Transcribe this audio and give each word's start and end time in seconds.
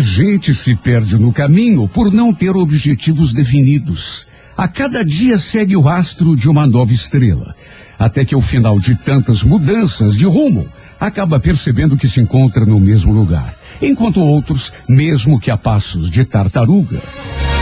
gente 0.00 0.54
se 0.54 0.74
perde 0.74 1.18
no 1.18 1.32
caminho 1.32 1.88
por 1.88 2.12
não 2.12 2.32
ter 2.32 2.56
objetivos 2.56 3.32
definidos. 3.32 4.26
A 4.56 4.68
cada 4.68 5.04
dia 5.04 5.38
segue 5.38 5.76
o 5.76 5.80
rastro 5.80 6.36
de 6.36 6.48
uma 6.48 6.66
nova 6.66 6.92
estrela, 6.92 7.54
até 7.98 8.24
que 8.24 8.34
ao 8.34 8.40
final 8.40 8.78
de 8.78 8.94
tantas 8.96 9.42
mudanças 9.42 10.14
de 10.14 10.24
rumo, 10.24 10.68
acaba 10.98 11.40
percebendo 11.40 11.96
que 11.96 12.08
se 12.08 12.20
encontra 12.20 12.66
no 12.66 12.78
mesmo 12.78 13.12
lugar, 13.12 13.54
enquanto 13.80 14.20
outros, 14.20 14.72
mesmo 14.88 15.40
que 15.40 15.50
a 15.50 15.56
passos 15.56 16.10
de 16.10 16.24
tartaruga, 16.24 17.02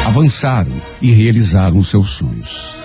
avançaram 0.04 0.72
e 1.00 1.12
realizaram 1.12 1.82
seus 1.82 2.10
sonhos. 2.10 2.76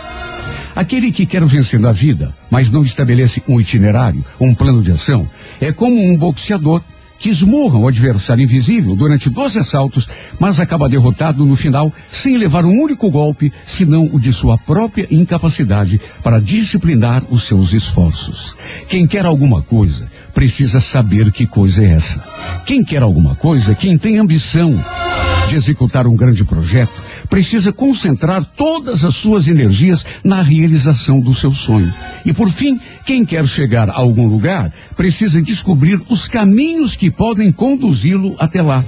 Aquele 0.76 1.12
que 1.12 1.26
quer 1.26 1.44
vencer 1.46 1.80
na 1.80 1.92
vida, 1.92 2.36
mas 2.50 2.70
não 2.70 2.84
estabelece 2.84 3.42
um 3.48 3.60
itinerário, 3.60 4.26
um 4.40 4.54
plano 4.54 4.82
de 4.82 4.92
ação, 4.92 5.30
é 5.62 5.72
como 5.72 5.96
um 5.96 6.18
boxeador 6.18 6.84
que 7.24 7.30
esmurra 7.30 7.80
o 7.80 7.88
adversário 7.88 8.44
invisível 8.44 8.98
durante 8.98 9.30
12 9.30 9.58
assaltos, 9.58 10.10
mas 10.38 10.60
acaba 10.60 10.90
derrotado 10.90 11.46
no 11.46 11.56
final 11.56 11.90
sem 12.12 12.38
levar 12.38 12.66
um 12.66 12.82
único 12.84 13.10
golpe, 13.10 13.50
senão 13.66 14.10
o 14.12 14.20
de 14.20 14.34
sua 14.34 14.58
própria 14.58 15.08
incapacidade 15.10 16.02
para 16.22 16.42
disciplinar 16.42 17.24
os 17.30 17.44
seus 17.44 17.72
esforços. 17.72 18.58
Quem 18.90 19.08
quer 19.08 19.26
alguma 19.26 19.62
coisa 19.62 20.12
precisa 20.34 20.82
saber 20.82 21.32
que 21.32 21.48
coisa 21.48 21.82
é 21.82 21.94
essa. 21.94 22.22
Quem 22.66 22.84
quer 22.84 23.02
alguma 23.02 23.36
coisa, 23.36 23.74
quem 23.74 23.98
tem 23.98 24.18
ambição 24.18 24.84
de 25.48 25.56
executar 25.56 26.08
um 26.08 26.16
grande 26.16 26.44
projeto, 26.44 27.04
precisa 27.30 27.72
concentrar 27.72 28.44
todas 28.44 29.04
as 29.04 29.16
suas 29.16 29.48
energias 29.48 30.06
na 30.24 30.42
realização 30.42 31.20
do 31.20 31.34
seu 31.34 31.52
sonho. 31.52 31.94
E 32.26 32.34
por 32.34 32.50
fim, 32.50 32.80
quem 33.06 33.26
quer 33.26 33.46
chegar 33.46 33.90
a 33.90 33.98
algum 33.98 34.28
lugar 34.28 34.72
precisa 34.96 35.42
descobrir 35.42 36.02
os 36.10 36.28
caminhos 36.28 36.96
que 36.96 37.12
podem 37.18 37.52
conduzi-lo 37.52 38.36
até 38.40 38.62
lá. 38.62 38.84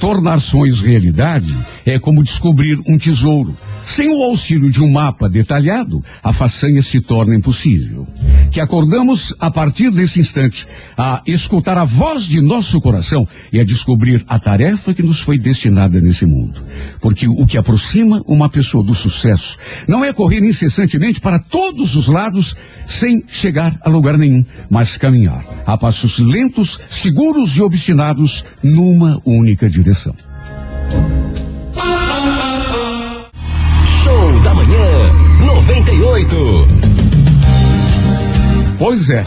Tornar 0.00 0.40
sonhos 0.40 0.80
realidade 0.80 1.56
é 1.84 1.98
como 1.98 2.22
descobrir 2.22 2.78
um 2.86 2.96
tesouro. 2.96 3.56
Sem 3.94 4.10
o 4.10 4.22
auxílio 4.22 4.70
de 4.70 4.82
um 4.82 4.90
mapa 4.92 5.30
detalhado, 5.30 6.04
a 6.22 6.30
façanha 6.30 6.82
se 6.82 7.00
torna 7.00 7.34
impossível. 7.34 8.06
Que 8.50 8.60
acordamos 8.60 9.34
a 9.40 9.50
partir 9.50 9.90
desse 9.90 10.20
instante 10.20 10.68
a 10.96 11.22
escutar 11.26 11.78
a 11.78 11.84
voz 11.84 12.24
de 12.24 12.42
nosso 12.42 12.80
coração 12.82 13.26
e 13.50 13.58
a 13.58 13.64
descobrir 13.64 14.22
a 14.28 14.38
tarefa 14.38 14.92
que 14.92 15.02
nos 15.02 15.20
foi 15.20 15.38
destinada 15.38 16.02
nesse 16.02 16.26
mundo. 16.26 16.62
Porque 17.00 17.26
o 17.26 17.46
que 17.46 17.56
aproxima 17.56 18.22
uma 18.26 18.50
pessoa 18.50 18.84
do 18.84 18.94
sucesso 18.94 19.56
não 19.88 20.04
é 20.04 20.12
correr 20.12 20.46
incessantemente 20.46 21.18
para 21.18 21.38
todos 21.38 21.96
os 21.96 22.08
lados 22.08 22.54
sem 22.86 23.24
chegar 23.26 23.78
a 23.82 23.88
lugar 23.88 24.18
nenhum, 24.18 24.44
mas 24.68 24.98
caminhar 24.98 25.44
a 25.66 25.78
passos 25.78 26.18
lentos, 26.18 26.78
seguros 26.90 27.56
e 27.56 27.62
obstinados 27.62 28.44
numa 28.62 29.18
única 29.24 29.68
direção. 29.68 30.14
98. 35.68 36.66
Pois 38.78 39.10
é. 39.10 39.22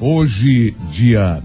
Hoje, 0.00 0.74
dia 0.90 1.42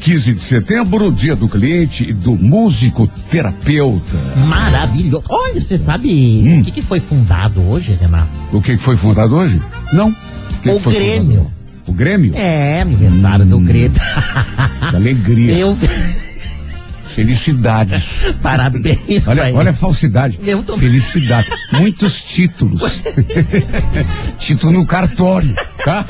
15 0.00 0.32
de 0.32 0.40
setembro, 0.40 1.12
dia 1.12 1.36
do 1.36 1.46
cliente 1.46 2.04
e 2.08 2.12
do 2.14 2.36
músico 2.38 3.06
terapeuta. 3.30 4.16
Maravilhoso. 4.48 5.24
Olha, 5.28 5.60
você 5.60 5.76
sabe 5.76 6.08
Hum. 6.42 6.60
o 6.60 6.64
que, 6.64 6.70
que 6.70 6.80
foi 6.82 7.00
fundado 7.00 7.60
hoje, 7.68 7.92
Renato? 8.00 8.30
O 8.50 8.62
que 8.62 8.78
que 8.78 8.82
foi 8.82 8.96
fundado 8.96 9.34
hoje? 9.36 9.60
Não. 9.92 10.08
O, 10.08 10.62
que 10.62 10.70
O 10.70 10.76
que 10.76 10.80
foi 10.82 10.94
Grêmio. 10.94 11.36
fundado? 11.40 11.54
O 11.86 11.92
Grêmio? 11.92 12.34
É, 12.36 12.80
aniversário 12.80 13.44
do 13.44 13.58
Grêmio. 13.60 13.92
Alegria. 14.80 15.52
Eu, 15.58 15.76
Felicidades. 17.14 18.02
parabéns. 18.42 19.26
Olha, 19.26 19.52
olha 19.54 19.70
a 19.70 19.74
falsidade. 19.74 20.38
Eu 20.44 20.62
tô- 20.62 20.76
Felicidade. 20.78 21.48
Muitos 21.72 22.22
títulos. 22.22 23.02
Título 24.38 24.72
no 24.72 24.86
cartório, 24.86 25.54
tá? 25.84 26.04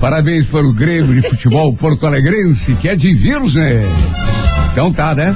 Parabéns 0.00 0.46
para 0.46 0.66
o 0.66 0.72
Grêmio 0.72 1.14
de 1.20 1.28
Futebol 1.28 1.72
Porto 1.74 2.06
Alegrense, 2.06 2.74
que 2.76 2.88
é 2.88 2.96
de 2.96 3.12
Virgem. 3.14 3.86
Então 4.72 4.92
tá, 4.92 5.14
né? 5.14 5.34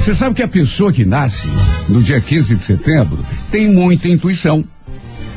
Você 0.00 0.14
sabe 0.14 0.34
que 0.34 0.42
a 0.42 0.48
pessoa 0.48 0.92
que 0.92 1.04
nasce 1.04 1.48
no 1.88 2.02
dia 2.02 2.20
15 2.20 2.54
de 2.56 2.62
setembro 2.62 3.24
tem 3.50 3.70
muita 3.72 4.08
intuição 4.08 4.64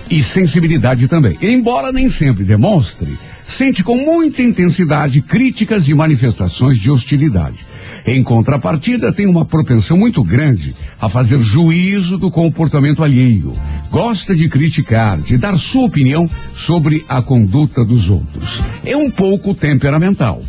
e 0.09 0.21
sensibilidade 0.21 1.07
também. 1.07 1.37
Embora 1.41 1.91
nem 1.91 2.09
sempre 2.09 2.43
demonstre, 2.43 3.17
sente 3.43 3.83
com 3.83 3.95
muita 3.97 4.41
intensidade 4.41 5.21
críticas 5.21 5.87
e 5.87 5.93
manifestações 5.93 6.77
de 6.77 6.89
hostilidade. 6.91 7.65
Em 8.05 8.23
contrapartida, 8.23 9.13
tem 9.13 9.27
uma 9.27 9.45
propensão 9.45 9.97
muito 9.97 10.23
grande 10.23 10.75
a 10.99 11.07
fazer 11.07 11.37
juízo 11.39 12.17
do 12.17 12.31
comportamento 12.31 13.03
alheio. 13.03 13.53
Gosta 13.89 14.35
de 14.35 14.49
criticar, 14.49 15.21
de 15.21 15.37
dar 15.37 15.57
sua 15.57 15.85
opinião 15.85 16.29
sobre 16.53 17.05
a 17.07 17.21
conduta 17.21 17.85
dos 17.85 18.09
outros. 18.09 18.59
É 18.83 18.97
um 18.97 19.09
pouco 19.09 19.53
temperamental. 19.53 20.41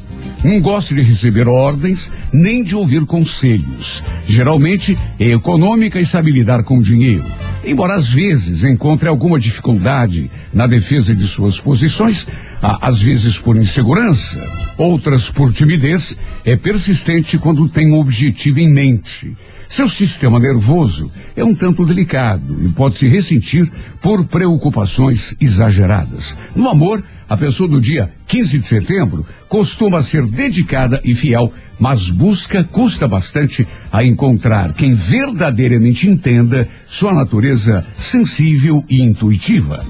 Não 0.45 0.61
gosta 0.61 0.95
de 0.95 1.03
receber 1.03 1.47
ordens, 1.47 2.11
nem 2.33 2.65
de 2.65 2.75
ouvir 2.75 3.05
conselhos. 3.07 4.03
Geralmente 4.27 4.99
é 5.19 5.29
econômica 5.29 6.01
e 6.01 6.05
sabe 6.05 6.33
lidar 6.33 6.65
com 6.65 6.83
dinheiro. 6.83 7.25
Embora 7.65 7.95
às 7.95 8.09
vezes 8.09 8.65
encontre 8.65 9.09
alguma 9.09 9.39
dificuldade 9.39 10.31
na 10.53 10.67
defesa 10.67 11.15
de 11.15 11.25
suas 11.25 11.61
posições, 11.61 12.27
às 12.61 13.01
vezes 13.01 13.39
por 13.39 13.57
insegurança, 13.57 14.41
outras 14.77 15.29
por 15.29 15.53
timidez, 15.53 16.17
é 16.45 16.57
persistente 16.57 17.39
quando 17.39 17.69
tem 17.69 17.93
um 17.93 18.01
objetivo 18.01 18.59
em 18.59 18.73
mente. 18.73 19.37
Seu 19.69 19.89
sistema 19.89 20.39
nervoso 20.39 21.11
é 21.35 21.45
um 21.45 21.55
tanto 21.55 21.87
delicado 21.87 22.63
e 22.63 22.69
pode 22.73 22.97
se 22.97 23.07
ressentir 23.07 23.71
por 24.03 24.25
preocupações 24.25 25.35
exageradas. 25.41 26.37
No 26.55 26.69
amor, 26.69 27.03
a 27.33 27.37
pessoa 27.37 27.67
do 27.67 27.81
dia 27.81 28.11
15 28.27 28.59
de 28.59 28.67
setembro 28.67 29.25
costuma 29.49 30.03
ser 30.03 30.27
dedicada 30.27 31.01
e 31.03 31.15
fiel, 31.15 31.51
mas 31.79 32.11
busca, 32.11 32.63
custa 32.63 33.09
bastante, 33.09 33.67
a 33.91 34.05
encontrar 34.05 34.75
quem 34.75 34.95
verdadeiramente 34.95 36.07
entenda 36.07 36.69
sua 36.87 37.15
natureza 37.15 37.87
sensível 37.99 38.85
e 38.89 39.01
intuitiva. 39.03 39.83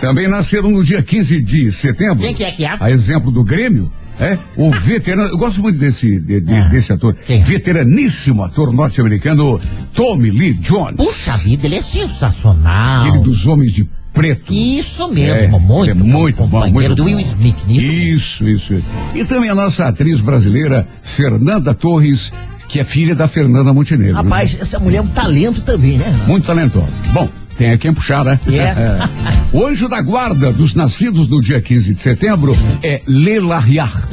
Também 0.00 0.26
nasceram 0.28 0.70
no 0.72 0.82
dia 0.82 1.02
15 1.02 1.40
de 1.42 1.70
setembro. 1.70 2.18
Quem 2.26 2.34
que 2.34 2.44
é 2.44 2.50
que 2.50 2.64
é? 2.64 2.76
A 2.80 2.90
exemplo 2.90 3.30
do 3.30 3.44
Grêmio, 3.44 3.90
é? 4.18 4.36
O 4.56 4.70
veterano, 4.72 5.28
eu 5.28 5.38
gosto 5.38 5.62
muito 5.62 5.78
desse, 5.78 6.20
de- 6.20 6.40
de- 6.40 6.52
Ah, 6.54 6.68
desse 6.68 6.92
ator. 6.92 7.14
quem? 7.26 7.40
Veteraníssimo 7.42 8.42
ator 8.42 8.72
norte-americano, 8.72 9.60
Tommy 9.94 10.30
Lee 10.30 10.54
Jones. 10.54 10.96
Puxa 10.96 11.36
vida, 11.36 11.66
ele 11.66 11.76
é 11.76 11.82
sensacional. 11.82 13.06
Aquele 13.06 13.22
dos 13.22 13.46
homens 13.46 13.72
de 13.72 13.88
preto. 14.16 14.52
Isso 14.52 15.06
mesmo, 15.08 15.60
muito. 15.60 15.90
é 15.90 15.94
muito 15.94 16.36
bom, 16.38 16.60
companheiro 16.60 16.88
muito 16.88 16.94
do. 16.96 17.04
Will 17.04 17.20
Smith, 17.20 17.56
nisso. 17.66 17.86
Isso, 17.86 18.48
isso. 18.48 18.84
E 19.14 19.24
também 19.24 19.50
a 19.50 19.54
nossa 19.54 19.86
atriz 19.86 20.20
brasileira, 20.20 20.88
Fernanda 21.02 21.74
Torres, 21.74 22.32
que 22.66 22.80
é 22.80 22.84
filha 22.84 23.14
da 23.14 23.28
Fernanda 23.28 23.72
Montenegro. 23.72 24.14
Rapaz, 24.14 24.56
essa 24.58 24.78
mulher 24.78 24.98
é 24.98 25.02
um 25.02 25.08
talento 25.08 25.60
também, 25.60 25.98
né? 25.98 26.24
Muito 26.26 26.46
talentosa. 26.46 26.88
Bom, 27.12 27.28
tem 27.56 27.70
a 27.72 27.78
quem 27.78 27.92
puxar, 27.92 28.24
né? 28.24 28.38
É. 28.48 29.08
o 29.56 29.66
anjo 29.66 29.88
da 29.88 30.00
guarda 30.02 30.52
dos 30.52 30.74
nascidos 30.74 31.26
no 31.28 31.40
dia 31.40 31.60
15 31.60 31.94
de 31.94 32.00
setembro 32.02 32.56
é 32.82 33.00
Lelariar. 33.06 34.08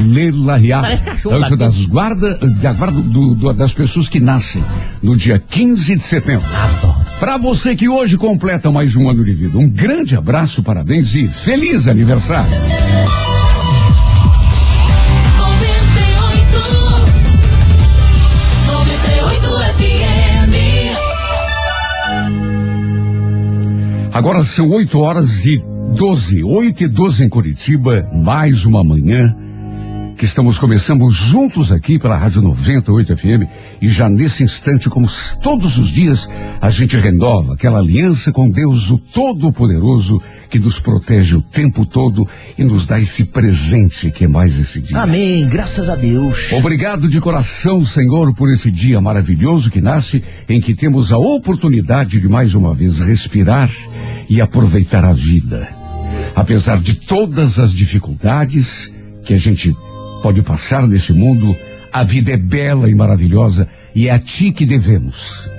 Lelariar. 0.00 0.84
Anjo 1.44 1.56
das 1.56 1.84
guarda, 1.86 2.38
da 2.38 2.72
guarda 2.72 3.00
do- 3.00 3.34
do- 3.34 3.52
das 3.52 3.72
pessoas 3.72 4.08
que 4.08 4.20
nascem 4.20 4.64
no 5.02 5.16
dia 5.16 5.42
15 5.48 5.96
de 5.96 6.02
setembro. 6.02 6.46
Para 7.18 7.36
você 7.36 7.74
que 7.76 7.88
hoje 7.88 8.16
completa 8.16 8.70
mais 8.70 8.96
um 8.96 9.08
ano 9.10 9.24
de 9.24 9.32
vida, 9.34 9.58
um 9.58 9.68
grande 9.68 10.16
abraço, 10.16 10.62
parabéns 10.62 11.14
e 11.14 11.28
feliz 11.28 11.86
aniversário. 11.86 12.50
Agora 24.12 24.42
são 24.42 24.68
8 24.68 24.98
horas 24.98 25.44
e 25.46 25.64
12, 25.96 26.42
8 26.42 26.82
e 26.82 26.88
12 26.88 27.24
em 27.24 27.28
Curitiba, 27.28 28.10
mais 28.12 28.64
uma 28.64 28.82
manhã 28.82 29.34
que 30.20 30.26
estamos 30.26 30.58
começando 30.58 31.10
juntos 31.10 31.72
aqui 31.72 31.98
pela 31.98 32.14
Rádio 32.14 32.42
98 32.42 33.16
FM 33.16 33.48
e 33.80 33.88
já 33.88 34.06
nesse 34.06 34.42
instante, 34.42 34.90
como 34.90 35.08
todos 35.42 35.78
os 35.78 35.88
dias, 35.88 36.28
a 36.60 36.68
gente 36.68 36.94
renova 36.94 37.54
aquela 37.54 37.78
aliança 37.78 38.30
com 38.30 38.50
Deus, 38.50 38.90
o 38.90 38.98
Todo-Poderoso, 38.98 40.20
que 40.50 40.58
nos 40.58 40.78
protege 40.78 41.36
o 41.36 41.40
tempo 41.40 41.86
todo 41.86 42.28
e 42.58 42.64
nos 42.64 42.84
dá 42.84 43.00
esse 43.00 43.24
presente 43.24 44.10
que 44.10 44.26
é 44.26 44.28
mais 44.28 44.58
esse 44.58 44.82
dia. 44.82 44.98
Amém, 44.98 45.48
graças 45.48 45.88
a 45.88 45.96
Deus. 45.96 46.52
Obrigado 46.52 47.08
de 47.08 47.18
coração, 47.18 47.82
Senhor, 47.86 48.34
por 48.34 48.52
esse 48.52 48.70
dia 48.70 49.00
maravilhoso 49.00 49.70
que 49.70 49.80
nasce, 49.80 50.22
em 50.46 50.60
que 50.60 50.74
temos 50.74 51.10
a 51.10 51.16
oportunidade 51.16 52.20
de 52.20 52.28
mais 52.28 52.54
uma 52.54 52.74
vez 52.74 53.00
respirar 53.00 53.70
e 54.28 54.38
aproveitar 54.38 55.02
a 55.02 55.14
vida. 55.14 55.66
Apesar 56.36 56.78
de 56.78 56.92
todas 56.92 57.58
as 57.58 57.72
dificuldades 57.72 58.92
que 59.24 59.32
a 59.32 59.38
gente 59.38 59.74
pode 60.22 60.42
passar 60.42 60.86
nesse 60.86 61.12
mundo, 61.12 61.56
A 61.92 62.04
vida 62.04 62.30
é 62.30 62.36
bela 62.36 62.88
e 62.88 62.94
maravilhosa 62.94 63.66
e 63.94 64.06
é 64.06 64.12
a 64.12 64.18
ti 64.18 64.52
que 64.52 64.64
devemos. 64.64 65.50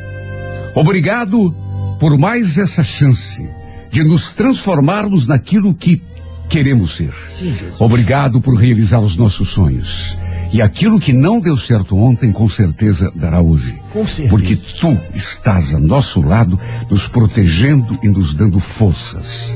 Obrigado 0.74 1.54
por 2.00 2.18
mais 2.18 2.58
essa 2.58 2.84
chance 2.84 3.46
de 3.92 4.04
nos 4.04 4.32
transformarmos 4.32 5.28
naquilo 5.28 5.76
que 5.76 6.02
queremos 6.48 6.96
ser. 6.96 7.14
Sim, 7.30 7.54
Obrigado 7.80 8.40
por 8.42 8.56
realizar 8.56 9.00
os 9.00 9.18
nossos 9.18 9.50
sonhos. 9.50 10.18
E 10.54 10.62
aquilo 10.62 11.00
que 11.00 11.14
não 11.14 11.40
deu 11.40 11.56
certo 11.56 11.98
ontem, 11.98 12.32
com 12.32 12.50
certeza 12.50 13.12
dará 13.16 13.42
hoje. 13.42 13.80
Com 13.92 14.06
certeza. 14.06 14.30
Porque 14.30 14.56
tu 14.56 14.98
estás 15.14 15.74
a 15.74 15.80
nosso 15.80 16.22
lado, 16.22 16.60
nos 16.90 17.08
protegendo 17.08 17.98
e 18.04 18.10
nos 18.10 18.34
dando 18.34 18.60
forças. 18.60 19.56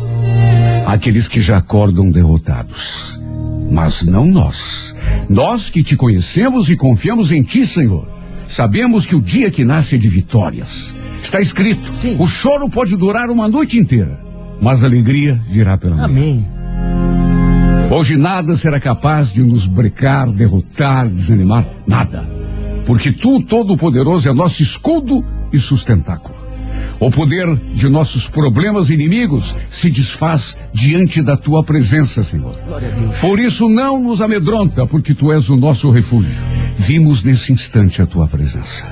Aqueles 0.86 1.28
que 1.28 1.42
já 1.42 1.58
acordam 1.58 2.10
derrotados. 2.10 3.20
Mas 3.70 4.04
não 4.04 4.26
nós. 4.26 4.96
Nós 5.30 5.70
que 5.70 5.84
te 5.84 5.96
conhecemos 5.96 6.70
e 6.70 6.76
confiamos 6.76 7.32
em 7.32 7.42
ti, 7.42 7.66
Senhor. 7.66 8.08
Sabemos 8.48 9.06
que 9.06 9.16
o 9.16 9.22
dia 9.22 9.50
que 9.50 9.66
nasce 9.66 9.96
é 9.96 9.98
de 9.98 10.08
vitórias. 10.08 10.94
Está 11.22 11.40
escrito: 11.42 11.92
Sim. 11.92 12.16
o 12.20 12.28
choro 12.28 12.70
pode 12.70 12.96
durar 12.96 13.30
uma 13.30 13.48
noite 13.48 13.78
inteira, 13.78 14.20
mas 14.62 14.84
a 14.84 14.88
alegria 14.88 15.42
virá 15.50 15.78
pela 15.78 15.96
manhã. 15.96 16.06
Amém. 16.06 16.56
Hoje 17.92 18.18
nada 18.18 18.56
será 18.58 18.80
capaz 18.80 19.32
de 19.32 19.42
nos 19.44 19.66
brecar, 19.68 20.30
derrotar, 20.32 21.08
desanimar, 21.08 21.68
nada. 21.88 22.28
Porque 22.86 23.12
tu, 23.12 23.42
Todo-Poderoso, 23.42 24.30
é 24.30 24.34
nosso 24.34 24.62
escudo 24.62 25.24
e 25.52 25.58
sustentáculo. 25.58 26.45
O 27.00 27.12
poder 27.12 27.56
de 27.74 27.90
nossos 27.90 28.28
problemas 28.28 28.90
e 28.90 28.94
inimigos 28.94 29.56
se 29.70 29.90
desfaz 29.90 30.58
diante 30.74 31.22
da 31.22 31.36
tua 31.36 31.64
presença, 31.64 32.24
Senhor. 32.24 32.56
Por 33.22 33.40
isso 33.40 33.70
não 33.70 34.02
nos 34.02 34.22
amedronta, 34.22 34.86
porque 34.88 35.14
tu 35.14 35.32
és 35.32 35.50
o 35.50 35.58
nosso 35.58 35.90
refúgio. 35.90 36.36
Vimos 36.78 37.24
nesse 37.24 37.52
instante 37.52 38.02
a 38.02 38.06
tua 38.06 38.28
presença. 38.28 38.88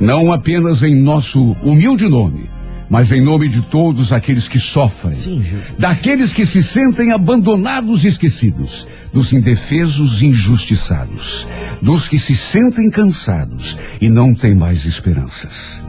Não 0.00 0.32
apenas 0.32 0.82
em 0.82 0.94
nosso 0.94 1.56
humilde 1.62 2.08
nome, 2.08 2.50
mas 2.92 3.10
em 3.10 3.22
nome 3.22 3.48
de 3.48 3.62
todos 3.62 4.12
aqueles 4.12 4.48
que 4.48 4.58
sofrem. 4.58 5.14
Sim. 5.14 5.44
Daqueles 5.78 6.32
que 6.32 6.44
se 6.44 6.62
sentem 6.62 7.10
abandonados 7.10 8.04
e 8.04 8.08
esquecidos, 8.08 8.86
dos 9.12 9.32
indefesos 9.32 10.20
e 10.20 10.26
injustiçados, 10.26 11.48
dos 11.80 12.06
que 12.06 12.18
se 12.18 12.36
sentem 12.36 12.90
cansados 12.90 13.78
e 13.98 14.10
não 14.10 14.34
têm 14.34 14.54
mais 14.54 14.84
esperanças. 14.84 15.82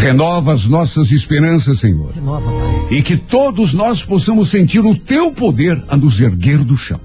Renova 0.00 0.52
as 0.52 0.66
nossas 0.66 1.10
esperanças, 1.10 1.80
Senhor, 1.80 2.12
Renova, 2.14 2.50
Pai. 2.50 2.98
e 2.98 3.02
que 3.02 3.16
todos 3.16 3.74
nós 3.74 4.04
possamos 4.04 4.48
sentir 4.48 4.80
o 4.80 4.94
teu 4.96 5.32
poder 5.32 5.82
a 5.88 5.96
nos 5.96 6.20
erguer 6.20 6.58
do 6.64 6.76
chão. 6.76 7.00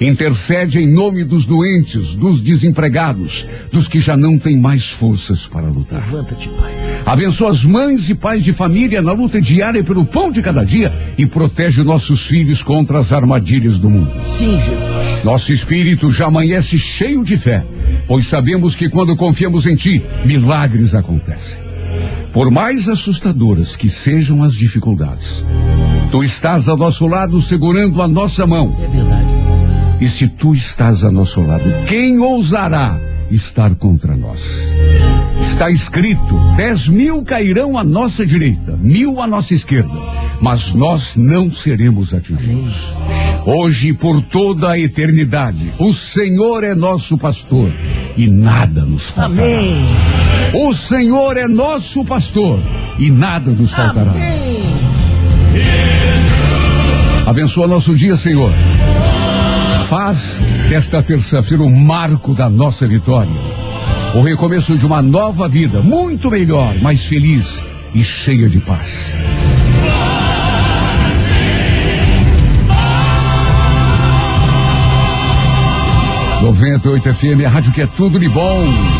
Intercede 0.00 0.78
em 0.78 0.86
nome 0.86 1.24
dos 1.24 1.44
doentes, 1.44 2.14
dos 2.14 2.40
desempregados, 2.40 3.44
dos 3.72 3.88
que 3.88 4.00
já 4.00 4.16
não 4.16 4.38
têm 4.38 4.56
mais 4.56 4.88
forças 4.88 5.46
para 5.46 5.66
lutar. 5.66 6.00
Levanta-te, 6.00 6.48
Pai. 6.48 6.72
Abençoa 7.04 7.50
as 7.50 7.64
mães 7.64 8.08
e 8.08 8.14
pais 8.14 8.42
de 8.42 8.52
família 8.52 9.02
na 9.02 9.12
luta 9.12 9.40
diária 9.40 9.82
pelo 9.82 10.06
pão 10.06 10.30
de 10.30 10.40
cada 10.40 10.64
dia 10.64 10.92
e 11.18 11.26
protege 11.26 11.82
nossos 11.82 12.26
filhos 12.26 12.62
contra 12.62 12.98
as 13.00 13.12
armadilhas 13.12 13.78
do 13.78 13.90
mundo. 13.90 14.12
Sim, 14.24 14.58
Jesus. 14.60 15.24
Nosso 15.24 15.52
espírito 15.52 16.10
já 16.12 16.26
amanhece 16.26 16.78
cheio 16.78 17.24
de 17.24 17.36
fé, 17.36 17.66
pois 18.06 18.26
sabemos 18.26 18.76
que 18.76 18.88
quando 18.88 19.16
confiamos 19.16 19.66
em 19.66 19.74
Ti, 19.74 20.02
milagres 20.24 20.94
acontecem. 20.94 21.67
Por 22.38 22.52
mais 22.52 22.88
assustadoras 22.88 23.74
que 23.74 23.90
sejam 23.90 24.44
as 24.44 24.52
dificuldades, 24.52 25.44
Tu 26.12 26.22
estás 26.22 26.68
ao 26.68 26.76
nosso 26.76 27.08
lado 27.08 27.42
segurando 27.42 28.00
a 28.00 28.06
nossa 28.06 28.46
mão. 28.46 28.76
É 28.80 28.86
verdade. 28.86 29.26
E 30.00 30.08
se 30.08 30.28
Tu 30.28 30.54
estás 30.54 31.02
a 31.02 31.10
nosso 31.10 31.40
lado, 31.40 31.68
quem 31.88 32.20
ousará 32.20 32.96
estar 33.28 33.74
contra 33.74 34.16
nós? 34.16 34.72
Está 35.40 35.68
escrito: 35.68 36.38
dez 36.56 36.86
mil 36.86 37.24
cairão 37.24 37.76
à 37.76 37.82
nossa 37.82 38.24
direita, 38.24 38.78
mil 38.80 39.20
à 39.20 39.26
nossa 39.26 39.52
esquerda, 39.52 39.98
mas 40.40 40.72
nós 40.72 41.16
não 41.16 41.50
seremos 41.50 42.14
atingidos. 42.14 42.94
Hoje 43.44 43.88
e 43.88 43.92
por 43.92 44.22
toda 44.22 44.70
a 44.70 44.78
eternidade, 44.78 45.72
o 45.76 45.92
Senhor 45.92 46.62
é 46.62 46.76
nosso 46.76 47.18
pastor 47.18 47.72
e 48.16 48.28
nada 48.30 48.84
nos 48.84 49.06
faltará. 49.06 49.42
Amém. 49.42 50.37
O 50.54 50.74
Senhor 50.74 51.36
é 51.36 51.46
nosso 51.46 52.04
pastor 52.04 52.60
e 52.98 53.10
nada 53.10 53.50
nos 53.50 53.72
faltará. 53.72 54.12
Abençoa 57.26 57.66
nosso 57.66 57.94
dia, 57.94 58.16
Senhor. 58.16 58.52
Faz 59.86 60.40
desta 60.68 61.02
terça-feira 61.02 61.62
o 61.62 61.70
marco 61.70 62.34
da 62.34 62.48
nossa 62.48 62.86
vitória. 62.86 63.30
O 64.14 64.22
recomeço 64.22 64.76
de 64.76 64.86
uma 64.86 65.02
nova 65.02 65.48
vida, 65.48 65.80
muito 65.80 66.30
melhor, 66.30 66.74
mais 66.80 67.04
feliz 67.04 67.64
e 67.94 68.02
cheia 68.02 68.48
de 68.48 68.60
paz. 68.60 69.14
Noventa 76.42 76.88
e 76.88 76.92
oito 76.92 77.14
FM, 77.14 77.44
a 77.44 77.48
rádio 77.48 77.72
que 77.72 77.82
é 77.82 77.86
tudo 77.86 78.18
de 78.18 78.28
bom. 78.28 78.97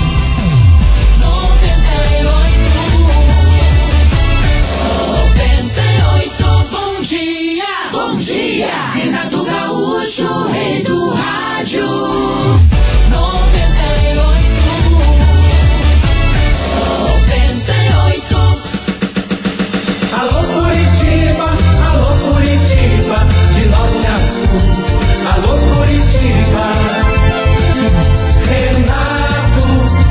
Dia. 8.28 8.92
Renato 8.92 9.42
Gaúcho, 9.42 10.48
rei 10.52 10.82
do 10.82 11.08
rádio. 11.08 11.86
98. 13.08 14.28
98. 17.08 18.36
Alô 20.12 20.42
Curitiba, 20.44 21.48
alô 21.88 22.12
Curitiba, 22.34 23.18
de 23.54 23.64
norte 23.70 24.06
a. 24.06 24.16
Alô 25.32 25.54
Curitiba, 25.56 26.66
Renato 28.44 29.68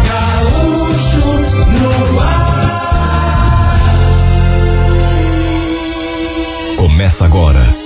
Gaúcho 0.09 1.27
no 1.69 1.93
ar. 2.19 2.57
Começa 6.77 7.25
agora 7.25 7.76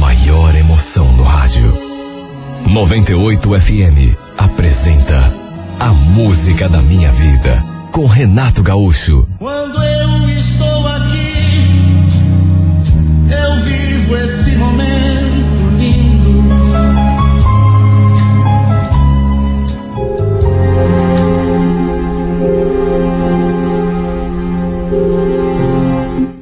maior 0.00 0.56
emoção 0.56 1.12
no 1.12 1.22
rádio. 1.22 1.74
98 2.66 3.60
FM 3.60 4.16
apresenta 4.38 5.30
A 5.78 5.92
Música 5.92 6.70
da 6.70 6.80
Minha 6.80 7.12
Vida 7.12 7.62
com 7.92 8.06
Renato 8.06 8.62
Gaúcho. 8.62 9.28
Quando 9.38 9.82
eu 9.82 10.26
estou 10.30 10.86
aqui, 10.88 12.06
eu 13.30 13.60
vivo 13.62 14.16
esse 14.16 14.56
momento 14.56 15.76
lindo. 15.76 16.40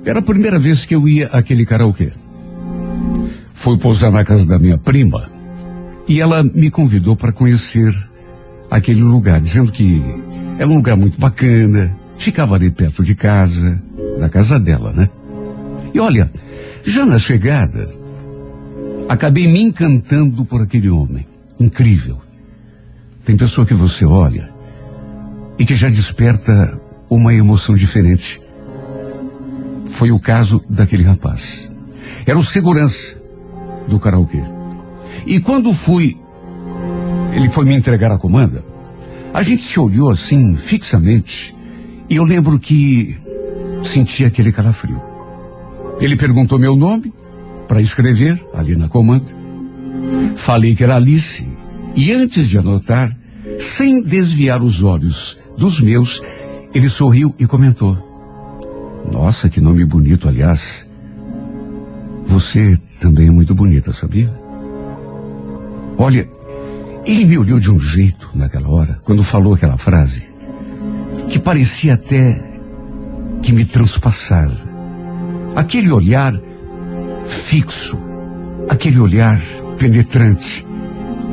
Era 0.07 0.21
a 0.21 0.23
primeira 0.23 0.61
vez 0.61 0.85
que 0.85 0.95
eu 0.95 1.09
ia 1.09 1.27
àquele 1.27 1.67
karaokê. 1.67 2.12
Fui 3.59 3.77
pousar 3.77 4.12
na 4.12 4.25
casa 4.25 4.47
da 4.47 4.57
minha 4.57 4.79
prima 4.79 5.29
e 6.07 6.21
ela 6.21 6.45
me 6.45 6.71
convidou 6.71 7.17
para 7.17 7.33
conhecer 7.33 7.93
aquele 8.71 9.03
lugar, 9.03 9.41
dizendo 9.41 9.73
que 9.73 10.00
é 10.59 10.65
um 10.65 10.77
lugar 10.77 10.97
muito 10.97 11.19
bacana, 11.19 11.95
ficava 12.17 12.55
ali 12.55 12.71
perto 12.71 13.03
de 13.03 13.17
casa, 13.17 13.83
da 14.21 14.29
casa 14.29 14.61
dela, 14.61 14.93
né? 14.93 15.11
E 15.93 15.99
olha, 15.99 16.31
já 16.85 17.05
na 17.05 17.19
chegada, 17.19 17.85
acabei 19.09 19.49
me 19.49 19.61
encantando 19.61 20.45
por 20.45 20.62
aquele 20.62 20.88
homem. 20.88 21.27
Incrível. 21.59 22.23
Tem 23.25 23.37
pessoa 23.37 23.67
que 23.67 23.75
você 23.75 24.05
olha 24.05 24.49
e 25.59 25.65
que 25.65 25.75
já 25.75 25.88
desperta 25.88 26.81
uma 27.11 27.35
emoção 27.35 27.75
diferente. 27.75 28.41
Foi 29.91 30.12
o 30.12 30.21
caso 30.21 30.62
daquele 30.71 31.03
rapaz. 31.03 31.69
Era 32.25 32.38
o 32.38 32.45
segurança 32.45 33.18
do 33.88 33.99
karaokê. 33.99 34.42
E 35.26 35.40
quando 35.40 35.73
fui, 35.73 36.16
ele 37.33 37.49
foi 37.49 37.64
me 37.64 37.75
entregar 37.75 38.12
a 38.12 38.18
comanda, 38.18 38.64
a 39.33 39.42
gente 39.42 39.62
se 39.62 39.78
olhou 39.78 40.11
assim, 40.11 40.57
fixamente, 40.57 41.54
e 42.09 42.16
eu 42.16 42.25
lembro 42.25 42.59
que 42.59 43.16
senti 43.83 44.25
aquele 44.25 44.52
calafrio. 44.52 45.00
Ele 46.00 46.16
perguntou 46.16 46.59
meu 46.59 46.76
nome 46.76 47.12
para 47.66 47.80
escrever 47.80 48.42
ali 48.54 48.76
na 48.76 48.88
comanda. 48.88 49.26
Falei 50.37 50.75
que 50.75 50.85
era 50.85 50.97
Alice, 50.97 51.47
e 51.95 52.12
antes 52.12 52.49
de 52.49 52.59
anotar, 52.59 53.14
sem 53.59 54.02
desviar 54.02 54.62
os 54.62 54.83
olhos 54.83 55.37
dos 55.57 55.80
meus, 55.80 56.23
ele 56.73 56.88
sorriu 56.88 57.35
e 57.38 57.47
comentou: 57.47 58.09
nossa, 59.12 59.49
que 59.49 59.61
nome 59.61 59.85
bonito, 59.85 60.28
aliás. 60.28 60.88
Você 62.29 62.79
também 63.01 63.29
é 63.29 63.31
muito 63.31 63.55
bonita, 63.55 63.93
sabia? 63.93 64.31
Olha, 65.97 66.29
Ele 67.05 67.25
me 67.25 67.39
olhou 67.39 67.59
de 67.59 67.71
um 67.71 67.79
jeito 67.79 68.31
naquela 68.35 68.69
hora, 68.69 69.01
quando 69.03 69.25
falou 69.25 69.55
aquela 69.55 69.79
frase, 69.79 70.29
que 71.29 71.39
parecia 71.39 71.95
até 71.95 72.41
que 73.43 73.53
me 73.53 73.65
transpassava. 73.65 74.57
Aquele 75.57 75.91
olhar 75.91 76.39
fixo, 77.27 77.99
aquele 78.69 79.01
olhar 79.01 79.41
penetrante, 79.79 80.67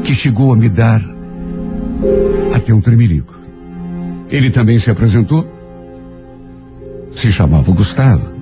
que 0.03 0.15
chegou 0.15 0.53
a 0.53 0.57
me 0.57 0.69
dar 0.69 1.01
até 2.55 2.73
um 2.73 2.81
tremelico. 2.81 3.37
Ele 4.29 4.49
também 4.49 4.79
se 4.79 4.89
apresentou. 4.89 5.51
Se 7.15 7.31
chamava 7.31 7.71
Gustavo. 7.71 8.33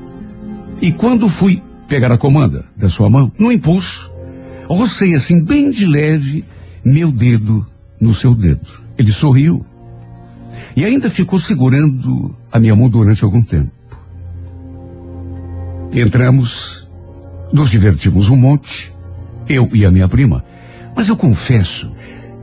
E 0.81 0.91
quando 0.91 1.29
fui 1.29 1.61
pegar 1.87 2.11
a 2.11 2.17
comanda 2.17 2.65
da 2.75 2.89
sua 2.89 3.09
mão, 3.09 3.31
no 3.37 3.51
impulso, 3.51 4.13
rocei 4.67 5.13
assim, 5.13 5.43
bem 5.43 5.69
de 5.69 5.85
leve, 5.85 6.43
meu 6.83 7.11
dedo 7.11 7.65
no 7.99 8.13
seu 8.13 8.33
dedo. 8.35 8.67
Ele 8.97 9.11
sorriu. 9.11 9.65
E 10.75 10.83
ainda 10.83 11.09
ficou 11.09 11.39
segurando 11.39 12.35
a 12.51 12.59
minha 12.59 12.75
mão 12.75 12.89
durante 12.89 13.23
algum 13.23 13.41
tempo. 13.41 13.71
Entramos, 15.93 16.87
nos 17.51 17.69
divertimos 17.69 18.29
um 18.29 18.35
monte, 18.35 18.91
eu 19.47 19.69
e 19.73 19.85
a 19.85 19.91
minha 19.91 20.07
prima, 20.07 20.43
mas 20.95 21.07
eu 21.07 21.15
confesso 21.15 21.93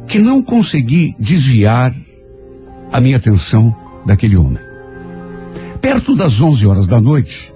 que 0.06 0.18
não 0.18 0.42
consegui 0.42 1.14
desviar 1.18 1.94
a 2.92 3.00
minha 3.00 3.16
atenção 3.16 3.75
daquele 4.06 4.37
homem. 4.37 4.62
Perto 5.80 6.14
das 6.14 6.40
11 6.40 6.66
horas 6.66 6.87
da 6.87 7.00
noite, 7.00 7.52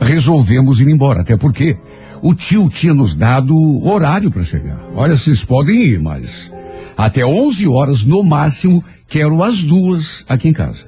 resolvemos 0.00 0.80
ir 0.80 0.88
embora, 0.88 1.20
até 1.20 1.36
porque 1.36 1.76
o 2.22 2.34
tio 2.34 2.68
tinha 2.68 2.94
nos 2.94 3.14
dado 3.14 3.54
horário 3.86 4.30
para 4.30 4.42
chegar. 4.42 4.82
Olha, 4.94 5.16
vocês 5.16 5.44
podem 5.44 5.76
ir, 5.76 6.00
mas 6.00 6.52
até 6.96 7.24
11 7.24 7.66
horas 7.68 8.04
no 8.04 8.22
máximo, 8.22 8.84
quero 9.08 9.42
as 9.42 9.62
duas 9.62 10.24
aqui 10.28 10.48
em 10.48 10.52
casa. 10.52 10.86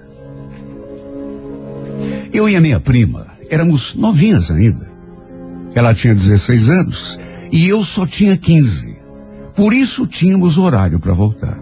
Eu 2.33 2.49
e 2.49 2.57
a 2.57 2.61
minha 2.61 2.81
prima 2.81 3.27
éramos 3.51 3.95
novinhas 3.95 4.51
ainda. 4.51 4.91
Ela 5.75 5.95
tinha 5.95 6.15
16 6.15 6.69
anos 6.69 7.19
e 7.53 7.69
eu 7.69 7.85
só 7.85 8.07
tinha 8.07 8.37
15. 8.37 8.97
Por 9.55 9.73
isso 9.73 10.07
tínhamos 10.07 10.59
horário 10.59 11.01
para 11.01 11.13
voltar. 11.13 11.59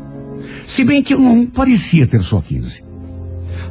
Se 0.66 0.84
bem 0.84 1.02
que 1.02 1.14
eu 1.14 1.20
não 1.20 1.46
parecia 1.46 2.06
ter 2.06 2.22
só 2.22 2.40
15. 2.40 2.84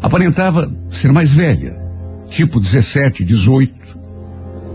Aparentava 0.02 0.72
ser 0.90 1.12
mais 1.12 1.32
velha, 1.32 1.83
tipo 2.34 2.60
17, 2.60 3.24
18. 3.24 3.74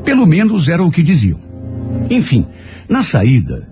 Pelo 0.05 0.27
menos 0.27 0.69
era 0.69 0.83
o 0.83 0.93
que 0.93 1.03
diziam. 1.03 1.41
Enfim, 2.09 2.47
na 2.89 3.03
saída, 3.03 3.69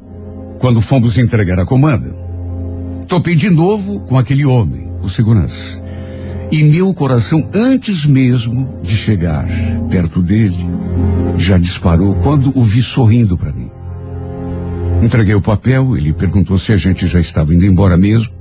quando 0.59 0.81
fomos 0.81 1.17
entregar 1.17 1.61
a 1.61 1.65
comanda, 1.65 2.11
topei 3.07 3.37
de 3.37 3.49
novo 3.49 4.01
com 4.01 4.19
aquele 4.19 4.45
homem, 4.45 4.89
o 5.01 5.09
segurança. 5.09 5.81
E 6.51 6.65
meu 6.65 6.93
coração, 6.93 7.49
antes 7.55 8.05
mesmo 8.05 8.77
de 8.83 8.97
chegar 8.97 9.47
perto 9.89 10.21
dele, 10.21 10.67
já 11.39 11.57
disparou 11.57 12.17
quando 12.17 12.53
o 12.59 12.65
vi 12.65 12.83
sorrindo 12.83 13.39
para 13.39 13.53
mim. 13.53 13.71
Entreguei 15.01 15.35
o 15.35 15.43
papel, 15.43 15.97
ele 15.97 16.13
perguntou 16.13 16.59
se 16.59 16.73
a 16.73 16.77
gente 16.77 17.07
já 17.07 17.21
estava 17.21 17.55
indo 17.55 17.65
embora 17.65 17.97
mesmo. 17.97 18.35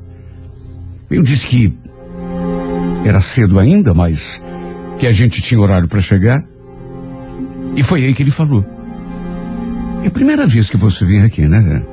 Eu 1.09 1.21
disse 1.21 1.45
que 1.45 1.71
era 3.03 3.21
cedo 3.21 3.59
ainda, 3.59 3.93
mas 3.93 4.41
que 4.97 5.07
a 5.07 5.11
gente 5.11 5.41
tinha 5.41 5.59
horário 5.59 5.87
para 5.87 6.01
chegar. 6.01 6.43
E 7.75 7.83
foi 7.83 8.05
aí 8.05 8.13
que 8.13 8.23
ele 8.23 8.31
falou. 8.31 8.65
É 10.03 10.07
a 10.07 10.11
primeira 10.11 10.45
vez 10.45 10.69
que 10.69 10.77
você 10.77 11.03
vem 11.05 11.23
aqui, 11.23 11.47
né? 11.47 11.83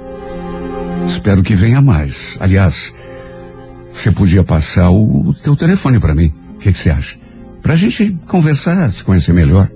Espero 1.06 1.42
que 1.42 1.54
venha 1.54 1.80
mais. 1.80 2.36
Aliás, 2.40 2.94
você 3.92 4.10
podia 4.10 4.44
passar 4.44 4.90
o 4.90 5.34
teu 5.42 5.56
telefone 5.56 5.98
para 5.98 6.14
mim. 6.14 6.32
O 6.56 6.58
que, 6.58 6.72
você 6.72 6.90
acha? 6.90 7.18
Pra 7.60 7.76
gente 7.76 8.16
conversar, 8.26 8.90
se 8.90 9.02
conhecer 9.02 9.32
melhor. 9.32 9.68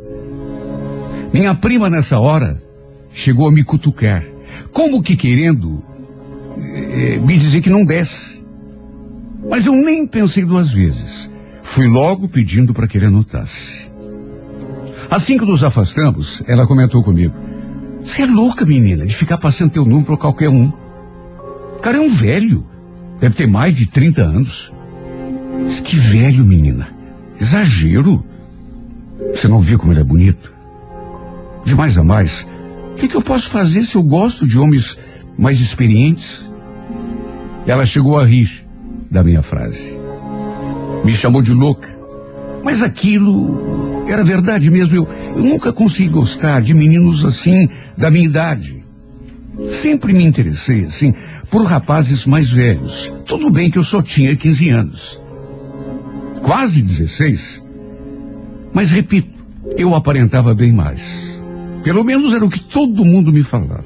Minha 1.33 1.55
prima, 1.55 1.91
nessa 1.91 2.19
hora, 2.19 2.63
chegou 3.13 3.49
a 3.49 3.53
me 3.53 3.63
cutucar. 3.63 4.23
Como 4.73 5.03
que 5.03 5.17
querendo 5.17 5.83
eh, 6.57 7.19
me 7.19 7.37
dizer 7.37 7.61
que 7.61 7.71
não 7.71 7.85
desce. 7.85 8.45
Mas 9.49 9.67
eu 9.67 9.73
nem 9.73 10.07
pensei 10.07 10.45
duas 10.45 10.73
vezes. 10.73 11.31
Fui 11.67 11.87
logo 11.87 12.27
pedindo 12.27 12.73
para 12.73 12.89
que 12.89 12.97
ele 12.97 13.05
anotasse. 13.05 13.91
Assim 15.11 15.37
que 15.37 15.45
nos 15.45 15.63
afastamos, 15.63 16.43
ela 16.47 16.67
comentou 16.67 17.03
comigo. 17.03 17.35
Você 18.03 18.23
é 18.23 18.27
louca, 18.27 18.65
menina, 18.65 19.05
de 19.05 19.15
ficar 19.15 19.37
passando 19.37 19.73
teu 19.73 19.85
número 19.85 20.07
para 20.07 20.17
qualquer 20.17 20.49
um. 20.49 20.73
O 21.77 21.83
cara 21.83 21.99
é 21.99 22.01
um 22.01 22.09
velho. 22.09 22.67
Deve 23.21 23.35
ter 23.35 23.47
mais 23.47 23.75
de 23.75 23.87
30 23.87 24.23
anos. 24.23 24.73
Mas 25.63 25.79
que 25.81 25.97
velho, 25.97 26.47
menina. 26.47 26.89
Exagero. 27.39 28.25
Você 29.35 29.47
não 29.47 29.59
viu 29.59 29.79
como 29.79 29.93
ele 29.93 30.01
é 30.01 30.05
bonito? 30.05 30.55
De 31.63 31.75
mais 31.75 31.99
a 31.99 32.03
mais, 32.03 32.47
o 32.93 32.95
que, 32.95 33.09
que 33.09 33.17
eu 33.17 33.23
posso 33.23 33.51
fazer 33.51 33.83
se 33.83 33.97
eu 33.97 34.03
gosto 34.03 34.47
de 34.47 34.57
homens 34.57 34.97
mais 35.37 35.61
experientes? 35.61 36.49
Ela 37.67 37.85
chegou 37.85 38.19
a 38.19 38.25
rir 38.25 38.67
da 39.11 39.23
minha 39.23 39.43
frase. 39.43 40.06
Me 41.07 41.13
chamou 41.13 41.41
de 41.41 41.53
louca. 41.53 41.89
Mas 42.65 42.83
aquilo 42.83 44.05
era 44.09 44.25
verdade 44.25 44.69
mesmo. 44.73 44.97
Eu, 44.97 45.09
eu 45.37 45.45
nunca 45.45 45.73
consegui 45.73 46.09
gostar 46.09 46.61
de 46.61 46.75
meninos 46.75 47.25
assim, 47.25 47.69
da 47.97 48.11
minha 48.11 48.25
idade. 48.25 48.85
Sempre 49.71 50.13
me 50.13 50.25
interessei, 50.25 50.85
assim, 50.85 51.15
por 51.49 51.65
rapazes 51.65 52.27
mais 52.27 52.51
velhos. 52.51 53.13
Tudo 53.25 53.51
bem 53.51 53.71
que 53.71 53.79
eu 53.79 53.85
só 53.85 54.03
tinha 54.03 54.35
15 54.35 54.71
anos. 54.71 55.21
Quase 56.43 56.83
16. 56.83 57.63
Mas 58.75 58.91
repito, 58.91 59.47
eu 59.79 59.95
aparentava 59.95 60.57
bem 60.57 60.73
mais. 60.73 61.41
Pelo 61.85 62.03
menos 62.03 62.33
era 62.33 62.45
o 62.45 62.51
que 62.51 62.61
todo 62.61 63.05
mundo 63.05 63.33
me 63.33 63.45
falava. 63.45 63.85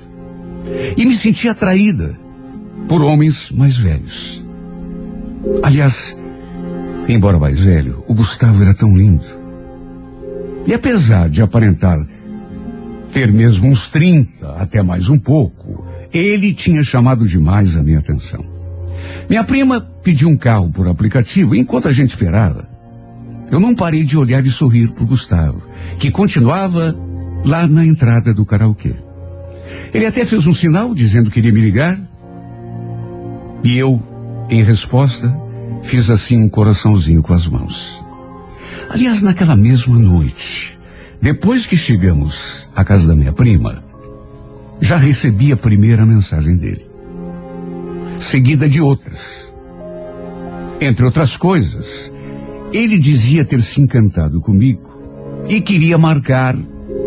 E 0.96 1.04
me 1.04 1.14
sentia 1.14 1.50
atraída 1.50 2.18
por 2.88 3.02
homens 3.02 3.50
mais 3.50 3.76
velhos. 3.76 4.42
Aliás, 5.62 6.16
embora 7.12 7.38
mais 7.38 7.60
velho, 7.60 8.04
o 8.06 8.14
Gustavo 8.14 8.62
era 8.62 8.74
tão 8.74 8.96
lindo. 8.96 9.24
E 10.66 10.74
apesar 10.74 11.28
de 11.28 11.42
aparentar 11.42 11.98
ter 13.12 13.32
mesmo 13.32 13.68
uns 13.68 13.88
30, 13.88 14.52
até 14.52 14.82
mais 14.82 15.08
um 15.08 15.18
pouco, 15.18 15.86
ele 16.12 16.52
tinha 16.52 16.82
chamado 16.82 17.26
demais 17.26 17.76
a 17.76 17.82
minha 17.82 17.98
atenção. 17.98 18.44
Minha 19.28 19.44
prima 19.44 19.80
pediu 20.02 20.28
um 20.28 20.36
carro 20.36 20.70
por 20.70 20.88
aplicativo 20.88 21.54
e 21.54 21.58
enquanto 21.58 21.88
a 21.88 21.92
gente 21.92 22.10
esperava, 22.10 22.68
eu 23.50 23.58
não 23.58 23.74
parei 23.74 24.04
de 24.04 24.16
olhar 24.16 24.44
e 24.44 24.50
sorrir 24.50 24.92
para 24.92 25.04
Gustavo, 25.04 25.66
que 25.98 26.10
continuava 26.10 26.96
lá 27.44 27.66
na 27.66 27.84
entrada 27.84 28.32
do 28.32 28.46
karaokê. 28.46 28.94
Ele 29.92 30.06
até 30.06 30.24
fez 30.24 30.46
um 30.46 30.54
sinal 30.54 30.94
dizendo 30.94 31.30
que 31.30 31.40
iria 31.40 31.52
me 31.52 31.60
ligar. 31.60 32.00
E 33.64 33.76
eu, 33.76 34.00
em 34.48 34.62
resposta, 34.62 35.36
fiz 35.82 36.10
assim 36.10 36.42
um 36.42 36.48
coraçãozinho 36.48 37.22
com 37.22 37.32
as 37.32 37.46
mãos. 37.46 38.04
Aliás, 38.88 39.22
naquela 39.22 39.56
mesma 39.56 39.98
noite, 39.98 40.78
depois 41.20 41.66
que 41.66 41.76
chegamos 41.76 42.68
à 42.74 42.84
casa 42.84 43.06
da 43.06 43.14
minha 43.14 43.32
prima, 43.32 43.84
já 44.80 44.96
recebi 44.96 45.52
a 45.52 45.56
primeira 45.56 46.04
mensagem 46.06 46.56
dele, 46.56 46.86
seguida 48.18 48.68
de 48.68 48.80
outras. 48.80 49.52
Entre 50.80 51.04
outras 51.04 51.36
coisas, 51.36 52.10
ele 52.72 52.98
dizia 52.98 53.44
ter 53.44 53.60
se 53.60 53.80
encantado 53.80 54.40
comigo 54.40 54.90
e 55.48 55.60
queria 55.60 55.98
marcar 55.98 56.56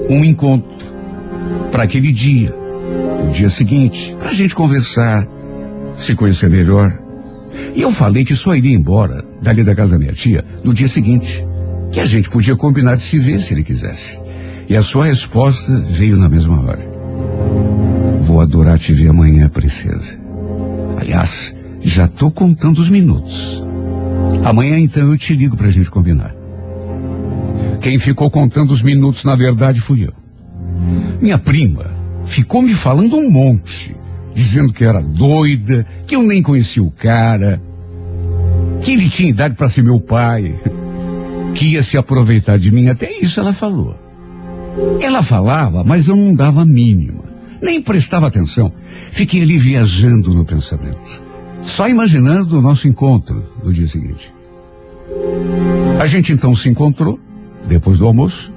um 0.10 0.24
encontro 0.24 0.77
para 1.72 1.84
aquele 1.84 2.12
dia, 2.12 2.53
o 3.25 3.32
dia 3.32 3.50
seguinte, 3.50 4.15
para 4.20 4.30
a 4.30 4.34
gente 4.34 4.53
conversar, 4.53 5.27
se 5.98 6.15
conhecer 6.15 6.50
melhor. 6.50 7.03
E 7.76 7.82
eu 7.82 7.92
falei 7.92 8.24
que 8.24 8.36
só 8.36 8.56
iria 8.56 8.76
embora 8.76 9.24
dali 9.42 9.64
da 9.64 9.76
casa 9.76 9.94
da 9.94 10.00
minha 10.00 10.14
tia 10.14 10.44
no 10.64 10.74
dia 10.74 10.88
seguinte, 10.88 11.46
que 11.92 12.00
a 12.00 12.06
gente 12.06 12.30
podia 12.30 12.56
combinar 12.56 12.96
de 12.96 13.04
se 13.04 13.20
ver 13.20 13.40
se 13.40 13.54
ele 13.54 13.64
quisesse. 13.64 14.20
E 14.68 14.76
a 14.76 14.82
sua 14.82 15.06
resposta 15.06 15.76
veio 15.90 16.18
na 16.18 16.30
mesma 16.30 16.62
hora. 16.62 16.94
Vou 18.20 18.42
adorar 18.42 18.80
te 18.80 18.94
ver 18.94 19.10
amanhã, 19.10 19.50
princesa. 19.50 20.18
Aliás, 20.98 21.56
já 21.82 22.08
tô 22.08 22.32
contando 22.32 22.80
os 22.80 22.90
minutos. 22.90 23.62
Amanhã 24.44 24.80
então 24.80 25.08
eu 25.08 25.18
te 25.18 25.36
ligo 25.36 25.58
pra 25.58 25.70
gente 25.70 25.92
combinar. 25.92 26.34
Quem 27.82 28.00
ficou 28.00 28.30
contando 28.30 28.72
os 28.72 28.82
minutos, 28.82 29.26
na 29.26 29.36
verdade, 29.36 29.82
fui 29.82 30.06
eu. 30.06 30.14
Minha 31.22 31.38
prima 31.38 31.92
ficou 32.26 32.62
me 32.62 32.74
falando 32.74 33.18
um 33.18 33.30
monte, 33.30 33.96
dizendo 34.34 34.74
que 34.74 34.84
era 34.84 35.02
doida, 35.02 35.86
que 36.08 36.16
eu 36.16 36.24
nem 36.24 36.42
conhecia 36.42 36.84
o 36.84 36.92
cara, 36.92 37.62
que 38.82 38.94
ele 38.94 39.10
tinha 39.10 39.30
idade 39.30 39.56
para 39.56 39.70
ser 39.70 39.84
meu 39.84 40.00
pai, 40.00 40.56
que 41.54 41.66
ia 41.70 41.84
se 41.84 41.98
aproveitar 41.98 42.58
de 42.58 42.72
mim. 42.72 42.88
Até 42.88 43.12
isso 43.12 43.40
ela 43.40 43.54
falou. 43.54 43.98
Ela 45.00 45.22
falava, 45.22 45.84
mas 45.84 46.08
eu 46.08 46.16
não 46.16 46.34
dava 46.34 46.62
a 46.62 46.66
mínima. 46.66 47.24
Nem 47.62 47.82
prestava 47.82 48.28
atenção. 48.28 48.72
Fiquei 49.12 49.42
ali 49.42 49.58
viajando 49.58 50.34
no 50.34 50.44
pensamento. 50.44 51.24
Só 51.62 51.88
imaginando 51.88 52.58
o 52.58 52.62
nosso 52.62 52.88
encontro 52.88 53.48
no 53.63 53.72
dia 53.72 53.88
seguinte. 53.88 54.34
A 56.00 56.06
gente 56.06 56.34
então 56.34 56.54
se 56.54 56.68
encontrou, 56.68 57.20
depois 57.68 58.00
do 58.00 58.08
almoço. 58.08 58.52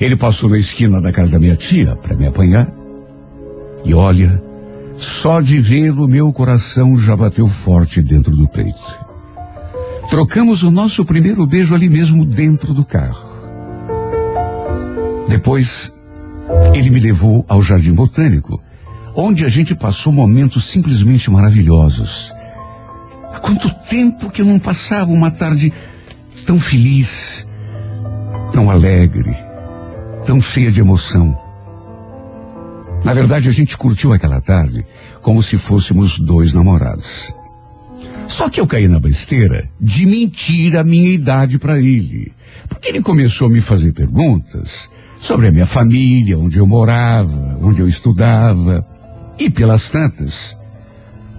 Ele 0.00 0.16
passou 0.16 0.50
na 0.50 0.58
esquina 0.58 1.00
da 1.00 1.12
casa 1.12 1.32
da 1.32 1.38
minha 1.38 1.54
tia 1.56 1.94
para 1.96 2.16
me 2.16 2.26
apanhar. 2.26 2.70
E 3.84 3.94
olha, 3.94 4.42
só 4.96 5.40
de 5.40 5.60
vê-lo 5.60 6.08
meu 6.08 6.32
coração 6.32 6.98
já 6.98 7.16
bateu 7.16 7.46
forte 7.46 8.00
dentro 8.02 8.34
do 8.34 8.48
peito. 8.48 9.06
Trocamos 10.10 10.62
o 10.62 10.70
nosso 10.70 11.04
primeiro 11.04 11.46
beijo 11.46 11.74
ali 11.74 11.88
mesmo 11.88 12.24
dentro 12.24 12.72
do 12.72 12.84
carro. 12.84 13.26
Depois, 15.28 15.92
ele 16.74 16.90
me 16.90 17.00
levou 17.00 17.44
ao 17.48 17.60
Jardim 17.60 17.92
Botânico, 17.92 18.62
onde 19.14 19.44
a 19.44 19.48
gente 19.48 19.74
passou 19.74 20.12
momentos 20.12 20.64
simplesmente 20.64 21.30
maravilhosos. 21.30 22.32
Há 23.32 23.38
quanto 23.38 23.68
tempo 23.88 24.30
que 24.30 24.40
eu 24.40 24.46
não 24.46 24.58
passava 24.58 25.10
uma 25.10 25.30
tarde 25.30 25.72
tão 26.46 26.58
feliz, 26.58 27.46
tão 28.52 28.70
alegre, 28.70 29.36
tão 30.24 30.40
cheia 30.40 30.70
de 30.70 30.80
emoção. 30.80 31.45
Na 33.06 33.14
verdade, 33.14 33.48
a 33.48 33.52
gente 33.52 33.78
curtiu 33.78 34.12
aquela 34.12 34.40
tarde 34.40 34.84
como 35.22 35.40
se 35.40 35.56
fôssemos 35.56 36.18
dois 36.18 36.52
namorados. 36.52 37.32
Só 38.26 38.50
que 38.50 38.60
eu 38.60 38.66
caí 38.66 38.88
na 38.88 38.98
besteira 38.98 39.70
de 39.80 40.04
mentir 40.04 40.76
a 40.76 40.82
minha 40.82 41.10
idade 41.10 41.56
para 41.56 41.78
ele. 41.78 42.32
Porque 42.68 42.88
ele 42.88 43.00
começou 43.00 43.46
a 43.46 43.50
me 43.50 43.60
fazer 43.60 43.92
perguntas 43.92 44.90
sobre 45.20 45.46
a 45.46 45.52
minha 45.52 45.66
família, 45.66 46.36
onde 46.36 46.58
eu 46.58 46.66
morava, 46.66 47.56
onde 47.62 47.80
eu 47.80 47.86
estudava. 47.86 48.84
E 49.38 49.48
pelas 49.48 49.88
tantas, 49.88 50.56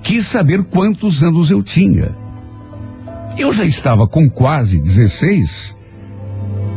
quis 0.02 0.26
saber 0.26 0.64
quantos 0.64 1.22
anos 1.22 1.52
eu 1.52 1.62
tinha. 1.62 2.16
Eu 3.38 3.54
já 3.54 3.66
estava 3.66 4.08
com 4.08 4.30
quase 4.30 4.80
16, 4.80 5.76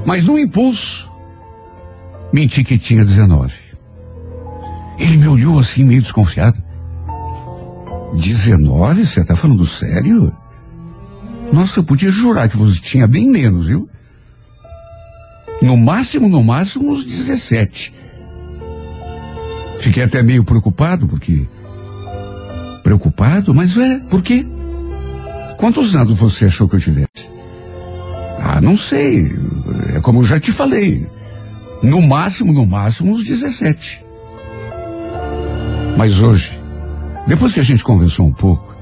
mas 0.04 0.24
no 0.24 0.36
impulso, 0.36 1.08
menti 2.32 2.64
que 2.64 2.76
tinha 2.76 3.04
19. 3.04 3.59
Ele 5.00 5.16
me 5.16 5.26
olhou 5.26 5.58
assim, 5.58 5.82
meio 5.82 6.02
desconfiado. 6.02 6.62
19? 8.14 9.06
Você 9.06 9.20
está 9.20 9.34
falando 9.34 9.66
sério? 9.66 10.32
Nossa, 11.52 11.80
eu 11.80 11.84
podia 11.84 12.10
jurar 12.10 12.48
que 12.48 12.56
você 12.56 12.78
tinha 12.78 13.06
bem 13.08 13.28
menos, 13.28 13.66
viu? 13.66 13.88
No 15.62 15.76
máximo, 15.76 16.28
no 16.28 16.44
máximo, 16.44 16.92
uns 16.92 17.04
17. 17.04 17.92
Fiquei 19.78 20.02
até 20.02 20.22
meio 20.22 20.44
preocupado, 20.44 21.08
porque. 21.08 21.48
Preocupado? 22.82 23.54
Mas 23.54 23.76
é, 23.76 23.98
por 24.00 24.22
quê? 24.22 24.46
Quantos 25.56 25.94
anos 25.94 26.12
você 26.14 26.44
achou 26.44 26.68
que 26.68 26.76
eu 26.76 26.80
tivesse? 26.80 27.28
Ah, 28.38 28.60
não 28.60 28.76
sei. 28.76 29.32
É 29.94 30.00
como 30.00 30.20
eu 30.20 30.24
já 30.24 30.38
te 30.38 30.52
falei. 30.52 31.06
No 31.82 32.00
máximo, 32.02 32.52
no 32.52 32.66
máximo, 32.66 33.12
uns 33.12 33.24
17. 33.24 34.09
Mas 36.00 36.22
hoje, 36.22 36.58
depois 37.26 37.52
que 37.52 37.60
a 37.60 37.62
gente 37.62 37.84
conversou 37.84 38.26
um 38.26 38.32
pouco, 38.32 38.74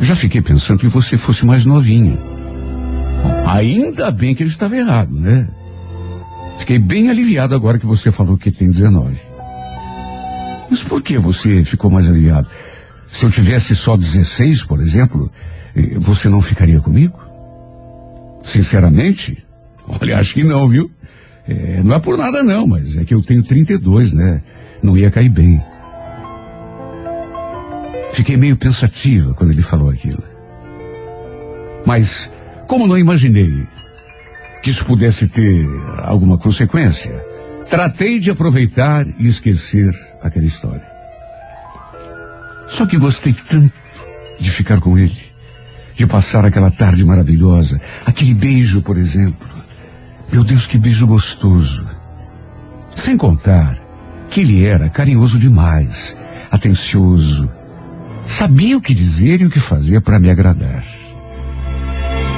já 0.00 0.16
fiquei 0.16 0.42
pensando 0.42 0.80
que 0.80 0.88
você 0.88 1.16
fosse 1.16 1.46
mais 1.46 1.64
novinha. 1.64 2.18
Ainda 3.46 4.10
bem 4.10 4.34
que 4.34 4.42
ele 4.42 4.50
estava 4.50 4.76
errado, 4.76 5.14
né? 5.14 5.48
Fiquei 6.58 6.80
bem 6.80 7.10
aliviado 7.10 7.54
agora 7.54 7.78
que 7.78 7.86
você 7.86 8.10
falou 8.10 8.36
que 8.36 8.50
tem 8.50 8.66
19. 8.66 9.16
Mas 10.68 10.82
por 10.82 11.00
que 11.00 11.16
você 11.16 11.64
ficou 11.64 11.88
mais 11.88 12.08
aliviado? 12.08 12.48
Se 13.06 13.24
eu 13.24 13.30
tivesse 13.30 13.76
só 13.76 13.96
16, 13.96 14.64
por 14.64 14.80
exemplo, 14.80 15.30
eh, 15.76 15.96
você 15.96 16.28
não 16.28 16.40
ficaria 16.40 16.80
comigo? 16.80 17.20
Sinceramente? 18.44 19.46
Olha, 19.86 20.18
acho 20.18 20.34
que 20.34 20.42
não, 20.42 20.66
viu? 20.66 20.90
É, 21.46 21.84
não 21.84 21.94
é 21.94 22.00
por 22.00 22.18
nada 22.18 22.42
não, 22.42 22.66
mas 22.66 22.96
é 22.96 23.04
que 23.04 23.14
eu 23.14 23.22
tenho 23.22 23.44
32, 23.44 24.12
né? 24.12 24.42
Não 24.82 24.96
ia 24.96 25.08
cair 25.08 25.28
bem. 25.28 25.69
Fiquei 28.12 28.36
meio 28.36 28.56
pensativa 28.56 29.34
quando 29.34 29.52
ele 29.52 29.62
falou 29.62 29.90
aquilo. 29.90 30.22
Mas, 31.86 32.30
como 32.66 32.86
não 32.86 32.98
imaginei 32.98 33.66
que 34.62 34.70
isso 34.70 34.84
pudesse 34.84 35.28
ter 35.28 35.66
alguma 36.02 36.36
consequência, 36.36 37.12
tratei 37.68 38.18
de 38.18 38.30
aproveitar 38.30 39.06
e 39.18 39.26
esquecer 39.26 39.94
aquela 40.22 40.44
história. 40.44 40.86
Só 42.68 42.86
que 42.86 42.98
gostei 42.98 43.32
tanto 43.32 43.72
de 44.38 44.50
ficar 44.50 44.80
com 44.80 44.98
ele, 44.98 45.20
de 45.94 46.06
passar 46.06 46.44
aquela 46.44 46.70
tarde 46.70 47.04
maravilhosa, 47.04 47.80
aquele 48.04 48.34
beijo, 48.34 48.82
por 48.82 48.96
exemplo. 48.96 49.48
Meu 50.32 50.44
Deus, 50.44 50.66
que 50.66 50.78
beijo 50.78 51.06
gostoso. 51.06 51.86
Sem 52.94 53.16
contar 53.16 53.78
que 54.28 54.40
ele 54.40 54.64
era 54.64 54.88
carinhoso 54.88 55.38
demais, 55.38 56.16
atencioso, 56.50 57.50
Sabia 58.30 58.78
o 58.78 58.80
que 58.80 58.94
dizer 58.94 59.40
e 59.40 59.46
o 59.46 59.50
que 59.50 59.60
fazer 59.60 60.00
para 60.00 60.18
me 60.18 60.30
agradar. 60.30 60.84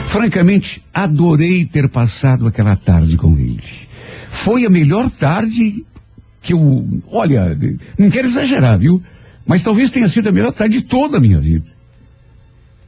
Francamente, 0.07 0.83
adorei 0.93 1.65
ter 1.65 1.89
passado 1.89 2.47
aquela 2.47 2.75
tarde 2.77 3.17
com 3.17 3.39
ele. 3.39 3.63
Foi 4.29 4.65
a 4.67 4.71
melhor 4.71 5.09
tarde 5.09 5.87
que 6.41 6.53
eu. 6.53 6.89
Olha, 7.09 7.57
não 7.99 8.11
quero 8.11 8.27
exagerar, 8.27 8.79
viu? 8.79 9.01
Mas 9.47 9.63
talvez 9.63 9.91
tenha 9.91 10.09
sido 10.09 10.29
a 10.29 10.33
melhor 10.33 10.53
tarde 10.53 10.79
de 10.81 10.85
toda 10.85 11.19
a 11.19 11.21
minha 11.21 11.41
vida. 11.41 11.71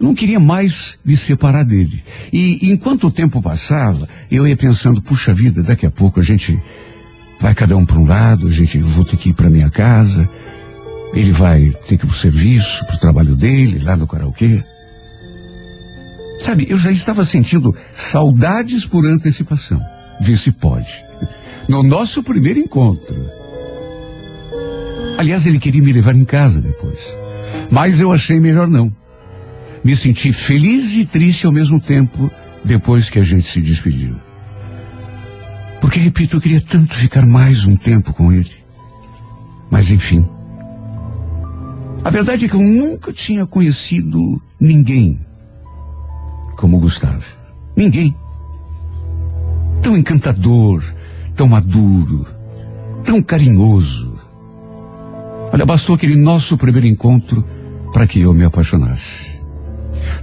Não 0.00 0.14
queria 0.14 0.40
mais 0.40 0.98
me 1.04 1.16
separar 1.16 1.64
dele. 1.64 2.02
E 2.32 2.70
enquanto 2.72 3.06
o 3.06 3.10
tempo 3.10 3.40
passava, 3.40 4.08
eu 4.30 4.46
ia 4.46 4.56
pensando, 4.56 5.00
puxa 5.00 5.32
vida, 5.32 5.62
daqui 5.62 5.86
a 5.86 5.90
pouco 5.90 6.20
a 6.20 6.22
gente 6.22 6.60
vai 7.40 7.54
cada 7.54 7.76
um 7.76 7.84
para 7.84 7.98
um 7.98 8.06
lado, 8.06 8.48
a 8.48 8.50
gente 8.50 8.78
vou 8.78 9.04
ter 9.04 9.16
que 9.16 9.30
ir 9.30 9.34
para 9.34 9.48
minha 9.48 9.70
casa. 9.70 10.28
Ele 11.14 11.30
vai 11.30 11.70
ter 11.86 11.96
que 11.96 12.04
ir 12.04 12.08
pro 12.08 12.16
serviço, 12.16 12.84
pro 12.86 12.98
trabalho 12.98 13.36
dele, 13.36 13.78
lá 13.84 13.96
no 13.96 14.06
karaokê. 14.06 14.64
Sabe, 16.40 16.66
eu 16.68 16.76
já 16.76 16.90
estava 16.90 17.24
sentindo 17.24 17.74
saudades 17.92 18.84
por 18.84 19.06
antecipação. 19.06 19.80
Vê 20.20 20.36
se 20.36 20.50
pode. 20.52 21.04
No 21.68 21.82
nosso 21.82 22.22
primeiro 22.22 22.58
encontro. 22.58 23.14
Aliás, 25.16 25.46
ele 25.46 25.58
queria 25.58 25.82
me 25.82 25.92
levar 25.92 26.14
em 26.14 26.24
casa 26.24 26.60
depois. 26.60 27.16
Mas 27.70 28.00
eu 28.00 28.12
achei 28.12 28.40
melhor 28.40 28.68
não. 28.68 28.94
Me 29.84 29.94
senti 29.94 30.32
feliz 30.32 30.94
e 30.94 31.04
triste 31.04 31.46
ao 31.46 31.52
mesmo 31.52 31.80
tempo 31.80 32.30
depois 32.64 33.08
que 33.08 33.18
a 33.18 33.22
gente 33.22 33.46
se 33.46 33.60
despediu. 33.60 34.16
Porque, 35.80 35.98
repito, 35.98 36.36
eu 36.36 36.40
queria 36.40 36.60
tanto 36.60 36.94
ficar 36.94 37.24
mais 37.24 37.64
um 37.64 37.76
tempo 37.76 38.12
com 38.12 38.32
ele. 38.32 38.52
Mas, 39.70 39.90
enfim, 39.90 40.26
a 42.04 42.10
verdade 42.10 42.44
é 42.44 42.48
que 42.48 42.54
eu 42.54 42.62
nunca 42.62 43.10
tinha 43.10 43.46
conhecido 43.46 44.20
ninguém 44.60 45.18
como 46.54 46.78
Gustavo. 46.78 47.24
Ninguém. 47.74 48.14
Tão 49.82 49.96
encantador, 49.96 50.84
tão 51.34 51.48
maduro, 51.48 52.26
tão 53.04 53.22
carinhoso. 53.22 54.14
Olha, 55.52 55.64
bastou 55.64 55.94
aquele 55.94 56.16
nosso 56.16 56.58
primeiro 56.58 56.86
encontro 56.86 57.44
para 57.92 58.06
que 58.06 58.20
eu 58.20 58.34
me 58.34 58.44
apaixonasse. 58.44 59.40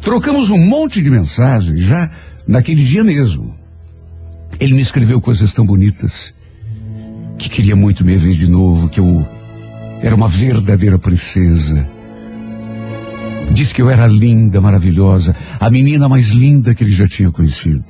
Trocamos 0.02 0.50
um 0.50 0.58
monte 0.58 1.02
de 1.02 1.10
mensagens 1.10 1.82
já 1.82 2.12
naquele 2.48 2.84
dia 2.84 3.04
mesmo. 3.04 3.56
Ele 4.60 4.76
me 4.76 4.82
escreveu 4.82 5.20
coisas 5.20 5.54
tão 5.54 5.66
bonitas 5.66 6.34
que 7.38 7.50
queria 7.50 7.76
muito 7.76 8.06
me 8.06 8.16
ver 8.18 8.34
de 8.34 8.50
novo, 8.50 8.88
que 8.88 9.00
eu 9.00 9.28
era 10.02 10.16
uma 10.16 10.28
verdadeira 10.28 10.98
princesa. 10.98 11.88
Diz 13.54 13.72
que 13.72 13.82
eu 13.82 13.90
era 13.90 14.08
linda, 14.08 14.60
maravilhosa, 14.60 15.36
a 15.60 15.70
menina 15.70 16.10
mais 16.10 16.30
linda 16.30 16.74
que 16.74 16.84
ele 16.84 16.92
já 16.92 17.08
tinha 17.08 17.32
conhecido. 17.32 17.84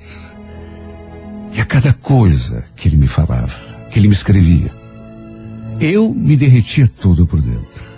E 1.54 1.62
a 1.62 1.66
cada 1.66 1.94
coisa 1.94 2.64
que 2.76 2.88
ele 2.88 2.98
me 2.98 3.08
falava, 3.08 3.54
que 3.90 4.00
ele 4.00 4.08
me 4.08 4.14
escrevia, 4.14 4.72
eu 5.80 6.14
me 6.14 6.36
derretia 6.36 6.88
todo 6.88 7.26
por 7.26 7.42
dentro. 7.42 7.92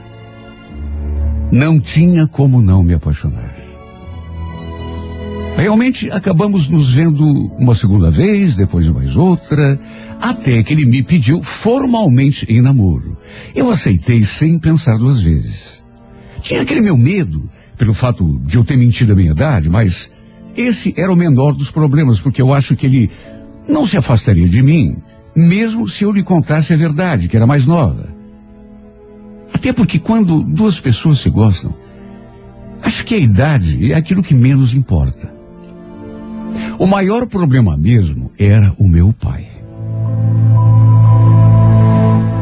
Não 1.52 1.80
tinha 1.80 2.28
como 2.28 2.62
não 2.62 2.84
me 2.84 2.94
apaixonar. 2.94 3.63
Realmente 5.58 6.12
acabamos 6.12 6.68
nos 6.68 6.92
vendo 6.94 7.24
uma 7.58 7.76
segunda 7.76 8.10
vez, 8.10 8.56
depois 8.56 8.90
mais 8.90 9.16
outra, 9.16 9.80
até 10.20 10.62
que 10.64 10.74
ele 10.74 10.86
me 10.86 11.02
pediu 11.04 11.42
formalmente 11.42 12.46
em 12.50 12.62
namoro. 12.62 13.18
Eu 13.56 13.72
aceitei 13.72 14.24
sem 14.24 14.60
pensar 14.60 14.98
duas 14.98 15.22
vezes. 15.22 15.84
Tinha 16.42 16.62
aquele 16.62 16.82
meu 16.82 16.98
medo, 16.98 17.50
pelo 17.78 17.94
fato 17.94 18.40
de 18.46 18.58
eu 18.58 18.64
ter 18.64 18.78
mentido 18.78 19.14
a 19.14 19.16
minha 19.16 19.32
idade, 19.32 19.70
mas 19.70 20.10
esse 20.56 20.94
era 20.98 21.12
o 21.12 21.16
menor 21.16 21.54
dos 21.54 21.72
problemas, 21.72 22.20
porque 22.20 22.42
eu 22.42 22.54
acho 22.54 22.76
que 22.76 22.86
ele 22.86 23.12
não 23.68 23.88
se 23.88 23.98
afastaria 23.98 24.48
de 24.48 24.62
mim, 24.62 24.98
mesmo 25.36 25.88
se 25.88 26.04
eu 26.04 26.12
lhe 26.12 26.24
contasse 26.24 26.74
a 26.74 26.78
verdade, 26.78 27.28
que 27.28 27.36
era 27.36 27.48
mais 27.48 27.66
nova. 27.66 28.14
Até 29.54 29.72
porque 29.72 29.98
quando 29.98 30.44
duas 30.44 30.80
pessoas 30.80 31.20
se 31.20 31.30
gostam, 31.30 31.74
acho 32.82 33.06
que 33.06 33.16
a 33.16 33.20
idade 33.20 33.92
é 33.92 33.96
aquilo 33.96 34.22
que 34.22 34.34
menos 34.34 34.74
importa. 34.74 35.33
O 36.78 36.88
maior 36.88 37.26
problema 37.28 37.78
mesmo 37.78 38.32
era 38.38 38.74
o 38.78 38.88
meu 38.88 39.14
pai. 39.14 39.48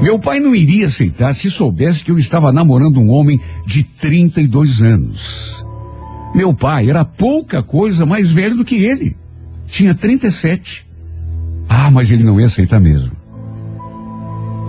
Meu 0.01 0.17
pai 0.17 0.39
não 0.39 0.55
iria 0.55 0.87
aceitar 0.87 1.33
se 1.35 1.49
soubesse 1.51 2.03
que 2.03 2.11
eu 2.11 2.17
estava 2.17 2.51
namorando 2.51 2.99
um 2.99 3.09
homem 3.09 3.39
de 3.65 3.83
32 3.83 4.81
anos. 4.81 5.63
Meu 6.33 6.53
pai 6.53 6.89
era 6.89 7.05
pouca 7.05 7.61
coisa 7.61 8.05
mais 8.05 8.31
velho 8.31 8.55
do 8.55 8.65
que 8.65 8.83
ele. 8.83 9.15
Tinha 9.67 9.93
37. 9.93 10.87
Ah, 11.69 11.91
mas 11.91 12.09
ele 12.09 12.23
não 12.23 12.39
ia 12.39 12.47
aceitar 12.47 12.79
mesmo. 12.79 13.15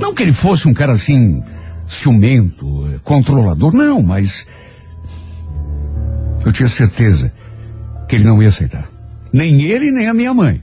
Não 0.01 0.15
que 0.15 0.23
ele 0.23 0.33
fosse 0.33 0.69
um 0.69 0.75
cara 0.75 0.93
assim, 0.93 1.43
ciumento, 1.87 3.01
controlador, 3.03 3.73
não, 3.73 4.03
mas. 4.03 4.47
Eu 6.45 6.53
tinha 6.53 6.69
certeza 6.69 7.33
que 8.09 8.17
ele 8.17 8.25
não 8.25 8.43
ia 8.43 8.49
aceitar. 8.49 8.92
Nem 9.33 9.63
ele, 9.63 9.91
nem 9.91 10.09
a 10.09 10.15
minha 10.15 10.35
mãe. 10.35 10.63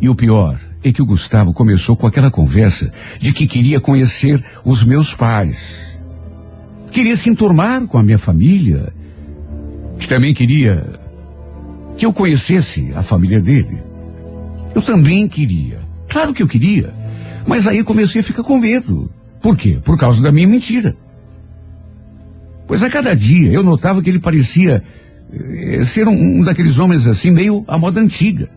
E 0.00 0.08
o 0.08 0.14
pior, 0.14 0.58
é 0.88 0.92
que 0.92 1.02
o 1.02 1.06
Gustavo 1.06 1.52
começou 1.52 1.96
com 1.96 2.06
aquela 2.06 2.30
conversa 2.30 2.92
de 3.18 3.32
que 3.32 3.46
queria 3.48 3.80
conhecer 3.80 4.42
os 4.64 4.84
meus 4.84 5.12
pais. 5.12 5.98
Queria 6.92 7.16
se 7.16 7.28
enturmar 7.28 7.84
com 7.86 7.98
a 7.98 8.02
minha 8.02 8.18
família. 8.18 8.92
Que 9.98 10.06
também 10.06 10.32
queria 10.32 11.00
que 11.96 12.06
eu 12.06 12.12
conhecesse 12.12 12.92
a 12.94 13.02
família 13.02 13.40
dele. 13.40 13.82
Eu 14.74 14.82
também 14.82 15.26
queria. 15.26 15.80
Claro 16.08 16.32
que 16.32 16.42
eu 16.42 16.46
queria. 16.46 16.94
Mas 17.46 17.66
aí 17.66 17.82
comecei 17.82 18.20
a 18.20 18.24
ficar 18.24 18.44
com 18.44 18.58
medo. 18.58 19.10
Por 19.40 19.56
quê? 19.56 19.80
Por 19.84 19.98
causa 19.98 20.22
da 20.22 20.30
minha 20.30 20.46
mentira. 20.46 20.96
Pois 22.66 22.82
a 22.82 22.90
cada 22.90 23.14
dia 23.14 23.50
eu 23.50 23.64
notava 23.64 24.00
que 24.02 24.10
ele 24.10 24.20
parecia 24.20 24.84
eh, 25.32 25.84
ser 25.84 26.08
um, 26.08 26.40
um 26.40 26.44
daqueles 26.44 26.78
homens 26.78 27.06
assim, 27.06 27.30
meio 27.30 27.64
à 27.66 27.78
moda 27.78 28.00
antiga. 28.00 28.48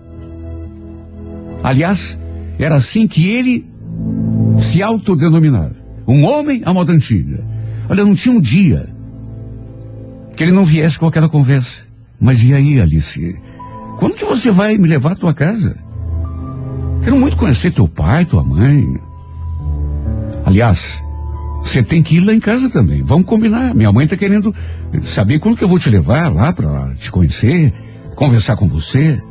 Aliás, 1.64 2.18
era 2.58 2.76
assim 2.76 3.08
que 3.08 3.30
ele 3.30 3.66
se 4.60 4.82
autodenominava. 4.82 5.76
Um 6.08 6.24
homem 6.26 6.62
à 6.66 6.74
moda 6.74 6.92
antiga. 6.92 7.44
Olha, 7.90 8.06
não 8.06 8.16
tinha 8.16 8.36
um 8.36 8.42
dia 8.42 8.88
que 10.36 10.44
ele 10.44 10.52
não 10.52 10.64
viesse 10.64 10.98
com 10.98 11.08
aquela 11.08 11.30
conversa. 11.30 11.82
Mas 12.20 12.42
e 12.44 12.54
aí, 12.54 12.80
Alice? 12.80 13.36
Quando 13.98 14.16
que 14.16 14.26
você 14.26 14.52
vai 14.52 14.78
me 14.78 14.88
levar 14.88 15.14
à 15.14 15.16
tua 15.16 15.34
casa? 15.34 15.76
Quero 17.04 17.18
muito 17.18 17.38
conhecer 17.38 17.74
teu 17.74 17.88
pai, 17.88 18.26
tua 18.26 18.44
mãe. 18.44 18.84
Aliás, 20.46 21.04
você 21.64 21.84
tem 21.84 22.02
que 22.02 22.16
ir 22.18 22.22
lá 22.22 22.34
em 22.34 22.40
casa 22.40 22.70
também. 22.70 23.04
Vamos 23.04 23.26
combinar. 23.26 23.74
Minha 23.76 23.92
mãe 23.92 24.06
está 24.06 24.18
querendo 24.18 24.54
saber 25.04 25.40
quando 25.40 25.58
que 25.58 25.64
eu 25.64 25.68
vou 25.68 25.80
te 25.80 25.90
levar 25.90 26.34
lá 26.34 26.52
para 26.52 26.94
te 26.96 27.12
conhecer, 27.12 27.74
conversar 28.16 28.56
com 28.56 28.68
você. 28.68 29.22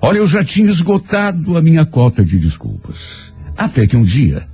Olha, 0.00 0.18
eu 0.18 0.26
já 0.26 0.44
tinha 0.44 0.70
esgotado 0.70 1.56
a 1.56 1.62
minha 1.62 1.84
cota 1.84 2.24
de 2.24 2.38
desculpas. 2.38 3.32
Até 3.56 3.86
que 3.86 3.96
um 3.96 4.04
dia, 4.04 4.46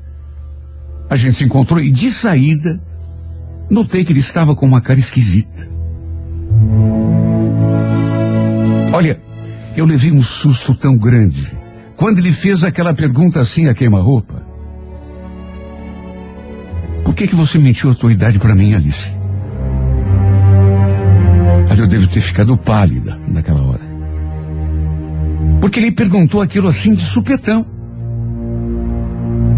a 1.11 1.17
gente 1.17 1.37
se 1.37 1.45
encontrou 1.45 1.81
e 1.81 1.91
de 1.91 2.11
saída, 2.11 2.81
notei 3.69 4.05
que 4.05 4.13
ele 4.13 4.21
estava 4.21 4.55
com 4.55 4.65
uma 4.65 4.81
cara 4.81 4.99
esquisita. 4.99 5.69
Olha, 8.93 9.21
eu 9.77 9.85
levei 9.85 10.13
um 10.13 10.23
susto 10.23 10.75
tão 10.75 10.97
grande 10.97 11.53
quando 11.97 12.19
ele 12.19 12.33
fez 12.33 12.63
aquela 12.63 12.95
pergunta 12.95 13.41
assim 13.41 13.67
a 13.67 13.75
queima-roupa. 13.75 14.44
Por 17.05 17.15
que 17.15 17.29
que 17.29 17.35
você 17.35 17.59
mentiu 17.59 17.91
a 17.91 17.95
tua 17.95 18.13
idade 18.13 18.39
para 18.39 18.55
mim, 18.55 18.75
Alice? 18.75 19.13
Olha, 21.71 21.81
eu 21.81 21.87
devo 21.87 22.09
ter 22.09 22.21
ficado 22.21 22.57
pálida 22.57 23.19
naquela 23.29 23.63
hora. 23.63 23.81
Porque 25.61 25.81
ele 25.81 25.93
perguntou 25.93 26.41
aquilo 26.41 26.69
assim 26.69 26.95
de 26.95 27.03
supetão. 27.03 27.65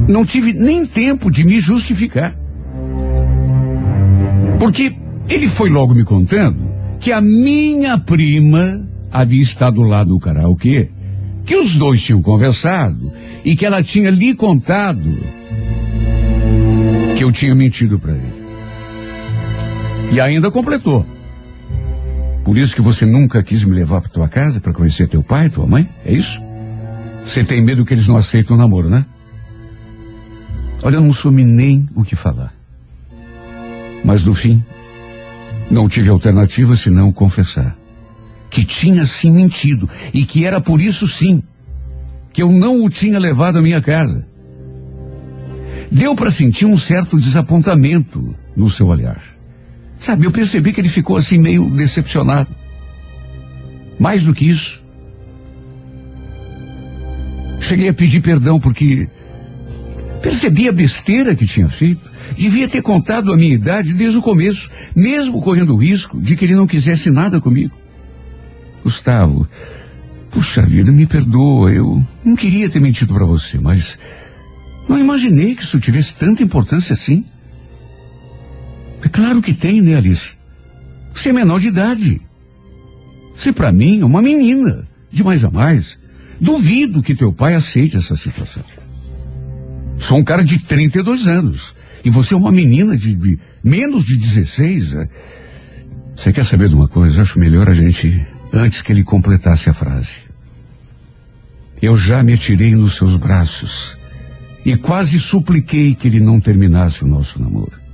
Não 0.08 0.24
tive 0.24 0.52
nem 0.52 0.84
tempo 0.84 1.30
de 1.30 1.44
me 1.44 1.58
justificar. 1.58 2.36
Porque 4.58 4.96
ele 5.28 5.48
foi 5.48 5.68
logo 5.68 5.94
me 5.94 6.04
contando 6.04 6.72
que 7.00 7.12
a 7.12 7.20
minha 7.20 7.98
prima 7.98 8.88
havia 9.12 9.42
estado 9.42 9.82
lá 9.82 10.04
no 10.04 10.18
karaokê, 10.18 10.90
que 11.44 11.56
os 11.56 11.74
dois 11.76 12.02
tinham 12.02 12.22
conversado 12.22 13.12
e 13.44 13.54
que 13.54 13.64
ela 13.64 13.82
tinha 13.82 14.10
lhe 14.10 14.34
contado 14.34 15.35
que 17.16 17.24
eu 17.24 17.32
tinha 17.32 17.54
mentido 17.54 17.98
para 17.98 18.12
ele. 18.12 18.46
E 20.12 20.20
ainda 20.20 20.50
completou. 20.50 21.04
Por 22.44 22.56
isso 22.56 22.76
que 22.76 22.82
você 22.82 23.04
nunca 23.06 23.42
quis 23.42 23.64
me 23.64 23.74
levar 23.74 24.00
para 24.00 24.10
tua 24.10 24.28
casa 24.28 24.60
para 24.60 24.72
conhecer 24.72 25.08
teu 25.08 25.22
pai, 25.22 25.48
tua 25.48 25.66
mãe? 25.66 25.88
É 26.04 26.12
isso? 26.12 26.40
Você 27.24 27.42
tem 27.42 27.60
medo 27.60 27.84
que 27.84 27.94
eles 27.94 28.06
não 28.06 28.16
aceitem 28.16 28.54
o 28.54 28.58
namoro, 28.58 28.88
né? 28.88 29.04
Olha, 30.82 30.96
eu 30.96 31.00
não 31.00 31.12
soube 31.12 31.42
nem 31.42 31.88
o 31.96 32.04
que 32.04 32.14
falar. 32.14 32.52
Mas 34.04 34.22
no 34.22 34.34
fim, 34.34 34.64
não 35.68 35.88
tive 35.88 36.10
alternativa 36.10 36.76
senão 36.76 37.10
confessar 37.10 37.76
que 38.48 38.64
tinha 38.64 39.04
sim 39.04 39.32
mentido 39.32 39.88
e 40.14 40.24
que 40.24 40.44
era 40.44 40.60
por 40.60 40.80
isso 40.80 41.06
sim 41.08 41.42
que 42.32 42.42
eu 42.42 42.52
não 42.52 42.84
o 42.84 42.90
tinha 42.90 43.18
levado 43.18 43.58
à 43.58 43.62
minha 43.62 43.80
casa. 43.80 44.26
Deu 45.90 46.14
para 46.14 46.30
sentir 46.30 46.66
um 46.66 46.76
certo 46.76 47.18
desapontamento 47.18 48.34
no 48.56 48.68
seu 48.68 48.86
olhar. 48.86 49.22
Sabe, 49.98 50.26
eu 50.26 50.30
percebi 50.30 50.72
que 50.72 50.80
ele 50.80 50.88
ficou 50.88 51.16
assim 51.16 51.38
meio 51.38 51.70
decepcionado. 51.70 52.48
Mais 53.98 54.22
do 54.22 54.34
que 54.34 54.48
isso. 54.48 54.84
Cheguei 57.60 57.88
a 57.88 57.94
pedir 57.94 58.20
perdão 58.20 58.60
porque 58.60 59.08
percebi 60.22 60.68
a 60.68 60.72
besteira 60.72 61.34
que 61.34 61.46
tinha 61.46 61.68
feito. 61.68 62.10
Devia 62.36 62.68
ter 62.68 62.82
contado 62.82 63.32
a 63.32 63.36
minha 63.36 63.54
idade 63.54 63.94
desde 63.94 64.18
o 64.18 64.22
começo, 64.22 64.70
mesmo 64.94 65.40
correndo 65.40 65.74
o 65.74 65.76
risco 65.76 66.20
de 66.20 66.36
que 66.36 66.44
ele 66.44 66.54
não 66.54 66.66
quisesse 66.66 67.10
nada 67.10 67.40
comigo. 67.40 67.74
Gustavo, 68.82 69.48
puxa 70.30 70.62
vida, 70.62 70.92
me 70.92 71.06
perdoa, 71.06 71.72
eu 71.72 72.00
não 72.24 72.36
queria 72.36 72.68
ter 72.68 72.80
mentido 72.80 73.14
para 73.14 73.24
você, 73.24 73.58
mas 73.58 73.98
não 74.88 74.98
imaginei 74.98 75.54
que 75.54 75.62
isso 75.62 75.80
tivesse 75.80 76.14
tanta 76.14 76.42
importância 76.42 76.92
assim. 76.92 77.24
É 79.02 79.08
claro 79.08 79.42
que 79.42 79.52
tem, 79.52 79.80
né, 79.80 79.96
Alice? 79.96 80.36
Você 81.14 81.30
é 81.30 81.32
menor 81.32 81.60
de 81.60 81.68
idade. 81.68 82.20
Você, 83.34 83.52
para 83.52 83.72
mim, 83.72 84.00
é 84.00 84.04
uma 84.04 84.22
menina, 84.22 84.86
de 85.10 85.24
mais 85.24 85.44
a 85.44 85.50
mais. 85.50 85.98
Duvido 86.40 87.02
que 87.02 87.14
teu 87.14 87.32
pai 87.32 87.54
aceite 87.54 87.96
essa 87.96 88.16
situação. 88.16 88.64
Sou 89.98 90.18
um 90.18 90.24
cara 90.24 90.44
de 90.44 90.58
32 90.58 91.26
anos. 91.26 91.74
E 92.04 92.10
você 92.10 92.34
é 92.34 92.36
uma 92.36 92.52
menina 92.52 92.96
de, 92.96 93.14
de 93.14 93.38
menos 93.64 94.04
de 94.04 94.16
16. 94.16 94.94
É? 94.94 95.08
Você 96.14 96.32
quer 96.32 96.44
saber 96.44 96.68
de 96.68 96.74
uma 96.74 96.88
coisa? 96.88 97.22
Acho 97.22 97.38
melhor 97.38 97.68
a 97.68 97.72
gente, 97.72 98.26
antes 98.52 98.82
que 98.82 98.92
ele 98.92 99.02
completasse 99.02 99.68
a 99.68 99.72
frase. 99.72 100.26
Eu 101.82 101.96
já 101.96 102.22
me 102.22 102.32
atirei 102.32 102.74
nos 102.74 102.94
seus 102.94 103.16
braços 103.16 103.96
e 104.66 104.76
quase 104.76 105.18
supliquei 105.18 105.94
que 105.94 106.08
ele 106.08 106.20
não 106.20 106.38
terminasse 106.38 107.04
o 107.04 107.06
nosso 107.06 107.40
namoro 107.40 107.86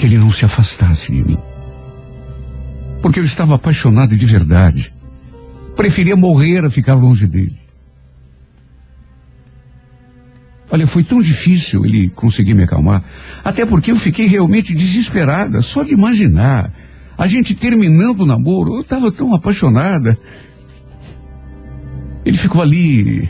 que 0.00 0.06
ele 0.06 0.16
não 0.16 0.32
se 0.32 0.46
afastasse 0.46 1.12
de 1.12 1.22
mim. 1.22 1.38
Porque 3.02 3.20
eu 3.20 3.24
estava 3.24 3.54
apaixonado 3.54 4.16
de 4.16 4.26
verdade. 4.26 4.94
Preferia 5.76 6.16
morrer 6.16 6.64
a 6.64 6.70
ficar 6.70 6.94
longe 6.94 7.26
dele. 7.26 7.60
Olha, 10.70 10.86
foi 10.86 11.04
tão 11.04 11.20
difícil 11.20 11.84
ele 11.84 12.08
conseguir 12.10 12.54
me 12.54 12.62
acalmar. 12.62 13.04
Até 13.44 13.66
porque 13.66 13.90
eu 13.90 13.96
fiquei 13.96 14.26
realmente 14.26 14.72
desesperada, 14.72 15.60
só 15.60 15.82
de 15.82 15.92
imaginar. 15.92 16.72
A 17.18 17.26
gente 17.26 17.54
terminando 17.54 18.20
o 18.20 18.26
namoro, 18.26 18.76
eu 18.76 18.80
estava 18.80 19.12
tão 19.12 19.34
apaixonada. 19.34 20.16
Ele 22.24 22.38
ficou 22.38 22.62
ali, 22.62 23.28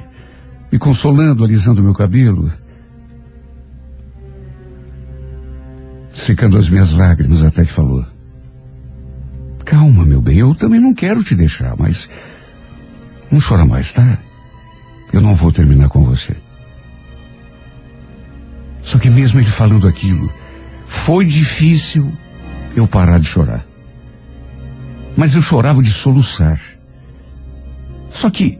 me 0.70 0.78
consolando, 0.78 1.44
alisando 1.44 1.82
meu 1.82 1.94
cabelo. 1.94 2.50
secando 6.30 6.58
as 6.58 6.68
minhas 6.68 6.92
lágrimas 6.92 7.42
até 7.42 7.64
que 7.64 7.72
falou: 7.72 8.04
Calma, 9.64 10.04
meu 10.04 10.20
bem, 10.20 10.38
eu 10.38 10.54
também 10.54 10.80
não 10.80 10.94
quero 10.94 11.24
te 11.24 11.34
deixar, 11.34 11.74
mas 11.76 12.08
não 13.30 13.40
chora 13.40 13.64
mais, 13.64 13.92
tá? 13.92 14.18
Eu 15.12 15.20
não 15.20 15.34
vou 15.34 15.50
terminar 15.50 15.88
com 15.88 16.04
você. 16.04 16.36
Só 18.82 18.98
que 18.98 19.10
mesmo 19.10 19.40
ele 19.40 19.50
falando 19.50 19.88
aquilo, 19.88 20.32
foi 20.86 21.26
difícil 21.26 22.12
eu 22.76 22.86
parar 22.86 23.18
de 23.18 23.26
chorar. 23.26 23.66
Mas 25.16 25.34
eu 25.34 25.42
chorava 25.42 25.82
de 25.82 25.90
soluçar. 25.90 26.60
Só 28.08 28.30
que 28.30 28.58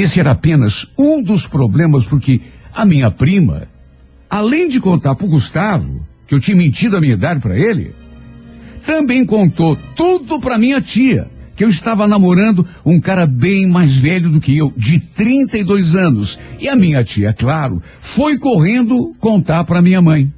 esse 0.00 0.20
era 0.20 0.32
apenas 0.32 0.86
um 0.98 1.22
dos 1.22 1.46
problemas, 1.46 2.04
porque 2.04 2.40
a 2.74 2.84
minha 2.84 3.10
prima 3.10 3.68
além 4.30 4.68
de 4.68 4.80
contar 4.80 5.16
pro 5.16 5.26
Gustavo 5.26 6.06
que 6.26 6.34
eu 6.34 6.38
tinha 6.40 6.56
mentido 6.56 6.96
a 6.96 7.00
minha 7.00 7.14
idade 7.14 7.40
para 7.40 7.58
ele, 7.58 7.92
também 8.86 9.26
contou 9.26 9.76
tudo 9.96 10.38
para 10.38 10.56
minha 10.56 10.80
tia, 10.80 11.28
que 11.56 11.64
eu 11.64 11.68
estava 11.68 12.06
namorando 12.06 12.64
um 12.86 13.00
cara 13.00 13.26
bem 13.26 13.68
mais 13.68 13.96
velho 13.96 14.30
do 14.30 14.40
que 14.40 14.56
eu, 14.56 14.72
de 14.76 15.00
32 15.00 15.96
anos. 15.96 16.38
E 16.60 16.68
a 16.68 16.76
minha 16.76 17.02
tia, 17.02 17.32
claro, 17.32 17.82
foi 18.00 18.38
correndo 18.38 19.12
contar 19.18 19.64
para 19.64 19.82
minha 19.82 20.00
mãe. 20.00 20.32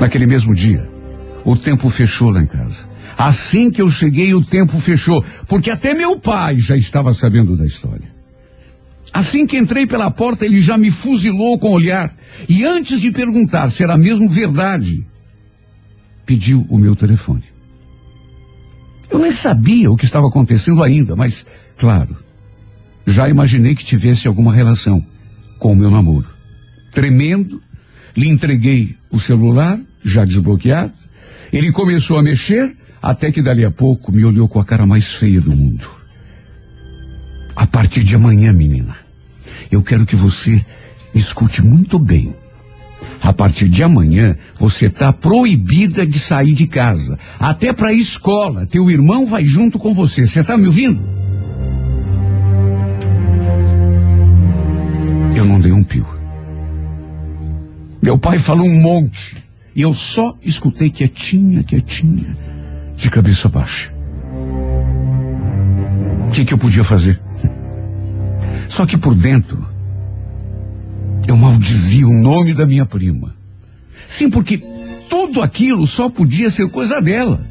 Naquele 0.00 0.26
mesmo 0.26 0.54
dia, 0.54 0.88
o 1.44 1.56
tempo 1.56 1.90
fechou 1.90 2.30
lá 2.30 2.40
em 2.40 2.46
casa. 2.46 2.88
Assim 3.16 3.70
que 3.70 3.82
eu 3.82 3.90
cheguei, 3.90 4.34
o 4.34 4.44
tempo 4.44 4.78
fechou, 4.80 5.24
porque 5.46 5.70
até 5.70 5.94
meu 5.94 6.18
pai 6.18 6.58
já 6.58 6.76
estava 6.76 7.12
sabendo 7.12 7.56
da 7.56 7.66
história. 7.66 8.10
Assim 9.12 9.46
que 9.46 9.58
entrei 9.58 9.86
pela 9.86 10.10
porta, 10.10 10.44
ele 10.44 10.60
já 10.60 10.78
me 10.78 10.90
fuzilou 10.90 11.58
com 11.58 11.68
o 11.68 11.72
olhar. 11.72 12.14
E 12.48 12.64
antes 12.64 13.00
de 13.00 13.10
perguntar 13.10 13.70
se 13.70 13.82
era 13.82 13.98
mesmo 13.98 14.28
verdade, 14.28 15.04
pediu 16.24 16.64
o 16.68 16.78
meu 16.78 16.94
telefone. 16.94 17.42
Eu 19.10 19.18
nem 19.18 19.32
sabia 19.32 19.90
o 19.90 19.96
que 19.96 20.04
estava 20.04 20.28
acontecendo 20.28 20.82
ainda, 20.82 21.16
mas, 21.16 21.44
claro, 21.76 22.16
já 23.04 23.28
imaginei 23.28 23.74
que 23.74 23.84
tivesse 23.84 24.28
alguma 24.28 24.54
relação 24.54 25.04
com 25.58 25.72
o 25.72 25.76
meu 25.76 25.90
namoro. 25.90 26.28
Tremendo, 26.92 27.60
lhe 28.16 28.28
entreguei 28.28 28.96
o 29.10 29.18
celular, 29.18 29.80
já 30.04 30.24
desbloqueado. 30.24 30.92
Ele 31.52 31.72
começou 31.72 32.16
a 32.18 32.22
mexer, 32.22 32.76
até 33.02 33.32
que 33.32 33.42
dali 33.42 33.64
a 33.64 33.70
pouco 33.70 34.12
me 34.12 34.24
olhou 34.24 34.48
com 34.48 34.60
a 34.60 34.64
cara 34.64 34.86
mais 34.86 35.06
feia 35.06 35.40
do 35.40 35.54
mundo. 35.54 35.88
A 37.56 37.66
partir 37.66 38.02
de 38.02 38.14
amanhã, 38.14 38.52
menina, 38.52 38.96
eu 39.70 39.82
quero 39.82 40.06
que 40.06 40.16
você 40.16 40.64
escute 41.14 41.62
muito 41.62 41.98
bem. 41.98 42.34
A 43.22 43.32
partir 43.32 43.68
de 43.68 43.82
amanhã, 43.82 44.36
você 44.58 44.86
está 44.86 45.12
proibida 45.12 46.06
de 46.06 46.18
sair 46.18 46.52
de 46.52 46.66
casa. 46.66 47.18
Até 47.38 47.72
para 47.72 47.88
a 47.88 47.94
escola. 47.94 48.66
Teu 48.66 48.90
irmão 48.90 49.26
vai 49.26 49.44
junto 49.44 49.78
com 49.78 49.94
você. 49.94 50.26
Você 50.26 50.40
está 50.40 50.56
me 50.56 50.66
ouvindo? 50.66 51.02
Eu 55.34 55.44
não 55.44 55.60
dei 55.60 55.72
um 55.72 55.82
pio. 55.82 56.06
Meu 58.02 58.18
pai 58.18 58.38
falou 58.38 58.66
um 58.66 58.80
monte. 58.80 59.36
E 59.74 59.82
eu 59.82 59.94
só 59.94 60.36
escutei 60.42 60.90
quietinha, 60.90 61.62
quietinha, 61.62 62.36
de 63.00 63.10
cabeça 63.10 63.48
baixa. 63.48 63.90
O 66.28 66.32
que, 66.32 66.44
que 66.44 66.52
eu 66.52 66.58
podia 66.58 66.84
fazer? 66.84 67.20
Só 68.68 68.84
que 68.86 68.96
por 68.96 69.14
dentro, 69.14 69.66
eu 71.26 71.36
maldizia 71.36 72.06
o 72.06 72.12
nome 72.12 72.52
da 72.52 72.66
minha 72.66 72.84
prima. 72.84 73.34
Sim, 74.06 74.28
porque 74.28 74.62
tudo 75.08 75.42
aquilo 75.42 75.86
só 75.86 76.08
podia 76.08 76.50
ser 76.50 76.68
coisa 76.68 77.00
dela. 77.00 77.44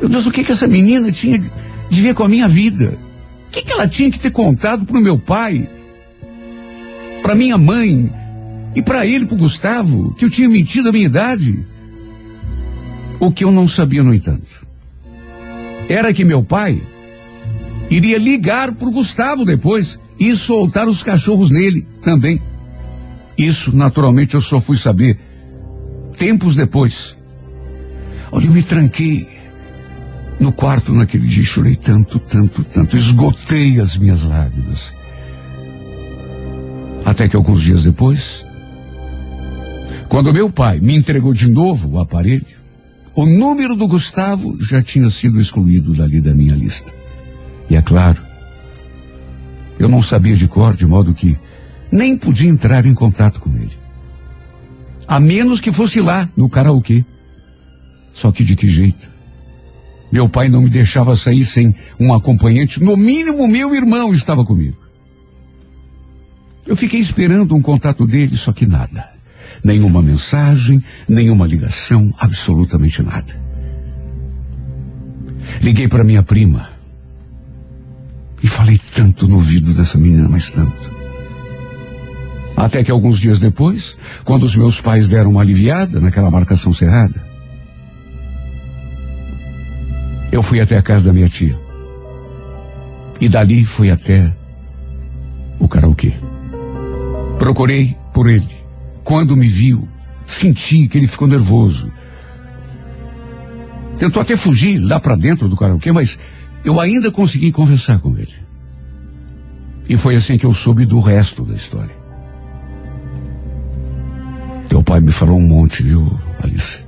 Meu 0.00 0.08
Deus, 0.08 0.26
o 0.26 0.32
que 0.32 0.42
que 0.42 0.52
essa 0.52 0.66
menina 0.66 1.12
tinha 1.12 1.38
de 1.38 2.00
ver 2.00 2.14
com 2.14 2.24
a 2.24 2.28
minha 2.28 2.48
vida? 2.48 2.98
O 3.48 3.50
que 3.50 3.62
que 3.62 3.72
ela 3.72 3.86
tinha 3.86 4.10
que 4.10 4.18
ter 4.18 4.30
contado 4.30 4.86
para 4.86 4.98
o 4.98 5.02
meu 5.02 5.18
pai, 5.18 5.68
para 7.22 7.34
minha 7.34 7.58
mãe 7.58 8.10
e 8.74 8.82
para 8.82 9.06
ele, 9.06 9.26
para 9.26 9.36
Gustavo, 9.36 10.14
que 10.14 10.24
eu 10.24 10.30
tinha 10.30 10.48
mentido 10.48 10.88
a 10.88 10.92
minha 10.92 11.06
idade? 11.06 11.64
O 13.18 13.30
que 13.30 13.44
eu 13.44 13.50
não 13.50 13.66
sabia, 13.66 14.02
no 14.02 14.14
entanto, 14.14 14.66
era 15.88 16.12
que 16.12 16.24
meu 16.24 16.42
pai 16.42 16.82
iria 17.90 18.18
ligar 18.18 18.74
para 18.74 18.88
o 18.88 18.90
Gustavo 18.90 19.44
depois 19.44 19.98
e 20.18 20.34
soltar 20.34 20.86
os 20.88 21.02
cachorros 21.02 21.50
nele 21.50 21.86
também. 22.02 22.40
Isso, 23.36 23.74
naturalmente, 23.74 24.34
eu 24.34 24.40
só 24.40 24.60
fui 24.60 24.76
saber 24.76 25.18
tempos 26.18 26.54
depois. 26.54 27.16
Olha, 28.32 28.46
eu 28.46 28.52
me 28.52 28.62
tranquei 28.62 29.28
no 30.40 30.52
quarto 30.52 30.92
naquele 30.92 31.26
dia, 31.26 31.44
chorei 31.44 31.76
tanto, 31.76 32.18
tanto, 32.18 32.64
tanto, 32.64 32.96
esgotei 32.96 33.80
as 33.80 33.96
minhas 33.96 34.22
lágrimas. 34.22 34.94
Até 37.04 37.28
que 37.28 37.36
alguns 37.36 37.62
dias 37.62 37.84
depois, 37.84 38.44
quando 40.08 40.32
meu 40.32 40.50
pai 40.50 40.80
me 40.80 40.94
entregou 40.94 41.32
de 41.32 41.48
novo 41.48 41.92
o 41.92 41.98
aparelho, 42.00 42.55
o 43.16 43.24
número 43.24 43.74
do 43.74 43.88
Gustavo 43.88 44.58
já 44.60 44.82
tinha 44.82 45.08
sido 45.08 45.40
excluído 45.40 45.94
dali 45.94 46.20
da 46.20 46.34
minha 46.34 46.54
lista. 46.54 46.92
E 47.70 47.74
é 47.74 47.80
claro, 47.80 48.22
eu 49.78 49.88
não 49.88 50.02
sabia 50.02 50.36
de 50.36 50.46
cor, 50.46 50.76
de 50.76 50.86
modo 50.86 51.14
que 51.14 51.36
nem 51.90 52.16
podia 52.16 52.50
entrar 52.50 52.84
em 52.84 52.92
contato 52.92 53.40
com 53.40 53.50
ele. 53.56 53.76
A 55.08 55.18
menos 55.18 55.60
que 55.60 55.72
fosse 55.72 55.98
lá, 55.98 56.28
no 56.36 56.48
karaokê. 56.48 57.04
Só 58.12 58.30
que 58.30 58.44
de 58.44 58.54
que 58.54 58.68
jeito? 58.68 59.10
Meu 60.12 60.28
pai 60.28 60.48
não 60.48 60.60
me 60.60 60.68
deixava 60.68 61.16
sair 61.16 61.44
sem 61.44 61.74
um 61.98 62.12
acompanhante, 62.12 62.82
no 62.82 62.96
mínimo 62.96 63.48
meu 63.48 63.74
irmão 63.74 64.12
estava 64.12 64.44
comigo. 64.44 64.76
Eu 66.66 66.76
fiquei 66.76 67.00
esperando 67.00 67.54
um 67.54 67.62
contato 67.62 68.06
dele, 68.06 68.36
só 68.36 68.52
que 68.52 68.66
nada. 68.66 69.15
Nenhuma 69.66 70.00
mensagem, 70.00 70.80
nenhuma 71.08 71.44
ligação, 71.44 72.14
absolutamente 72.20 73.02
nada. 73.02 73.34
Liguei 75.60 75.88
para 75.88 76.04
minha 76.04 76.22
prima. 76.22 76.68
E 78.40 78.46
falei 78.46 78.80
tanto 78.94 79.26
no 79.26 79.34
ouvido 79.34 79.74
dessa 79.74 79.98
menina, 79.98 80.28
mas 80.28 80.52
tanto. 80.52 80.94
Até 82.56 82.84
que 82.84 82.92
alguns 82.92 83.18
dias 83.18 83.40
depois, 83.40 83.96
quando 84.22 84.44
os 84.44 84.54
meus 84.54 84.80
pais 84.80 85.08
deram 85.08 85.32
uma 85.32 85.40
aliviada 85.40 86.00
naquela 86.00 86.30
marcação 86.30 86.72
cerrada, 86.72 87.26
eu 90.30 90.44
fui 90.44 90.60
até 90.60 90.76
a 90.76 90.82
casa 90.82 91.06
da 91.06 91.12
minha 91.12 91.28
tia. 91.28 91.60
E 93.20 93.28
dali 93.28 93.64
fui 93.64 93.90
até 93.90 94.32
o 95.58 95.66
karaokê. 95.66 96.12
Procurei 97.40 97.96
por 98.14 98.30
ele. 98.30 98.55
Quando 99.06 99.36
me 99.36 99.46
viu, 99.46 99.88
senti 100.26 100.88
que 100.88 100.98
ele 100.98 101.06
ficou 101.06 101.28
nervoso. 101.28 101.92
Tentou 104.00 104.20
até 104.20 104.36
fugir 104.36 104.80
lá 104.80 104.98
para 104.98 105.14
dentro 105.14 105.48
do 105.48 105.56
karaokê, 105.56 105.92
mas 105.92 106.18
eu 106.64 106.80
ainda 106.80 107.08
consegui 107.12 107.52
conversar 107.52 108.00
com 108.00 108.18
ele. 108.18 108.34
E 109.88 109.96
foi 109.96 110.16
assim 110.16 110.36
que 110.36 110.44
eu 110.44 110.52
soube 110.52 110.84
do 110.84 110.98
resto 110.98 111.44
da 111.44 111.54
história. 111.54 111.96
Teu 114.68 114.82
pai 114.82 114.98
me 114.98 115.12
falou 115.12 115.38
um 115.38 115.46
monte, 115.46 115.84
viu, 115.84 116.18
Alice? 116.42 116.80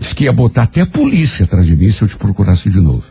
Disse 0.00 0.14
que 0.14 0.24
ia 0.24 0.32
botar 0.32 0.62
até 0.62 0.80
a 0.80 0.86
polícia 0.86 1.44
atrás 1.44 1.66
de 1.66 1.76
mim 1.76 1.90
se 1.90 2.00
eu 2.00 2.08
te 2.08 2.16
procurasse 2.16 2.70
de 2.70 2.80
novo. 2.80 3.04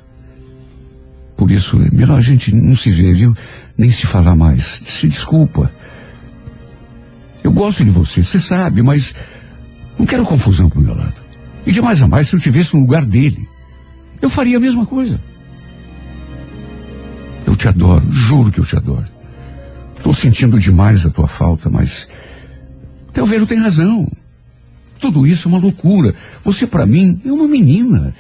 Por 1.38 1.52
isso, 1.52 1.80
é 1.80 1.96
melhor 1.96 2.18
a 2.18 2.22
gente 2.22 2.52
não 2.52 2.76
se 2.76 2.90
ver, 2.90 3.14
viu? 3.14 3.36
Nem 3.78 3.92
se 3.92 4.08
falar 4.08 4.36
mais. 4.36 4.82
Se 4.88 5.08
desculpa. 5.08 5.72
Eu 7.44 7.52
gosto 7.52 7.84
de 7.84 7.90
você, 7.90 8.24
você 8.24 8.40
sabe, 8.40 8.82
mas 8.82 9.14
não 9.98 10.06
quero 10.06 10.26
confusão 10.26 10.70
pro 10.70 10.82
meu 10.82 10.96
lado. 10.96 11.22
E 11.66 11.72
de 11.72 11.82
mais 11.82 12.02
a 12.02 12.08
mais, 12.08 12.28
se 12.28 12.36
eu 12.36 12.40
tivesse 12.40 12.74
no 12.76 12.82
lugar 12.82 13.06
dele, 13.06 13.48
eu 14.22 14.30
faria 14.30 14.58
a 14.58 14.60
mesma 14.60 14.86
coisa. 14.86 15.22
Eu 17.46 17.56
te 17.56 17.68
adoro, 17.68 18.12
juro 18.12 18.52
que 18.52 18.60
eu 18.60 18.66
te 18.66 18.76
adoro. 18.76 19.10
Estou 19.98 20.14
sentindo 20.14 20.60
demais 20.60 21.06
a 21.06 21.10
tua 21.10 21.28
falta, 21.28 21.70
mas 21.70 22.08
teu 23.14 23.26
velho 23.26 23.46
tem 23.46 23.60
razão. 23.60 24.10
Tudo 25.00 25.26
isso 25.26 25.48
é 25.48 25.52
uma 25.52 25.60
loucura. 25.60 26.14
Você 26.44 26.68
para 26.68 26.86
mim 26.86 27.20
é 27.26 27.32
uma 27.32 27.48
menina. 27.48 28.14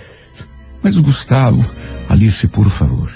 Mas 0.84 0.98
Gustavo, 0.98 1.64
Alice, 2.10 2.48
por 2.48 2.70
favor, 2.70 3.12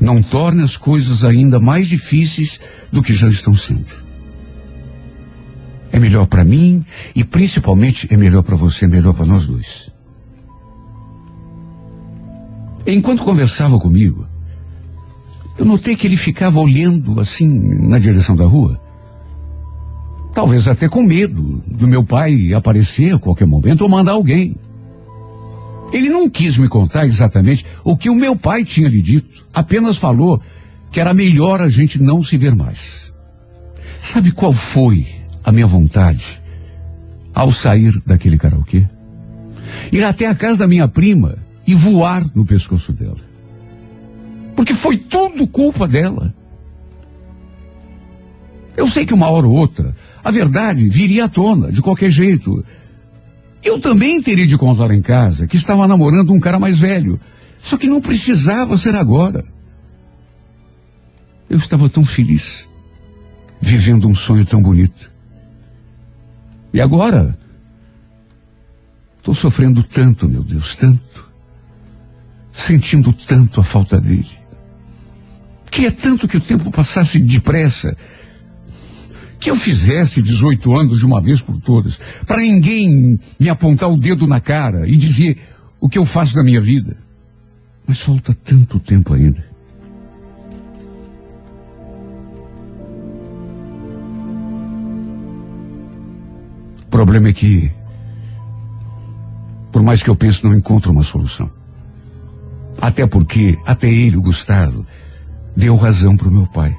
não 0.00 0.22
torne 0.22 0.62
as 0.62 0.76
coisas 0.76 1.24
ainda 1.24 1.60
mais 1.60 1.86
difíceis 1.86 2.58
do 2.90 3.02
que 3.02 3.12
já 3.12 3.28
estão 3.28 3.54
sendo. 3.54 4.09
É 5.92 5.98
melhor 5.98 6.26
para 6.26 6.44
mim 6.44 6.84
e 7.14 7.24
principalmente 7.24 8.06
é 8.10 8.16
melhor 8.16 8.42
para 8.42 8.56
você, 8.56 8.84
é 8.84 8.88
melhor 8.88 9.12
para 9.12 9.26
nós 9.26 9.46
dois. 9.46 9.90
Enquanto 12.86 13.24
conversava 13.24 13.78
comigo, 13.78 14.26
eu 15.58 15.64
notei 15.64 15.94
que 15.94 16.06
ele 16.06 16.16
ficava 16.16 16.58
olhando 16.58 17.20
assim 17.20 17.48
na 17.48 17.98
direção 17.98 18.34
da 18.34 18.44
rua. 18.44 18.80
Talvez 20.32 20.68
até 20.68 20.88
com 20.88 21.02
medo 21.02 21.62
do 21.66 21.86
meu 21.86 22.04
pai 22.04 22.54
aparecer 22.54 23.14
a 23.14 23.18
qualquer 23.18 23.46
momento 23.46 23.82
ou 23.82 23.88
mandar 23.88 24.12
alguém. 24.12 24.56
Ele 25.92 26.08
não 26.08 26.30
quis 26.30 26.56
me 26.56 26.68
contar 26.68 27.04
exatamente 27.04 27.66
o 27.84 27.96
que 27.96 28.08
o 28.08 28.14
meu 28.14 28.36
pai 28.36 28.64
tinha 28.64 28.88
lhe 28.88 29.02
dito, 29.02 29.44
apenas 29.52 29.96
falou 29.96 30.40
que 30.90 31.00
era 31.00 31.12
melhor 31.12 31.60
a 31.60 31.68
gente 31.68 32.00
não 32.00 32.22
se 32.22 32.36
ver 32.36 32.54
mais. 32.54 33.12
Sabe 33.98 34.30
qual 34.30 34.52
foi 34.52 35.06
a 35.44 35.52
minha 35.52 35.66
vontade 35.66 36.40
ao 37.34 37.52
sair 37.52 38.00
daquele 38.04 38.38
karaokê? 38.38 38.88
Ir 39.92 40.04
até 40.04 40.26
a 40.26 40.34
casa 40.34 40.58
da 40.58 40.68
minha 40.68 40.88
prima 40.88 41.38
e 41.66 41.74
voar 41.74 42.24
no 42.34 42.44
pescoço 42.44 42.92
dela. 42.92 43.16
Porque 44.56 44.74
foi 44.74 44.96
tudo 44.96 45.46
culpa 45.46 45.86
dela. 45.86 46.34
Eu 48.76 48.88
sei 48.88 49.04
que 49.04 49.14
uma 49.14 49.28
hora 49.28 49.46
ou 49.46 49.54
outra 49.54 49.94
a 50.22 50.30
verdade 50.30 50.88
viria 50.88 51.24
à 51.24 51.28
tona, 51.28 51.72
de 51.72 51.80
qualquer 51.80 52.10
jeito. 52.10 52.64
Eu 53.62 53.80
também 53.80 54.20
teria 54.20 54.46
de 54.46 54.56
contar 54.56 54.90
em 54.90 55.02
casa 55.02 55.46
que 55.46 55.56
estava 55.56 55.86
namorando 55.86 56.32
um 56.32 56.40
cara 56.40 56.58
mais 56.58 56.78
velho. 56.78 57.18
Só 57.60 57.76
que 57.76 57.86
não 57.86 58.00
precisava 58.00 58.76
ser 58.78 58.94
agora. 58.94 59.44
Eu 61.48 61.58
estava 61.58 61.88
tão 61.88 62.04
feliz, 62.04 62.68
vivendo 63.60 64.08
um 64.08 64.14
sonho 64.14 64.44
tão 64.44 64.62
bonito. 64.62 65.10
E 66.72 66.80
agora, 66.80 67.36
estou 69.18 69.34
sofrendo 69.34 69.82
tanto, 69.82 70.28
meu 70.28 70.42
Deus, 70.42 70.74
tanto. 70.74 71.30
Sentindo 72.52 73.12
tanto 73.12 73.60
a 73.60 73.64
falta 73.64 74.00
dele. 74.00 74.28
Queria 75.70 75.92
tanto 75.92 76.28
que 76.28 76.36
o 76.36 76.40
tempo 76.40 76.70
passasse 76.70 77.18
depressa 77.18 77.96
que 79.40 79.50
eu 79.50 79.56
fizesse 79.56 80.20
18 80.20 80.78
anos 80.78 80.98
de 80.98 81.06
uma 81.06 81.20
vez 81.20 81.40
por 81.40 81.58
todas, 81.58 81.98
para 82.26 82.42
ninguém 82.42 83.18
me 83.38 83.48
apontar 83.48 83.90
o 83.90 83.96
dedo 83.96 84.26
na 84.26 84.38
cara 84.38 84.86
e 84.86 84.94
dizer 84.94 85.38
o 85.80 85.88
que 85.88 85.96
eu 85.96 86.04
faço 86.04 86.34
da 86.34 86.44
minha 86.44 86.60
vida. 86.60 86.96
Mas 87.86 88.00
falta 88.00 88.34
tanto 88.34 88.78
tempo 88.78 89.14
ainda. 89.14 89.49
O 96.90 96.98
problema 97.00 97.28
é 97.28 97.32
que, 97.32 97.70
por 99.70 99.80
mais 99.80 100.02
que 100.02 100.10
eu 100.10 100.16
pense, 100.16 100.42
não 100.42 100.52
encontro 100.52 100.90
uma 100.90 101.04
solução. 101.04 101.48
Até 102.82 103.06
porque, 103.06 103.56
até 103.64 103.88
ele, 103.88 104.16
o 104.16 104.22
Gustavo, 104.22 104.84
deu 105.56 105.76
razão 105.76 106.16
para 106.16 106.26
o 106.26 106.32
meu 106.32 106.48
pai. 106.48 106.76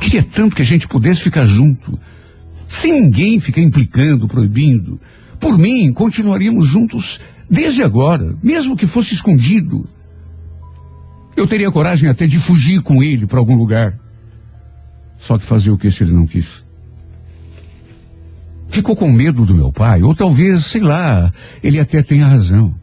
Queria 0.00 0.22
tanto 0.22 0.56
que 0.56 0.62
a 0.62 0.64
gente 0.64 0.88
pudesse 0.88 1.20
ficar 1.20 1.44
junto, 1.44 1.98
sem 2.66 2.98
ninguém 3.02 3.38
ficar 3.40 3.60
implicando, 3.60 4.26
proibindo. 4.26 4.98
Por 5.38 5.58
mim, 5.58 5.92
continuaríamos 5.92 6.64
juntos 6.64 7.20
desde 7.50 7.82
agora, 7.82 8.34
mesmo 8.42 8.74
que 8.74 8.86
fosse 8.86 9.12
escondido. 9.12 9.86
Eu 11.36 11.46
teria 11.46 11.70
coragem 11.70 12.08
até 12.08 12.26
de 12.26 12.38
fugir 12.38 12.80
com 12.80 13.02
ele 13.02 13.26
para 13.26 13.38
algum 13.38 13.54
lugar. 13.54 13.98
Só 15.18 15.36
que 15.36 15.44
fazer 15.44 15.70
o 15.70 15.76
que 15.76 15.90
se 15.90 16.04
ele 16.04 16.14
não 16.14 16.26
quis? 16.26 16.65
Ficou 18.68 18.96
com 18.96 19.10
medo 19.10 19.44
do 19.44 19.54
meu 19.54 19.72
pai, 19.72 20.02
ou 20.02 20.14
talvez, 20.14 20.64
sei 20.66 20.80
lá, 20.80 21.32
ele 21.62 21.78
até 21.78 22.02
tenha 22.02 22.26
razão. 22.26 22.74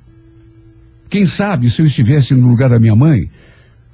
Quem 1.10 1.26
sabe 1.26 1.70
se 1.70 1.82
eu 1.82 1.86
estivesse 1.86 2.34
no 2.34 2.48
lugar 2.48 2.70
da 2.70 2.80
minha 2.80 2.96
mãe, 2.96 3.30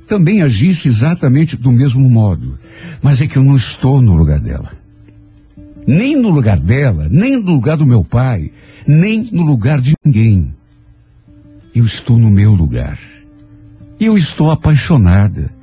também 0.08 0.42
agisse 0.42 0.88
exatamente 0.88 1.56
do 1.56 1.72
mesmo 1.72 2.10
modo. 2.10 2.58
Mas 3.02 3.22
é 3.22 3.28
que 3.28 3.38
eu 3.38 3.44
não 3.44 3.56
estou 3.56 4.02
no 4.02 4.16
lugar 4.16 4.40
dela. 4.40 4.72
Nem 5.86 6.16
no 6.16 6.30
lugar 6.30 6.60
dela, 6.60 7.08
nem 7.10 7.42
no 7.44 7.52
lugar 7.52 7.78
do 7.78 7.86
meu 7.86 8.04
pai, 8.04 8.52
nem 8.88 9.28
no 9.32 9.44
lugar 9.44 9.82
de 9.82 9.96
ninguém. 10.04 10.54
Eu 11.76 11.86
estou 11.86 12.18
no 12.18 12.30
meu 12.30 12.54
lugar. 12.54 12.98
E 14.00 14.06
eu 14.06 14.18
estou 14.18 14.50
apaixonada. 14.50 15.54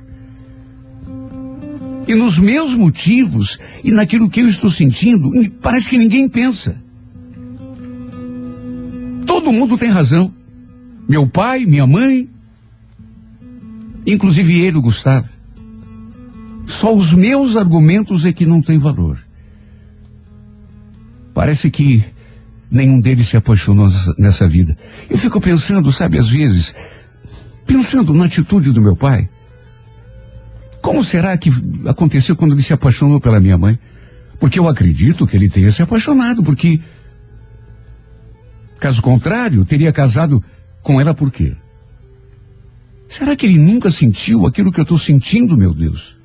E 2.07 2.15
nos 2.15 2.39
meus 2.39 2.73
motivos 2.73 3.59
e 3.83 3.91
naquilo 3.91 4.29
que 4.29 4.41
eu 4.41 4.47
estou 4.47 4.69
sentindo, 4.69 5.29
parece 5.61 5.89
que 5.89 5.97
ninguém 5.97 6.29
pensa. 6.29 6.81
Todo 9.25 9.51
mundo 9.51 9.77
tem 9.77 9.89
razão. 9.89 10.33
Meu 11.07 11.27
pai, 11.27 11.65
minha 11.65 11.85
mãe, 11.85 12.29
Inclusive 14.07 14.61
ele, 14.61 14.77
o 14.77 14.81
Gustavo. 14.81 15.27
Só 16.65 16.95
os 16.95 17.13
meus 17.13 17.57
argumentos 17.57 18.23
é 18.23 18.31
que 18.31 18.45
não 18.45 18.61
têm 18.61 18.77
valor. 18.77 19.19
Parece 21.33 21.69
que 21.69 22.03
nenhum 22.71 23.01
deles 23.01 23.27
se 23.27 23.35
apaixonou 23.35 23.89
nessa 24.17 24.47
vida. 24.47 24.77
Eu 25.09 25.17
fico 25.17 25.41
pensando, 25.41 25.91
sabe, 25.91 26.17
às 26.17 26.29
vezes, 26.29 26.73
pensando 27.65 28.13
na 28.13 28.25
atitude 28.25 28.71
do 28.71 28.81
meu 28.81 28.95
pai. 28.95 29.27
Como 30.87 31.03
será 31.03 31.37
que 31.37 31.51
aconteceu 31.85 32.33
quando 32.33 32.53
ele 32.53 32.63
se 32.63 32.71
apaixonou 32.71 33.19
pela 33.19 33.41
minha 33.41 33.57
mãe? 33.57 33.77
Porque 34.39 34.57
eu 34.57 34.69
acredito 34.69 35.27
que 35.27 35.35
ele 35.35 35.49
tenha 35.49 35.69
se 35.69 35.81
apaixonado, 35.81 36.41
porque, 36.41 36.79
caso 38.79 39.01
contrário, 39.01 39.65
teria 39.65 39.91
casado 39.91 40.41
com 40.81 41.01
ela 41.01 41.13
por 41.13 41.29
quê? 41.29 41.53
Será 43.05 43.35
que 43.35 43.45
ele 43.45 43.57
nunca 43.57 43.91
sentiu 43.91 44.47
aquilo 44.47 44.71
que 44.71 44.79
eu 44.79 44.83
estou 44.83 44.97
sentindo, 44.97 45.57
meu 45.57 45.73
Deus? 45.73 46.17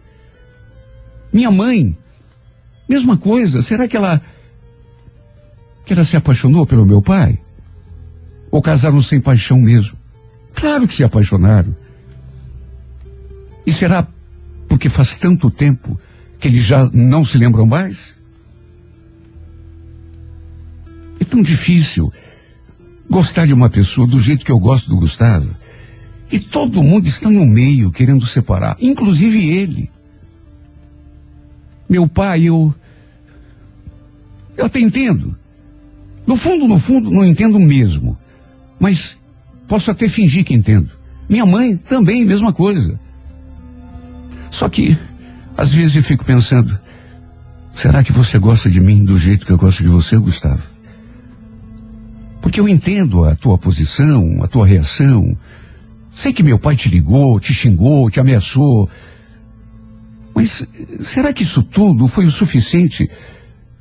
Minha 1.32 1.50
mãe, 1.50 1.98
mesma 2.88 3.16
coisa. 3.16 3.62
Será 3.62 3.88
que 3.88 3.96
ela 3.96 4.22
que 5.84 5.92
ela 5.92 6.04
se 6.04 6.16
apaixonou 6.16 6.64
pelo 6.64 6.86
meu 6.86 7.02
pai? 7.02 7.36
Ou 8.48 8.62
casaram 8.62 9.02
sem 9.02 9.20
paixão 9.20 9.60
mesmo? 9.60 9.98
Claro 10.54 10.86
que 10.86 10.94
se 10.94 11.02
apaixonaram. 11.02 11.74
E 13.66 13.72
será 13.72 14.06
porque 14.72 14.88
faz 14.88 15.14
tanto 15.14 15.50
tempo 15.50 16.00
que 16.40 16.48
eles 16.48 16.62
já 16.62 16.88
não 16.94 17.22
se 17.22 17.36
lembram 17.36 17.66
mais? 17.66 18.14
É 21.20 21.26
tão 21.26 21.42
difícil 21.42 22.10
gostar 23.06 23.44
de 23.44 23.52
uma 23.52 23.68
pessoa 23.68 24.06
do 24.06 24.18
jeito 24.18 24.46
que 24.46 24.50
eu 24.50 24.58
gosto 24.58 24.88
do 24.88 24.96
Gustavo. 24.96 25.54
E 26.30 26.40
todo 26.40 26.82
mundo 26.82 27.06
está 27.06 27.30
no 27.30 27.44
meio 27.44 27.92
querendo 27.92 28.24
separar, 28.24 28.78
inclusive 28.80 29.46
ele. 29.46 29.90
Meu 31.86 32.08
pai, 32.08 32.44
eu. 32.44 32.74
Eu 34.56 34.64
até 34.64 34.80
entendo. 34.80 35.36
No 36.26 36.34
fundo, 36.34 36.66
no 36.66 36.78
fundo, 36.78 37.10
não 37.10 37.26
entendo 37.26 37.60
mesmo. 37.60 38.16
Mas 38.80 39.18
posso 39.68 39.90
até 39.90 40.08
fingir 40.08 40.46
que 40.46 40.54
entendo. 40.54 40.90
Minha 41.28 41.44
mãe 41.44 41.76
também, 41.76 42.24
mesma 42.24 42.54
coisa. 42.54 42.98
Só 44.52 44.68
que, 44.68 44.96
às 45.56 45.72
vezes 45.72 45.96
eu 45.96 46.04
fico 46.04 46.24
pensando, 46.24 46.78
será 47.72 48.04
que 48.04 48.12
você 48.12 48.38
gosta 48.38 48.70
de 48.70 48.80
mim 48.80 49.04
do 49.04 49.18
jeito 49.18 49.44
que 49.44 49.50
eu 49.50 49.58
gosto 49.58 49.82
de 49.82 49.88
você, 49.88 50.16
Gustavo? 50.16 50.62
Porque 52.40 52.60
eu 52.60 52.68
entendo 52.68 53.24
a 53.24 53.34
tua 53.34 53.58
posição, 53.58 54.44
a 54.44 54.46
tua 54.46 54.64
reação, 54.64 55.36
Sei 56.14 56.32
que 56.32 56.42
meu 56.42 56.58
pai 56.58 56.76
te 56.76 56.88
ligou, 56.88 57.40
te 57.40 57.54
xingou, 57.54 58.10
te 58.10 58.20
ameaçou. 58.20 58.88
Mas 60.34 60.64
será 61.00 61.32
que 61.32 61.42
isso 61.42 61.62
tudo 61.62 62.06
foi 62.06 62.26
o 62.26 62.30
suficiente 62.30 63.10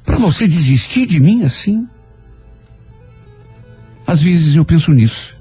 para 0.06 0.18
você 0.18 0.48
desistir 0.48 1.06
de 1.06 1.20
mim 1.20 1.44
assim? 1.44 1.88
Às 4.08 4.22
vezes 4.22 4.56
eu 4.56 4.66
penso 4.66 4.92
nisso. 4.92 5.38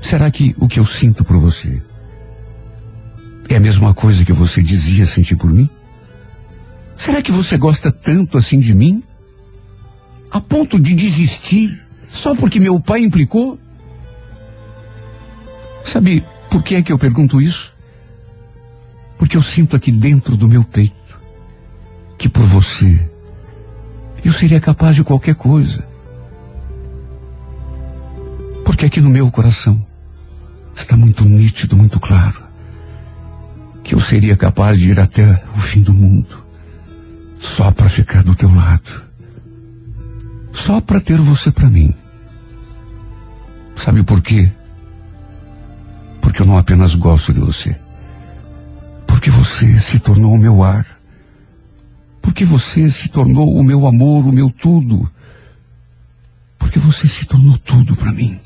Será 0.00 0.30
que 0.30 0.54
o 0.58 0.68
que 0.68 0.80
eu 0.80 0.86
sinto 0.86 1.24
por 1.24 1.38
você 1.38 1.80
é 3.54 3.56
a 3.56 3.60
mesma 3.60 3.92
coisa 3.92 4.24
que 4.24 4.32
você 4.32 4.62
dizia 4.62 5.04
sentir 5.04 5.36
por 5.36 5.52
mim? 5.52 5.68
Será 6.94 7.20
que 7.20 7.32
você 7.32 7.56
gosta 7.56 7.90
tanto 7.90 8.38
assim 8.38 8.60
de 8.60 8.74
mim? 8.74 9.02
A 10.30 10.40
ponto 10.40 10.78
de 10.78 10.94
desistir 10.94 11.80
só 12.08 12.34
porque 12.36 12.60
meu 12.60 12.78
pai 12.78 13.00
implicou? 13.00 13.58
Sabe 15.84 16.24
por 16.48 16.62
que 16.62 16.76
é 16.76 16.82
que 16.82 16.92
eu 16.92 16.98
pergunto 16.98 17.40
isso? 17.40 17.74
Porque 19.18 19.36
eu 19.36 19.42
sinto 19.42 19.74
aqui 19.74 19.90
dentro 19.90 20.36
do 20.36 20.46
meu 20.46 20.62
peito 20.62 20.94
que 22.16 22.28
por 22.28 22.44
você 22.44 23.10
eu 24.24 24.32
seria 24.32 24.60
capaz 24.60 24.94
de 24.94 25.02
qualquer 25.02 25.34
coisa. 25.34 25.82
Porque 28.64 28.86
aqui 28.86 29.00
no 29.00 29.10
meu 29.10 29.30
coração 29.30 29.84
está 30.76 30.96
muito 30.96 31.24
nítido, 31.24 31.76
muito 31.76 31.98
claro, 31.98 32.49
que 33.90 33.96
eu 33.96 33.98
seria 33.98 34.36
capaz 34.36 34.78
de 34.78 34.88
ir 34.88 35.00
até 35.00 35.42
o 35.52 35.58
fim 35.58 35.82
do 35.82 35.92
mundo, 35.92 36.46
só 37.40 37.72
para 37.72 37.88
ficar 37.88 38.22
do 38.22 38.36
teu 38.36 38.48
lado, 38.48 39.02
só 40.52 40.80
para 40.80 41.00
ter 41.00 41.16
você 41.16 41.50
para 41.50 41.68
mim. 41.68 41.92
Sabe 43.74 44.04
por 44.04 44.22
quê? 44.22 44.48
Porque 46.20 46.40
eu 46.40 46.46
não 46.46 46.56
apenas 46.56 46.94
gosto 46.94 47.32
de 47.32 47.40
você. 47.40 47.76
Porque 49.08 49.28
você 49.28 49.80
se 49.80 49.98
tornou 49.98 50.34
o 50.34 50.38
meu 50.38 50.62
ar. 50.62 50.86
Porque 52.22 52.44
você 52.44 52.88
se 52.88 53.08
tornou 53.08 53.56
o 53.56 53.64
meu 53.64 53.88
amor, 53.88 54.24
o 54.24 54.32
meu 54.32 54.50
tudo. 54.50 55.10
Porque 56.56 56.78
você 56.78 57.08
se 57.08 57.24
tornou 57.24 57.58
tudo 57.58 57.96
para 57.96 58.12
mim. 58.12 58.38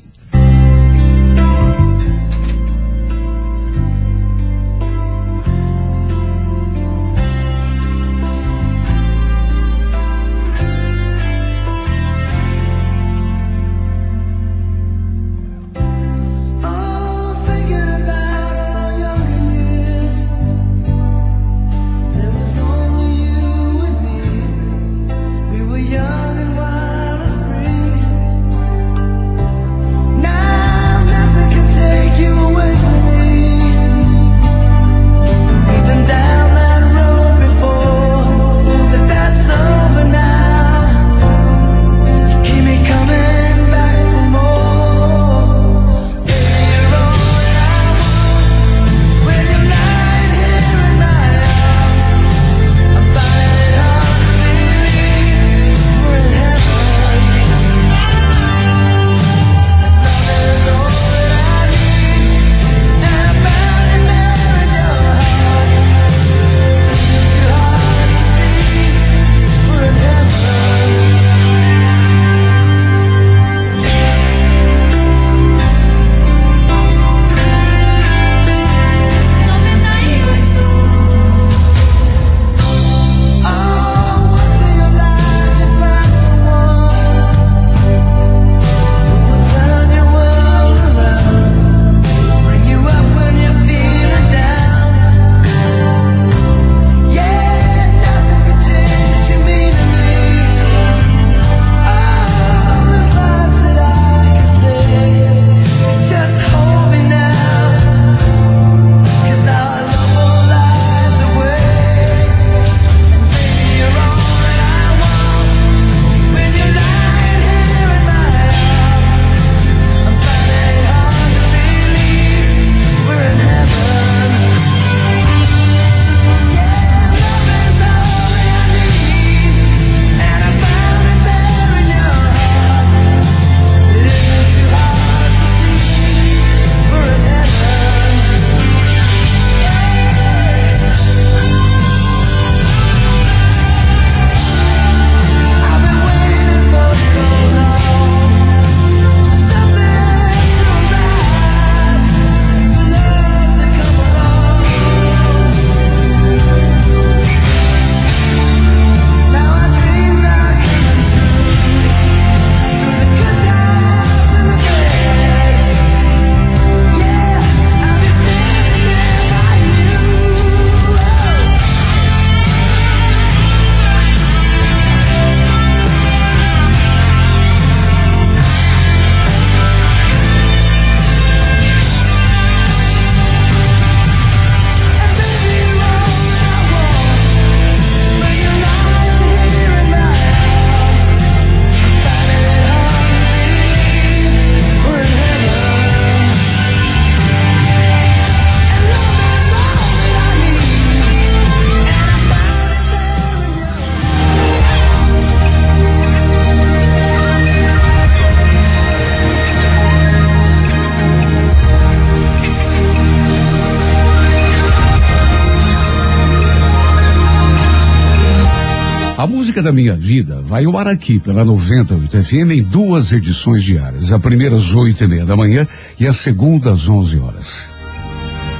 Vida 220.55 220.63
vai 220.63 220.65
ao 220.65 220.77
ar 220.77 220.87
aqui 220.87 221.19
pela 221.19 221.43
98 221.43 222.23
FM 222.23 222.51
em 222.51 222.63
duas 222.63 223.11
edições 223.11 223.61
diárias. 223.61 224.13
A 224.13 224.19
primeira 224.19 224.55
às 224.55 224.73
oito 224.73 225.03
e 225.03 225.07
meia 225.07 225.25
da 225.25 225.35
manhã 225.35 225.67
e 225.99 226.07
a 226.07 226.13
segunda 226.13 226.71
às 226.71 226.87
onze 226.87 227.19
horas. 227.19 227.69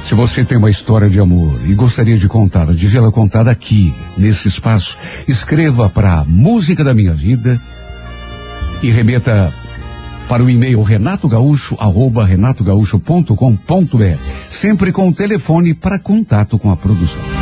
Se 0.04 0.14
você 0.14 0.44
tem 0.44 0.58
uma 0.58 0.68
história 0.68 1.08
de 1.08 1.18
amor 1.18 1.58
e 1.64 1.74
gostaria 1.74 2.18
de 2.18 2.28
contá-la, 2.28 2.74
de 2.74 2.86
vê-la 2.86 3.10
contada 3.10 3.50
aqui, 3.50 3.94
nesse 4.16 4.46
espaço, 4.46 4.98
escreva 5.26 5.88
para 5.88 6.22
Música 6.26 6.84
da 6.84 6.92
Minha 6.94 7.14
Vida 7.14 7.58
e 8.82 8.90
remeta 8.90 9.52
para 10.28 10.44
o 10.44 10.50
e-mail 10.50 10.82
renatogaúcho, 10.82 11.76
arroba 11.78 12.26
renatogaúcho.com.br, 12.26 14.20
sempre 14.50 14.92
com 14.92 15.08
o 15.08 15.14
telefone 15.14 15.72
para 15.72 15.98
contato 15.98 16.58
com 16.58 16.70
a 16.70 16.76
produção. 16.76 17.35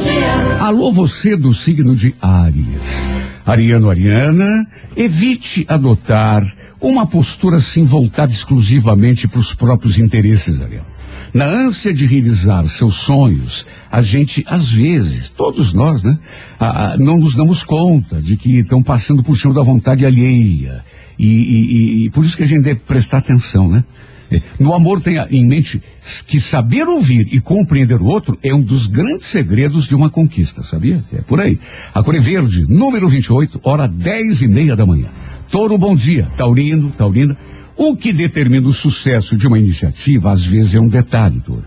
Dia. 0.00 0.58
Alô, 0.60 0.92
você 0.92 1.36
do 1.36 1.52
signo 1.52 1.96
de 1.96 2.14
Áries. 2.22 3.10
Ariano, 3.44 3.90
Ariana, 3.90 4.64
evite 4.96 5.64
adotar 5.68 6.46
uma 6.80 7.04
postura 7.04 7.56
assim 7.56 7.84
voltada 7.84 8.30
exclusivamente 8.30 9.26
para 9.26 9.40
os 9.40 9.52
próprios 9.52 9.98
interesses, 9.98 10.62
Ariano. 10.62 10.86
Na 11.34 11.46
ânsia 11.46 11.92
de 11.92 12.06
realizar 12.06 12.64
seus 12.66 12.94
sonhos, 12.94 13.66
a 13.90 14.00
gente, 14.00 14.44
às 14.46 14.70
vezes, 14.70 15.30
todos 15.30 15.72
nós, 15.72 16.04
né, 16.04 16.16
a- 16.58 16.92
a- 16.92 16.96
não 16.96 17.18
nos 17.18 17.34
damos 17.34 17.64
conta 17.64 18.22
de 18.22 18.36
que 18.36 18.60
estão 18.60 18.82
passando 18.84 19.22
por 19.24 19.36
cima 19.36 19.52
da 19.52 19.62
vontade 19.62 20.06
alheia. 20.06 20.84
E- 21.18 21.26
e- 21.26 22.04
e 22.04 22.10
por 22.10 22.24
isso 22.24 22.36
que 22.36 22.44
a 22.44 22.48
gente 22.48 22.62
deve 22.62 22.80
prestar 22.80 23.18
atenção, 23.18 23.68
né? 23.68 23.82
É, 24.30 24.40
No 24.58 24.72
amor 24.74 25.00
tenha 25.00 25.26
em 25.30 25.44
mente 25.46 25.82
que 26.26 26.40
saber 26.40 26.86
ouvir 26.86 27.26
e 27.32 27.40
compreender 27.40 28.00
o 28.00 28.04
outro 28.06 28.38
é 28.42 28.54
um 28.54 28.62
dos 28.62 28.86
grandes 28.86 29.26
segredos 29.26 29.86
de 29.86 29.94
uma 29.94 30.08
conquista, 30.08 30.62
sabia? 30.62 31.04
É 31.12 31.20
por 31.22 31.40
aí. 31.40 31.58
A 31.92 32.02
Cor 32.02 32.14
é 32.14 32.20
Verde, 32.20 32.64
número 32.68 33.08
28, 33.08 33.60
hora 33.62 33.88
10 33.88 34.42
e 34.42 34.48
meia 34.48 34.76
da 34.76 34.86
manhã. 34.86 35.08
Toro, 35.50 35.76
bom 35.76 35.96
dia. 35.96 36.28
Taurino, 36.36 36.90
Taurina. 36.92 37.36
O 37.76 37.96
que 37.96 38.12
determina 38.12 38.68
o 38.68 38.72
sucesso 38.72 39.36
de 39.36 39.46
uma 39.46 39.58
iniciativa, 39.58 40.30
às 40.30 40.44
vezes, 40.44 40.74
é 40.74 40.80
um 40.80 40.88
detalhe, 40.88 41.40
Toro. 41.40 41.64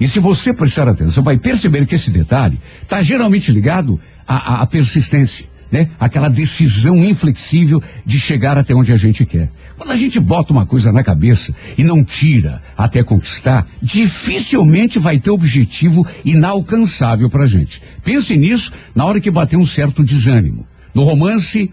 E 0.00 0.06
se 0.06 0.20
você 0.20 0.52
prestar 0.54 0.88
atenção, 0.88 1.22
vai 1.24 1.36
perceber 1.36 1.84
que 1.84 1.96
esse 1.96 2.10
detalhe 2.10 2.58
está 2.82 3.02
geralmente 3.02 3.50
ligado 3.50 3.98
à- 4.26 4.62
à 4.62 4.66
persistência, 4.66 5.46
né? 5.72 5.90
Aquela 5.98 6.28
decisão 6.30 6.96
inflexível 7.04 7.82
de 8.06 8.20
chegar 8.20 8.56
até 8.56 8.72
onde 8.74 8.92
a 8.92 8.96
gente 8.96 9.26
quer. 9.26 9.50
Quando 9.78 9.92
a 9.92 9.96
gente 9.96 10.18
bota 10.18 10.52
uma 10.52 10.66
coisa 10.66 10.90
na 10.90 11.04
cabeça 11.04 11.54
e 11.78 11.84
não 11.84 12.04
tira 12.04 12.60
até 12.76 13.04
conquistar, 13.04 13.64
dificilmente 13.80 14.98
vai 14.98 15.20
ter 15.20 15.30
objetivo 15.30 16.04
inalcançável 16.24 17.30
pra 17.30 17.46
gente. 17.46 17.80
Pense 18.02 18.36
nisso 18.36 18.72
na 18.92 19.06
hora 19.06 19.20
que 19.20 19.30
bater 19.30 19.56
um 19.56 19.64
certo 19.64 20.02
desânimo. 20.02 20.66
No 20.92 21.04
romance, 21.04 21.70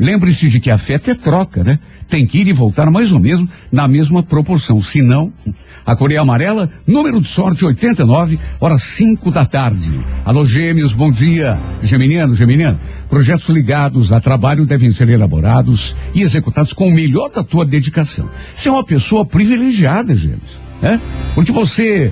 Lembre-se 0.00 0.48
de 0.48 0.58
que 0.60 0.70
afeto 0.70 1.10
é 1.10 1.14
troca, 1.14 1.62
né? 1.62 1.78
Tem 2.08 2.26
que 2.26 2.38
ir 2.38 2.48
e 2.48 2.54
voltar 2.54 2.90
mais 2.90 3.12
ou 3.12 3.20
menos 3.20 3.46
na 3.70 3.86
mesma 3.86 4.22
proporção. 4.22 4.80
Se 4.80 5.02
não, 5.02 5.30
a 5.84 5.94
Coreia 5.94 6.22
Amarela, 6.22 6.70
número 6.86 7.20
de 7.20 7.28
sorte 7.28 7.66
89, 7.66 8.38
horas 8.58 8.82
5 8.82 9.30
da 9.30 9.44
tarde. 9.44 10.00
Alô, 10.24 10.42
gêmeos, 10.42 10.94
bom 10.94 11.10
dia. 11.10 11.60
Geminiano, 11.82 12.34
Geminiano. 12.34 12.80
Projetos 13.10 13.50
ligados 13.50 14.10
a 14.10 14.22
trabalho 14.22 14.64
devem 14.64 14.90
ser 14.90 15.06
elaborados 15.10 15.94
e 16.14 16.22
executados 16.22 16.72
com 16.72 16.88
o 16.88 16.94
melhor 16.94 17.28
da 17.28 17.44
tua 17.44 17.66
dedicação. 17.66 18.26
Você 18.54 18.70
é 18.70 18.72
uma 18.72 18.84
pessoa 18.84 19.26
privilegiada, 19.26 20.14
gêmeos, 20.14 20.58
né? 20.80 20.98
Porque 21.34 21.52
você, 21.52 22.10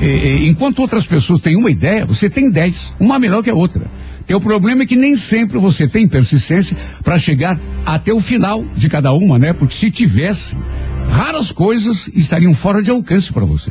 eh, 0.00 0.04
eh, 0.04 0.46
enquanto 0.46 0.78
outras 0.78 1.04
pessoas 1.04 1.40
têm 1.40 1.56
uma 1.56 1.72
ideia, 1.72 2.06
você 2.06 2.30
tem 2.30 2.52
dez, 2.52 2.92
uma 3.00 3.18
melhor 3.18 3.42
que 3.42 3.50
a 3.50 3.54
outra. 3.54 3.90
E 4.28 4.34
o 4.34 4.40
problema 4.40 4.82
é 4.82 4.86
que 4.86 4.96
nem 4.96 5.16
sempre 5.16 5.58
você 5.58 5.86
tem 5.86 6.08
persistência 6.08 6.76
para 7.04 7.18
chegar 7.18 7.60
até 7.84 8.12
o 8.12 8.20
final 8.20 8.64
de 8.74 8.88
cada 8.88 9.12
uma, 9.12 9.38
né? 9.38 9.52
Porque 9.52 9.74
se 9.74 9.90
tivesse, 9.90 10.56
raras 11.08 11.52
coisas 11.52 12.08
estariam 12.08 12.52
fora 12.52 12.82
de 12.82 12.90
alcance 12.90 13.32
para 13.32 13.44
você. 13.44 13.70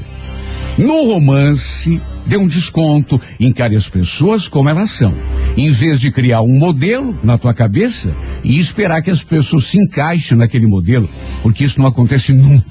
No 0.77 1.13
romance, 1.13 2.01
dê 2.25 2.35
um 2.35 2.47
desconto, 2.47 3.21
encare 3.39 3.77
as 3.77 3.87
pessoas 3.87 4.47
como 4.49 4.67
elas 4.67 4.89
são. 4.89 5.13
Em 5.55 5.71
vez 5.71 6.01
de 6.01 6.11
criar 6.11 6.41
um 6.41 6.59
modelo 6.59 7.17
na 7.23 7.37
tua 7.37 7.53
cabeça 7.53 8.13
e 8.43 8.59
esperar 8.59 9.01
que 9.01 9.09
as 9.09 9.23
pessoas 9.23 9.67
se 9.67 9.77
encaixem 9.77 10.37
naquele 10.37 10.67
modelo, 10.67 11.09
porque 11.41 11.63
isso 11.63 11.79
não 11.79 11.87
acontece 11.87 12.33
nunca, 12.35 12.65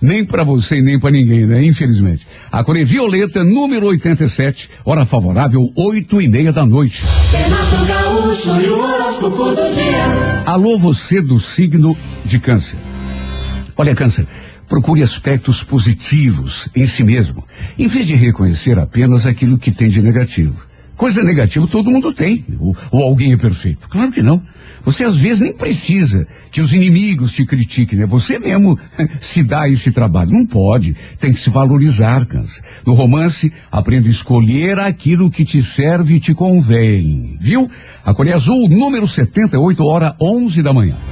nem 0.00 0.24
para 0.24 0.42
você 0.42 0.78
e 0.78 0.82
nem 0.82 0.98
para 0.98 1.10
ninguém, 1.10 1.46
né? 1.46 1.62
Infelizmente. 1.62 2.26
A 2.50 2.64
cor 2.64 2.78
é 2.78 2.84
violeta, 2.84 3.44
número 3.44 3.88
87, 3.88 4.70
hora 4.82 5.04
favorável, 5.04 5.70
oito 5.76 6.20
e 6.22 6.28
meia 6.28 6.52
da 6.52 6.64
noite. 6.64 7.04
Gaúcho 7.86 8.58
e. 8.58 8.70
Alô, 10.46 10.78
você 10.78 11.20
do 11.20 11.38
signo 11.38 11.94
de 12.24 12.38
câncer. 12.38 12.78
Olha, 13.76 13.94
câncer, 13.94 14.26
procure 14.70 15.02
aspectos 15.02 15.64
positivos 15.64 16.68
em 16.76 16.86
si 16.86 17.02
mesmo, 17.02 17.44
em 17.76 17.88
vez 17.88 18.06
de 18.06 18.14
reconhecer 18.14 18.78
apenas 18.78 19.26
aquilo 19.26 19.58
que 19.58 19.72
tem 19.72 19.88
de 19.88 20.00
negativo. 20.00 20.62
Coisa 20.96 21.24
negativa 21.24 21.66
todo 21.66 21.90
mundo 21.90 22.12
tem, 22.12 22.44
ou, 22.60 22.76
ou 22.92 23.02
alguém 23.02 23.32
é 23.32 23.36
perfeito. 23.36 23.88
Claro 23.88 24.12
que 24.12 24.22
não. 24.22 24.40
Você 24.82 25.02
às 25.02 25.16
vezes 25.16 25.40
nem 25.40 25.52
precisa 25.52 26.26
que 26.52 26.60
os 26.60 26.72
inimigos 26.72 27.32
te 27.32 27.44
critiquem, 27.44 27.98
né? 27.98 28.06
Você 28.06 28.38
mesmo 28.38 28.78
se 29.20 29.42
dá 29.42 29.68
esse 29.68 29.90
trabalho. 29.90 30.30
Não 30.30 30.46
pode. 30.46 30.94
Tem 31.18 31.32
que 31.32 31.40
se 31.40 31.50
valorizar, 31.50 32.24
câncer. 32.24 32.62
No 32.86 32.94
romance, 32.94 33.52
aprenda 33.72 34.06
a 34.06 34.10
escolher 34.10 34.78
aquilo 34.78 35.30
que 35.30 35.44
te 35.44 35.62
serve 35.62 36.14
e 36.14 36.20
te 36.20 36.32
convém. 36.32 37.36
Viu? 37.40 37.68
A 38.04 38.14
Coreia 38.14 38.36
Azul, 38.36 38.68
número 38.68 39.06
78, 39.06 39.84
hora 39.84 40.16
11 40.20 40.62
da 40.62 40.72
manhã. 40.72 41.09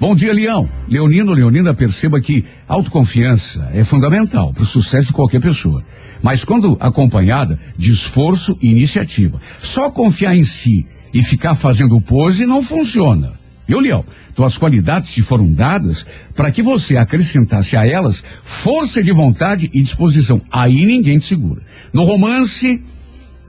Bom 0.00 0.16
dia, 0.16 0.32
Leão. 0.32 0.66
Leonino, 0.88 1.34
Leonina, 1.34 1.74
perceba 1.74 2.18
que 2.22 2.42
autoconfiança 2.66 3.68
é 3.74 3.84
fundamental 3.84 4.50
para 4.50 4.62
o 4.62 4.66
sucesso 4.66 5.08
de 5.08 5.12
qualquer 5.12 5.42
pessoa. 5.42 5.84
Mas 6.22 6.42
quando 6.42 6.74
acompanhada 6.80 7.58
de 7.76 7.92
esforço 7.92 8.56
e 8.62 8.70
iniciativa. 8.70 9.38
Só 9.62 9.90
confiar 9.90 10.34
em 10.34 10.42
si 10.42 10.86
e 11.12 11.22
ficar 11.22 11.54
fazendo 11.54 12.00
pose 12.00 12.46
não 12.46 12.62
funciona. 12.62 13.38
Viu, 13.68 13.78
Leão? 13.78 14.02
Tuas 14.34 14.56
qualidades 14.56 15.12
te 15.12 15.20
foram 15.20 15.52
dadas 15.52 16.06
para 16.34 16.50
que 16.50 16.62
você 16.62 16.96
acrescentasse 16.96 17.76
a 17.76 17.86
elas 17.86 18.24
força 18.42 19.02
de 19.02 19.12
vontade 19.12 19.70
e 19.70 19.82
disposição. 19.82 20.40
Aí 20.50 20.82
ninguém 20.86 21.18
te 21.18 21.26
segura. 21.26 21.60
No 21.92 22.04
romance, 22.04 22.82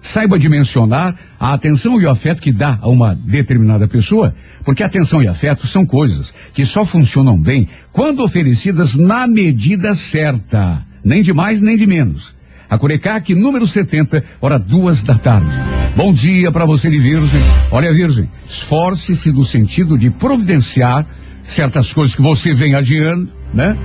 Saiba 0.01 0.39
dimensionar 0.39 1.15
a 1.41 1.53
atenção 1.53 1.99
e 1.99 2.05
o 2.05 2.09
afeto 2.11 2.39
que 2.39 2.51
dá 2.51 2.77
a 2.79 2.87
uma 2.87 3.15
determinada 3.15 3.87
pessoa, 3.87 4.35
porque 4.63 4.83
atenção 4.83 5.23
e 5.23 5.27
afeto 5.27 5.65
são 5.65 5.83
coisas 5.83 6.31
que 6.53 6.63
só 6.67 6.85
funcionam 6.85 7.35
bem 7.35 7.67
quando 7.91 8.23
oferecidas 8.23 8.93
na 8.93 9.25
medida 9.25 9.95
certa. 9.95 10.85
Nem 11.03 11.23
de 11.23 11.33
mais, 11.33 11.59
nem 11.59 11.75
de 11.75 11.87
menos. 11.87 12.35
A 12.69 12.77
Corecac, 12.77 13.33
número 13.33 13.65
70, 13.65 14.23
hora 14.39 14.59
duas 14.59 15.01
da 15.01 15.15
tarde. 15.17 15.49
Bom 15.95 16.13
dia 16.13 16.51
para 16.51 16.63
você 16.63 16.91
de 16.91 16.99
Virgem. 16.99 17.41
Olha, 17.71 17.91
Virgem, 17.91 18.29
esforce-se 18.45 19.31
no 19.31 19.43
sentido 19.43 19.97
de 19.97 20.11
providenciar 20.11 21.07
certas 21.41 21.91
coisas 21.91 22.15
que 22.15 22.21
você 22.21 22.53
vem 22.53 22.75
adiando, 22.75 23.27
né? 23.51 23.75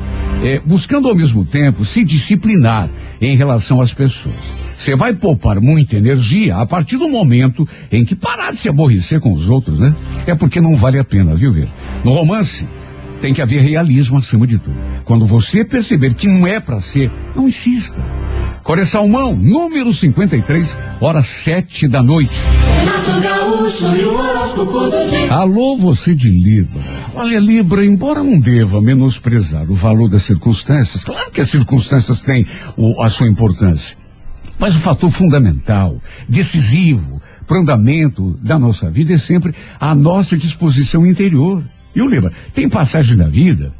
É, 0.44 0.60
buscando 0.60 1.08
ao 1.08 1.14
mesmo 1.14 1.42
tempo 1.42 1.86
se 1.86 2.04
disciplinar 2.04 2.90
em 3.18 3.34
relação 3.34 3.80
às 3.80 3.94
pessoas. 3.94 4.65
Você 4.78 4.94
vai 4.94 5.14
poupar 5.14 5.60
muita 5.60 5.96
energia 5.96 6.56
a 6.56 6.66
partir 6.66 6.96
do 6.96 7.08
momento 7.08 7.66
em 7.90 8.04
que 8.04 8.14
parar 8.14 8.52
de 8.52 8.58
se 8.58 8.68
aborrecer 8.68 9.20
com 9.20 9.32
os 9.32 9.48
outros, 9.48 9.78
né? 9.80 9.94
É 10.26 10.34
porque 10.34 10.60
não 10.60 10.76
vale 10.76 10.98
a 10.98 11.04
pena, 11.04 11.34
viu, 11.34 11.50
Vir? 11.52 11.68
No 12.04 12.12
romance, 12.12 12.68
tem 13.20 13.32
que 13.32 13.40
haver 13.40 13.62
realismo 13.62 14.18
acima 14.18 14.46
de 14.46 14.58
tudo. 14.58 14.76
Quando 15.04 15.24
você 15.24 15.64
perceber 15.64 16.14
que 16.14 16.28
não 16.28 16.46
é 16.46 16.60
para 16.60 16.80
ser, 16.80 17.10
não 17.34 17.48
insista. 17.48 18.04
Core 18.62 18.84
Salmão, 18.84 19.34
número 19.34 19.92
53, 19.92 20.76
hora 21.00 21.22
sete 21.22 21.88
da 21.88 22.02
noite. 22.02 22.32
Renato 22.80 23.20
Gaúcho 23.20 23.96
e 23.96 24.04
o 24.04 24.14
horóscopo 24.18 24.80
do 24.90 25.08
dia. 25.08 25.32
Alô, 25.32 25.76
você 25.76 26.14
de 26.14 26.28
Libra. 26.28 26.82
Olha, 27.14 27.38
Libra, 27.38 27.84
embora 27.84 28.22
não 28.22 28.38
deva 28.38 28.80
menosprezar 28.82 29.70
o 29.70 29.74
valor 29.74 30.08
das 30.08 30.22
circunstâncias, 30.22 31.02
claro 31.04 31.30
que 31.30 31.40
as 31.40 31.48
circunstâncias 31.48 32.20
têm 32.20 32.44
o- 32.76 33.00
a 33.02 33.08
sua 33.08 33.28
importância. 33.28 33.96
Mas 34.58 34.74
o 34.74 34.80
fator 34.80 35.10
fundamental, 35.10 36.00
decisivo 36.28 37.20
para 37.46 37.58
o 37.58 37.60
andamento 37.60 38.38
da 38.42 38.58
nossa 38.58 38.90
vida 38.90 39.14
é 39.14 39.18
sempre 39.18 39.54
a 39.78 39.94
nossa 39.94 40.36
disposição 40.36 41.06
interior. 41.06 41.62
E 41.94 42.02
o 42.02 42.08
Libra, 42.08 42.32
tem 42.54 42.68
passagem 42.68 43.16
da 43.16 43.28
vida 43.28 43.72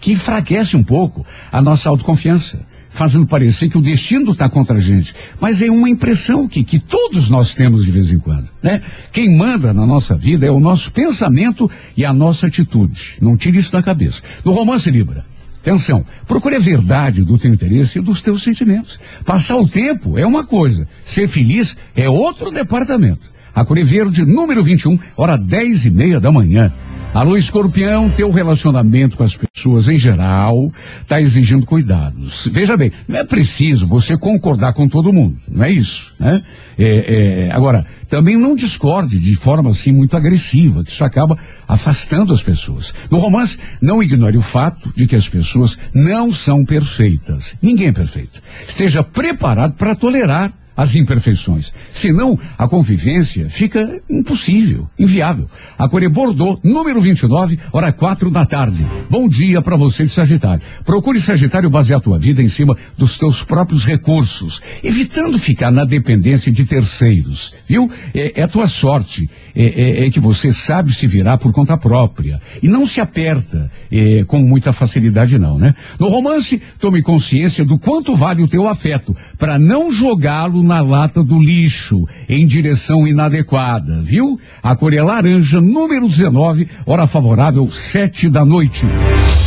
que 0.00 0.12
enfraquece 0.12 0.76
um 0.76 0.84
pouco 0.84 1.24
a 1.50 1.62
nossa 1.62 1.88
autoconfiança. 1.88 2.60
fazendo 2.90 3.26
parecer 3.26 3.68
que 3.68 3.76
o 3.76 3.82
destino 3.82 4.30
está 4.30 4.48
contra 4.48 4.76
a 4.76 4.80
gente. 4.80 5.16
Mas 5.40 5.60
é 5.60 5.68
uma 5.68 5.90
impressão 5.90 6.46
que, 6.46 6.62
que 6.62 6.78
todos 6.78 7.28
nós 7.28 7.52
temos 7.52 7.84
de 7.84 7.90
vez 7.90 8.08
em 8.08 8.20
quando, 8.20 8.48
né? 8.62 8.80
Quem 9.12 9.36
manda 9.36 9.74
na 9.74 9.84
nossa 9.84 10.16
vida 10.16 10.46
é 10.46 10.50
o 10.50 10.60
nosso 10.60 10.92
pensamento 10.92 11.68
e 11.96 12.04
a 12.04 12.12
nossa 12.12 12.46
atitude. 12.46 13.16
Não 13.20 13.36
tire 13.36 13.58
isso 13.58 13.72
da 13.72 13.82
cabeça. 13.82 14.22
No 14.44 14.52
romance 14.52 14.88
Libra, 14.92 15.26
Atenção, 15.64 16.04
procure 16.26 16.56
a 16.56 16.58
verdade 16.58 17.22
do 17.24 17.38
teu 17.38 17.50
interesse 17.50 17.98
e 17.98 18.02
dos 18.02 18.20
teus 18.20 18.42
sentimentos. 18.42 19.00
Passar 19.24 19.56
o 19.56 19.66
tempo 19.66 20.18
é 20.18 20.26
uma 20.26 20.44
coisa, 20.44 20.86
ser 21.06 21.26
feliz 21.26 21.74
é 21.96 22.06
outro 22.06 22.50
departamento. 22.50 23.32
A 23.54 23.64
Cor 23.64 23.82
Verde, 23.82 24.26
número 24.26 24.62
21, 24.62 24.98
hora 25.16 25.38
dez 25.38 25.86
e 25.86 25.90
meia 25.90 26.20
da 26.20 26.30
manhã. 26.30 26.70
Alô, 27.14 27.36
escorpião, 27.36 28.10
teu 28.10 28.28
relacionamento 28.28 29.16
com 29.16 29.22
as 29.22 29.36
pessoas 29.36 29.86
em 29.86 29.96
geral 29.96 30.72
está 31.00 31.20
exigindo 31.20 31.64
cuidados. 31.64 32.48
Veja 32.50 32.76
bem, 32.76 32.90
não 33.06 33.20
é 33.20 33.24
preciso 33.24 33.86
você 33.86 34.18
concordar 34.18 34.72
com 34.72 34.88
todo 34.88 35.12
mundo, 35.12 35.36
não 35.48 35.62
é 35.62 35.70
isso, 35.70 36.12
né? 36.18 36.42
É, 36.76 37.46
é, 37.46 37.52
agora, 37.52 37.86
também 38.08 38.36
não 38.36 38.56
discorde 38.56 39.16
de 39.20 39.36
forma 39.36 39.70
assim 39.70 39.92
muito 39.92 40.16
agressiva, 40.16 40.82
que 40.82 40.90
isso 40.90 41.04
acaba 41.04 41.38
afastando 41.68 42.32
as 42.32 42.42
pessoas. 42.42 42.92
No 43.08 43.18
romance, 43.18 43.60
não 43.80 44.02
ignore 44.02 44.36
o 44.36 44.42
fato 44.42 44.92
de 44.96 45.06
que 45.06 45.14
as 45.14 45.28
pessoas 45.28 45.78
não 45.94 46.32
são 46.32 46.64
perfeitas. 46.64 47.54
Ninguém 47.62 47.86
é 47.86 47.92
perfeito. 47.92 48.42
Esteja 48.66 49.04
preparado 49.04 49.74
para 49.74 49.94
tolerar 49.94 50.52
as 50.76 50.94
imperfeições. 50.94 51.72
Senão, 51.92 52.38
a 52.58 52.66
convivência 52.68 53.48
fica 53.48 54.00
impossível, 54.10 54.88
inviável. 54.98 55.48
A 55.78 55.88
Core 55.88 56.08
Bordeaux, 56.08 56.58
número 56.62 57.00
29, 57.00 57.58
hora 57.72 57.92
quatro 57.92 58.30
da 58.30 58.44
tarde. 58.44 58.86
Bom 59.08 59.28
dia 59.28 59.62
para 59.62 59.76
você 59.76 60.04
de 60.04 60.10
Sagitário. 60.10 60.62
Procure 60.84 61.20
Sagitário 61.20 61.70
basear 61.70 61.98
a 61.98 62.02
tua 62.02 62.18
vida 62.18 62.42
em 62.42 62.48
cima 62.48 62.76
dos 62.96 63.18
teus 63.18 63.42
próprios 63.42 63.84
recursos, 63.84 64.60
evitando 64.82 65.38
ficar 65.38 65.70
na 65.70 65.84
dependência 65.84 66.50
de 66.50 66.64
terceiros. 66.64 67.52
Viu? 67.66 67.90
É, 68.14 68.42
é 68.42 68.46
tua 68.46 68.66
sorte 68.66 69.28
é, 69.54 69.64
é, 69.64 70.06
é, 70.06 70.10
que 70.10 70.18
você 70.18 70.52
sabe 70.52 70.92
se 70.92 71.06
virar 71.06 71.38
por 71.38 71.52
conta 71.52 71.76
própria 71.76 72.40
e 72.60 72.66
não 72.66 72.84
se 72.84 73.00
aperta 73.00 73.70
é, 73.90 74.24
com 74.24 74.40
muita 74.40 74.72
facilidade 74.72 75.38
não, 75.38 75.58
né? 75.58 75.74
No 75.98 76.08
romance, 76.08 76.60
tome 76.80 77.02
consciência 77.02 77.64
do 77.64 77.78
quanto 77.78 78.16
vale 78.16 78.42
o 78.42 78.48
teu 78.48 78.68
afeto 78.68 79.16
para 79.38 79.56
não 79.56 79.92
jogá-lo 79.92 80.63
na 80.64 80.80
lata 80.80 81.22
do 81.22 81.38
lixo 81.38 82.06
em 82.28 82.46
direção 82.46 83.06
inadequada, 83.06 84.02
viu? 84.02 84.40
A 84.62 84.74
cor 84.74 84.92
é 84.92 85.02
laranja, 85.02 85.60
número 85.60 86.08
19, 86.08 86.66
hora 86.86 87.06
favorável, 87.06 87.70
sete 87.70 88.28
da 88.28 88.44
noite. 88.44 88.86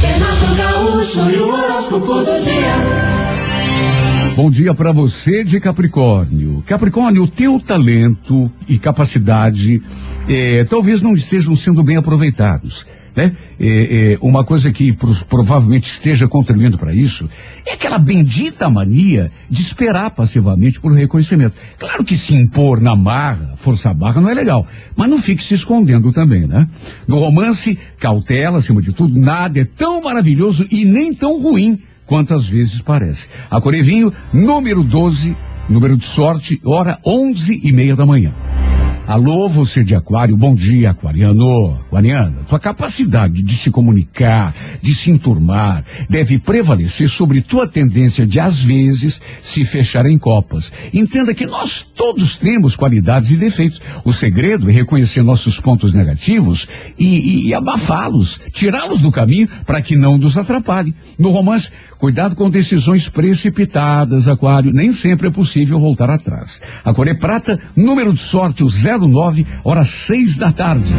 Renato 0.01 0.55
Gaúcho 0.55 1.29
e 1.29 1.37
o 1.37 1.47
horóscopo 1.49 2.13
do 2.23 2.39
dia. 2.39 3.17
Bom 4.35 4.51
dia 4.51 4.71
para 4.75 4.91
você 4.91 5.43
de 5.43 5.59
Capricórnio. 5.59 6.63
Capricórnio, 6.67 7.23
o 7.23 7.27
teu 7.27 7.59
talento 7.59 8.51
e 8.67 8.77
capacidade 8.77 9.81
eh, 10.29 10.63
talvez 10.69 11.01
não 11.01 11.15
estejam 11.15 11.55
sendo 11.55 11.83
bem 11.83 11.97
aproveitados. 11.97 12.85
Né? 13.17 13.35
Eh, 13.59 14.13
eh, 14.13 14.17
uma 14.21 14.43
coisa 14.43 14.71
que 14.71 14.93
pro, 14.93 15.11
provavelmente 15.25 15.89
esteja 15.89 16.27
contribuindo 16.27 16.77
para 16.77 16.93
isso 16.93 17.27
é 17.65 17.73
aquela 17.73 17.97
bendita 17.97 18.69
mania 18.69 19.31
de 19.49 19.59
esperar 19.59 20.11
passivamente 20.11 20.79
por 20.79 20.91
reconhecimento. 20.91 21.55
Claro 21.79 22.03
que 22.03 22.15
se 22.15 22.35
impor 22.35 22.79
na 22.79 22.95
marra, 22.95 23.55
forçar 23.55 23.91
a 23.91 23.95
barra 23.95 24.21
não 24.21 24.29
é 24.29 24.35
legal, 24.35 24.67
mas 24.95 25.09
não 25.09 25.19
fique 25.19 25.43
se 25.43 25.55
escondendo 25.55 26.13
também, 26.13 26.45
né? 26.45 26.69
No 27.07 27.17
romance, 27.17 27.75
cautela 27.99 28.59
acima 28.59 28.83
de 28.83 28.93
tudo, 28.93 29.19
nada 29.19 29.61
é 29.61 29.65
tão 29.65 30.03
maravilhoso 30.03 30.67
e 30.69 30.85
nem 30.85 31.11
tão 31.11 31.41
ruim 31.41 31.81
quantas 32.05 32.47
vezes 32.47 32.81
parece. 32.81 33.27
A 33.49 33.59
Corevinho, 33.59 34.13
número 34.31 34.83
12, 34.83 35.35
número 35.67 35.97
de 35.97 36.05
sorte, 36.05 36.61
hora 36.63 36.99
onze 37.03 37.59
e 37.63 37.71
meia 37.71 37.95
da 37.95 38.05
manhã. 38.05 38.31
Alô, 39.07 39.47
você 39.47 39.85
de 39.85 39.95
aquário, 39.95 40.35
bom 40.35 40.53
dia, 40.53 40.89
aquariano. 40.89 41.79
Aquariana, 41.87 42.43
tua 42.45 42.59
capacidade 42.59 43.41
de 43.41 43.55
se 43.55 43.71
comunicar, 43.71 44.53
de 44.81 44.93
se 44.93 45.09
enturmar, 45.09 45.85
deve 46.09 46.37
prevalecer 46.37 47.07
sobre 47.07 47.39
tua 47.39 47.65
tendência 47.65 48.27
de, 48.27 48.37
às 48.37 48.59
vezes, 48.59 49.21
se 49.41 49.63
fechar 49.63 50.05
em 50.05 50.17
copas. 50.17 50.73
Entenda 50.93 51.33
que 51.33 51.45
nós 51.45 51.87
todos 51.95 52.35
temos 52.35 52.75
qualidades 52.75 53.31
e 53.31 53.37
defeitos. 53.37 53.81
O 54.03 54.11
segredo 54.11 54.69
é 54.69 54.73
reconhecer 54.73 55.23
nossos 55.23 55.57
pontos 55.57 55.93
negativos 55.93 56.67
e, 56.99 57.05
e, 57.05 57.47
e 57.47 57.53
abafá-los, 57.53 58.41
tirá-los 58.51 58.99
do 58.99 59.09
caminho 59.09 59.47
para 59.65 59.81
que 59.81 59.95
não 59.95 60.17
nos 60.17 60.37
atrapalhe. 60.37 60.93
No 61.17 61.29
romance, 61.29 61.69
cuidado 61.97 62.35
com 62.35 62.49
decisões 62.49 63.07
precipitadas, 63.07 64.27
aquário. 64.27 64.73
Nem 64.73 64.91
sempre 64.91 65.29
é 65.29 65.31
possível 65.31 65.79
voltar 65.79 66.09
atrás. 66.09 66.59
A 66.83 66.91
é 67.07 67.13
prata, 67.13 67.57
número 67.73 68.11
de 68.11 68.19
sorte, 68.19 68.65
o 68.65 68.69
09, 68.99 69.45
hora 69.63 69.85
seis 69.85 70.35
da 70.35 70.51
tarde. 70.51 70.93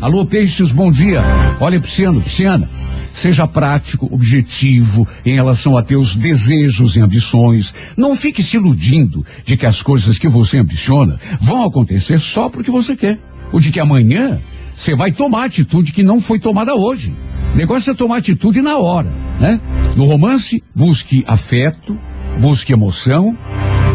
Alô, 0.00 0.24
peixes, 0.24 0.70
bom 0.70 0.92
dia. 0.92 1.22
Olha, 1.60 1.80
Pisciano, 1.80 2.20
Pisciana. 2.20 2.70
Seja 3.12 3.48
prático, 3.48 4.08
objetivo 4.12 5.08
em 5.26 5.34
relação 5.34 5.76
a 5.76 5.82
teus 5.82 6.14
desejos 6.14 6.94
e 6.94 7.00
ambições. 7.00 7.74
Não 7.96 8.14
fique 8.14 8.42
se 8.42 8.56
iludindo 8.56 9.26
de 9.44 9.56
que 9.56 9.66
as 9.66 9.82
coisas 9.82 10.18
que 10.18 10.28
você 10.28 10.58
ambiciona 10.58 11.18
vão 11.40 11.64
acontecer 11.64 12.18
só 12.20 12.48
porque 12.48 12.70
você 12.70 12.94
quer. 12.96 13.18
Ou 13.52 13.58
de 13.58 13.72
que 13.72 13.80
amanhã 13.80 14.40
você 14.76 14.94
vai 14.94 15.10
tomar 15.10 15.46
atitude 15.46 15.90
que 15.90 16.04
não 16.04 16.20
foi 16.20 16.38
tomada 16.38 16.74
hoje. 16.76 17.12
O 17.52 17.56
negócio 17.56 17.90
é 17.90 17.94
tomar 17.94 18.18
atitude 18.18 18.60
na 18.60 18.78
hora, 18.78 19.12
né? 19.40 19.60
No 19.96 20.04
romance, 20.04 20.62
busque 20.72 21.24
afeto, 21.26 21.98
busque 22.38 22.72
emoção, 22.72 23.36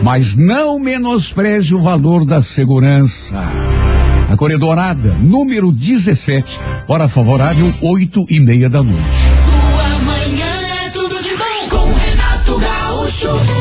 mas 0.01 0.35
não 0.35 0.79
menospreze 0.79 1.73
o 1.73 1.81
valor 1.81 2.25
da 2.25 2.41
segurança. 2.41 3.35
A 4.29 4.35
Corredorada, 4.35 5.13
número 5.15 5.71
17, 5.71 6.59
hora 6.87 7.07
favorável, 7.07 7.73
oito 7.81 8.25
e 8.29 8.39
meia 8.39 8.69
da 8.69 8.81
noite. 8.81 8.99
Sua 9.71 9.99
manhã 9.99 10.85
é 10.85 10.89
tudo 10.89 11.21
de 11.21 11.35
bom 11.35 11.69
com 11.69 11.93
Renato 11.93 12.59
Gaúcho. 12.59 13.52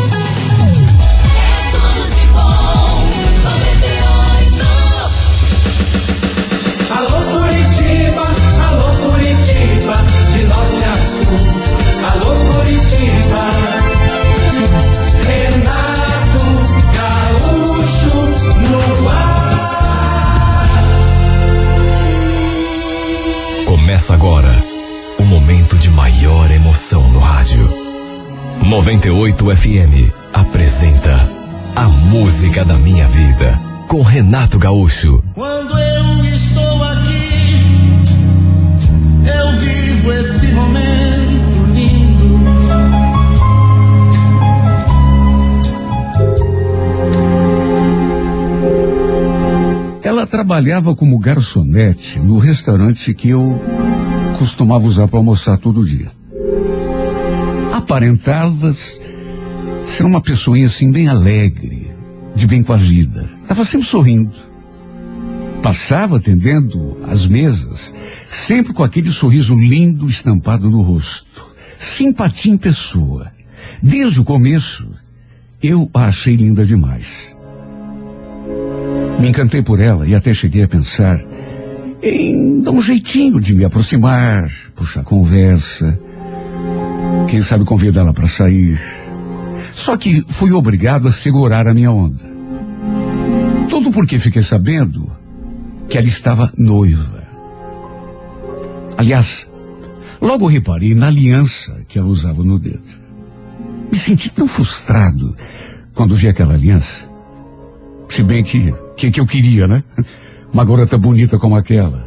98 29.02 29.56
FM 29.56 30.12
apresenta 30.32 31.28
A 31.74 31.88
Música 31.88 32.64
da 32.64 32.78
Minha 32.78 33.08
Vida 33.08 33.60
com 33.88 34.00
Renato 34.00 34.60
Gaúcho. 34.60 35.20
Quando 35.34 35.76
eu 35.76 36.24
estou 36.24 36.84
aqui, 36.84 37.66
eu 39.26 39.52
vivo 39.58 40.12
esse 40.12 40.52
momento 40.52 41.66
lindo. 41.74 42.38
Ela 50.04 50.28
trabalhava 50.28 50.94
como 50.94 51.18
garçonete 51.18 52.20
no 52.20 52.38
restaurante 52.38 53.12
que 53.14 53.30
eu 53.30 53.60
costumava 54.38 54.84
usar 54.84 55.08
para 55.08 55.18
almoçar 55.18 55.58
todo 55.58 55.84
dia. 55.84 56.21
Aparentava 57.82 58.72
ser 58.72 60.04
uma 60.04 60.20
pessoinha 60.20 60.66
assim 60.66 60.90
bem 60.92 61.08
alegre, 61.08 61.90
de 62.32 62.46
bem 62.46 62.62
com 62.62 62.72
a 62.72 62.76
vida. 62.76 63.28
Estava 63.42 63.64
sempre 63.64 63.88
sorrindo. 63.88 64.32
Passava 65.60 66.16
atendendo 66.16 66.98
as 67.08 67.26
mesas, 67.26 67.92
sempre 68.28 68.72
com 68.72 68.84
aquele 68.84 69.10
sorriso 69.10 69.58
lindo 69.58 70.08
estampado 70.08 70.70
no 70.70 70.80
rosto. 70.80 71.44
Simpatia 71.78 72.52
em 72.52 72.56
pessoa. 72.56 73.32
Desde 73.82 74.20
o 74.20 74.24
começo, 74.24 74.88
eu 75.60 75.90
a 75.92 76.04
achei 76.04 76.36
linda 76.36 76.64
demais. 76.64 77.36
Me 79.18 79.28
encantei 79.28 79.60
por 79.60 79.80
ela 79.80 80.06
e 80.06 80.14
até 80.14 80.32
cheguei 80.32 80.62
a 80.62 80.68
pensar 80.68 81.20
em 82.00 82.60
dar 82.60 82.70
um 82.70 82.80
jeitinho 82.80 83.40
de 83.40 83.52
me 83.52 83.64
aproximar, 83.64 84.48
puxar 84.74 85.02
conversa, 85.02 85.98
quem 87.28 87.40
sabe 87.40 87.64
convidá-la 87.64 88.12
para 88.12 88.28
sair. 88.28 88.80
Só 89.74 89.96
que 89.96 90.24
fui 90.28 90.52
obrigado 90.52 91.08
a 91.08 91.12
segurar 91.12 91.66
a 91.66 91.74
minha 91.74 91.90
onda. 91.90 92.24
Tudo 93.68 93.90
porque 93.90 94.18
fiquei 94.18 94.42
sabendo 94.42 95.10
que 95.88 95.98
ela 95.98 96.06
estava 96.06 96.52
noiva. 96.56 97.22
Aliás, 98.96 99.48
logo 100.20 100.46
reparei 100.46 100.94
na 100.94 101.08
aliança 101.08 101.80
que 101.88 101.98
ela 101.98 102.08
usava 102.08 102.42
no 102.44 102.58
dedo. 102.58 103.02
Me 103.90 103.98
senti 103.98 104.30
tão 104.30 104.46
frustrado 104.46 105.36
quando 105.94 106.14
vi 106.14 106.28
aquela 106.28 106.54
aliança. 106.54 107.10
Se 108.08 108.22
bem 108.22 108.42
que, 108.42 108.72
que 108.96 109.10
que 109.10 109.20
eu 109.20 109.26
queria, 109.26 109.66
né? 109.66 109.82
Uma 110.52 110.64
garota 110.64 110.96
bonita 110.96 111.38
como 111.38 111.56
aquela. 111.56 112.06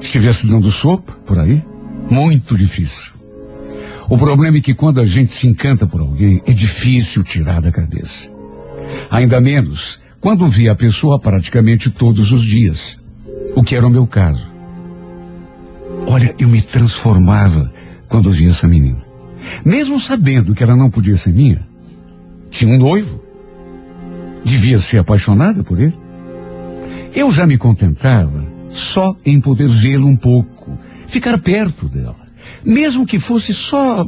Estivesse 0.00 0.46
dando 0.46 0.70
sopa 0.70 1.12
por 1.24 1.38
aí, 1.38 1.62
muito 2.10 2.56
difícil. 2.56 3.13
O 4.08 4.18
problema 4.18 4.58
é 4.58 4.60
que 4.60 4.74
quando 4.74 5.00
a 5.00 5.06
gente 5.06 5.32
se 5.32 5.46
encanta 5.46 5.86
por 5.86 6.00
alguém, 6.00 6.42
é 6.46 6.52
difícil 6.52 7.22
tirar 7.22 7.60
da 7.60 7.72
cabeça. 7.72 8.30
Ainda 9.10 9.40
menos 9.40 10.00
quando 10.20 10.46
via 10.46 10.72
a 10.72 10.74
pessoa 10.74 11.18
praticamente 11.18 11.90
todos 11.90 12.32
os 12.32 12.42
dias. 12.42 12.98
O 13.56 13.62
que 13.62 13.76
era 13.76 13.86
o 13.86 13.90
meu 13.90 14.06
caso. 14.06 14.46
Olha, 16.06 16.34
eu 16.38 16.48
me 16.48 16.60
transformava 16.60 17.72
quando 18.08 18.30
via 18.30 18.50
essa 18.50 18.66
menina. 18.66 19.04
Mesmo 19.64 20.00
sabendo 20.00 20.54
que 20.54 20.62
ela 20.62 20.76
não 20.76 20.90
podia 20.90 21.16
ser 21.16 21.32
minha, 21.32 21.66
tinha 22.50 22.74
um 22.74 22.78
noivo. 22.78 23.22
Devia 24.44 24.78
ser 24.78 24.98
apaixonada 24.98 25.62
por 25.62 25.80
ele. 25.80 25.94
Eu 27.14 27.30
já 27.30 27.46
me 27.46 27.56
contentava 27.56 28.44
só 28.68 29.16
em 29.24 29.40
poder 29.40 29.68
vê-lo 29.68 30.06
um 30.06 30.16
pouco, 30.16 30.78
ficar 31.06 31.38
perto 31.38 31.88
dela. 31.88 32.23
Mesmo 32.64 33.06
que 33.06 33.18
fosse 33.18 33.52
só 33.52 34.04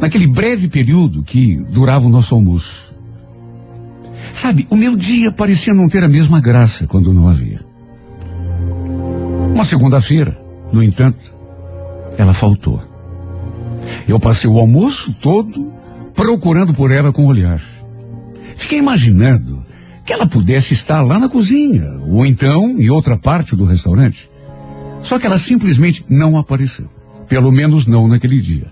naquele 0.00 0.26
breve 0.26 0.68
período 0.68 1.22
que 1.22 1.56
durava 1.70 2.06
o 2.06 2.10
nosso 2.10 2.34
almoço. 2.34 2.94
Sabe, 4.32 4.66
o 4.70 4.76
meu 4.76 4.96
dia 4.96 5.32
parecia 5.32 5.74
não 5.74 5.88
ter 5.88 6.04
a 6.04 6.08
mesma 6.08 6.40
graça 6.40 6.86
quando 6.86 7.12
não 7.12 7.28
havia. 7.28 7.60
Uma 9.54 9.64
segunda-feira, 9.64 10.40
no 10.72 10.82
entanto, 10.82 11.34
ela 12.16 12.32
faltou. 12.32 12.80
Eu 14.06 14.20
passei 14.20 14.48
o 14.48 14.58
almoço 14.58 15.12
todo 15.20 15.72
procurando 16.14 16.74
por 16.74 16.90
ela 16.90 17.12
com 17.12 17.26
olhar. 17.26 17.60
Fiquei 18.56 18.78
imaginando 18.78 19.64
que 20.04 20.12
ela 20.12 20.26
pudesse 20.26 20.72
estar 20.72 21.02
lá 21.02 21.18
na 21.18 21.28
cozinha, 21.28 21.98
ou 22.06 22.24
então 22.24 22.78
em 22.78 22.88
outra 22.90 23.18
parte 23.18 23.54
do 23.54 23.64
restaurante. 23.64 24.30
Só 25.02 25.18
que 25.18 25.26
ela 25.26 25.38
simplesmente 25.38 26.04
não 26.08 26.38
apareceu. 26.38 26.88
Pelo 27.28 27.52
menos 27.52 27.86
não 27.86 28.08
naquele 28.08 28.40
dia. 28.40 28.66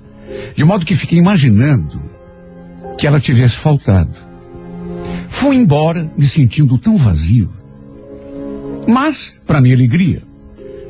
De 0.55 0.65
modo 0.65 0.87
que 0.87 0.95
fiquei 0.95 1.19
imaginando 1.19 2.01
que 2.99 3.07
ela 3.07 3.21
tivesse 3.21 3.57
faltado. 3.57 4.17
Fui 5.29 5.57
embora 5.57 6.11
me 6.17 6.27
sentindo 6.27 6.79
tão 6.79 6.97
vazio. 6.97 7.53
Mas, 8.89 9.41
para 9.47 9.61
minha 9.61 9.75
alegria, 9.75 10.23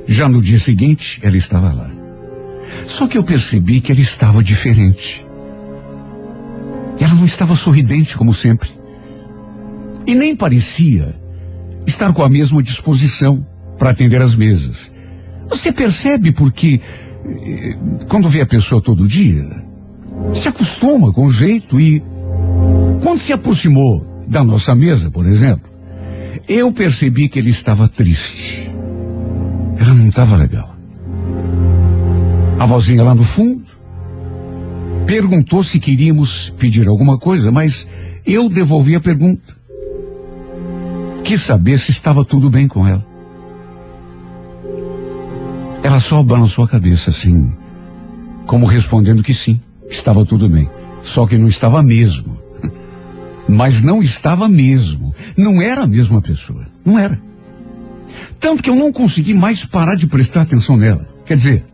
já 0.07 0.29
no 0.29 0.41
dia 0.41 0.59
seguinte 0.59 1.19
ela 1.23 1.37
estava 1.37 1.73
lá. 1.73 1.91
Só 2.87 3.09
que 3.09 3.19
eu 3.19 3.25
percebi 3.25 3.81
que 3.81 3.91
ela 3.91 4.01
estava 4.01 4.43
diferente. 4.43 5.27
Ela 7.01 7.15
não 7.15 7.27
estava 7.27 7.57
sorridente 7.57 8.17
como 8.17 8.33
sempre. 8.33 8.71
E 10.07 10.15
nem 10.15 10.37
parecia 10.37 11.15
estar 11.87 12.13
com 12.13 12.23
a 12.23 12.29
mesma 12.29 12.63
disposição 12.63 13.45
para 13.79 13.91
atender 13.91 14.23
as 14.23 14.35
mesas. 14.35 14.91
Você 15.49 15.73
percebe 15.73 16.33
porque, 16.33 16.81
quando 18.09 18.29
vê 18.29 18.41
a 18.41 18.47
pessoa 18.47 18.81
todo 18.81 19.07
dia, 19.07 19.45
se 20.33 20.49
acostuma 20.49 21.13
com 21.13 21.27
o 21.27 21.33
jeito 21.33 21.81
e, 21.81 22.03
quando 23.03 23.21
se 23.21 23.33
aproximou 23.33 24.25
da 24.27 24.43
nossa 24.43 24.75
mesa, 24.75 25.11
por 25.11 25.27
exemplo, 25.27 25.71
eu 26.49 26.73
percebi 26.73 27.29
que 27.29 27.39
ele 27.39 27.51
estava 27.51 27.89
triste. 27.89 28.71
Ela 29.79 29.95
não 29.95 30.09
estava 30.09 30.37
legal. 30.37 30.77
A 32.59 32.65
vozinha 32.65 33.03
lá 33.03 33.15
no 33.15 33.23
fundo 33.23 33.65
perguntou 35.07 35.63
se 35.63 35.79
queríamos 35.79 36.51
pedir 36.59 36.89
alguma 36.89 37.19
coisa, 37.19 37.51
mas 37.53 37.87
eu 38.25 38.49
devolvi 38.49 38.97
a 38.97 39.01
pergunta. 39.01 39.55
Quis 41.23 41.43
saber 41.43 41.79
se 41.79 41.91
estava 41.91 42.25
tudo 42.25 42.49
bem 42.49 42.67
com 42.67 42.87
ela. 42.87 43.05
Ela 45.87 46.01
só 46.01 46.21
balançou 46.21 46.65
a 46.65 46.69
cabeça 46.69 47.11
assim, 47.11 47.53
como 48.45 48.67
respondendo 48.67 49.23
que 49.23 49.33
sim, 49.33 49.61
estava 49.89 50.25
tudo 50.25 50.49
bem. 50.49 50.69
Só 51.01 51.29
que 51.29 51.39
não 51.39 51.47
estava 51.47 51.81
mesmo. 51.81 52.37
Mas 53.49 53.83
não 53.83 54.03
estava 54.03 54.49
mesmo. 54.49 55.15
Não 55.39 55.63
era 55.63 55.83
a 55.83 55.87
mesma 55.87 56.21
pessoa. 56.21 56.67
Não 56.85 56.99
era. 56.99 57.23
Tanto 58.41 58.65
que 58.65 58.69
eu 58.69 58.75
não 58.75 58.93
consegui 58.93 59.33
mais 59.33 59.65
parar 59.65 59.95
de 59.95 60.09
prestar 60.09 60.41
atenção 60.41 60.77
nela. 60.77 61.07
Quer 61.25 61.37
dizer, 61.37 61.65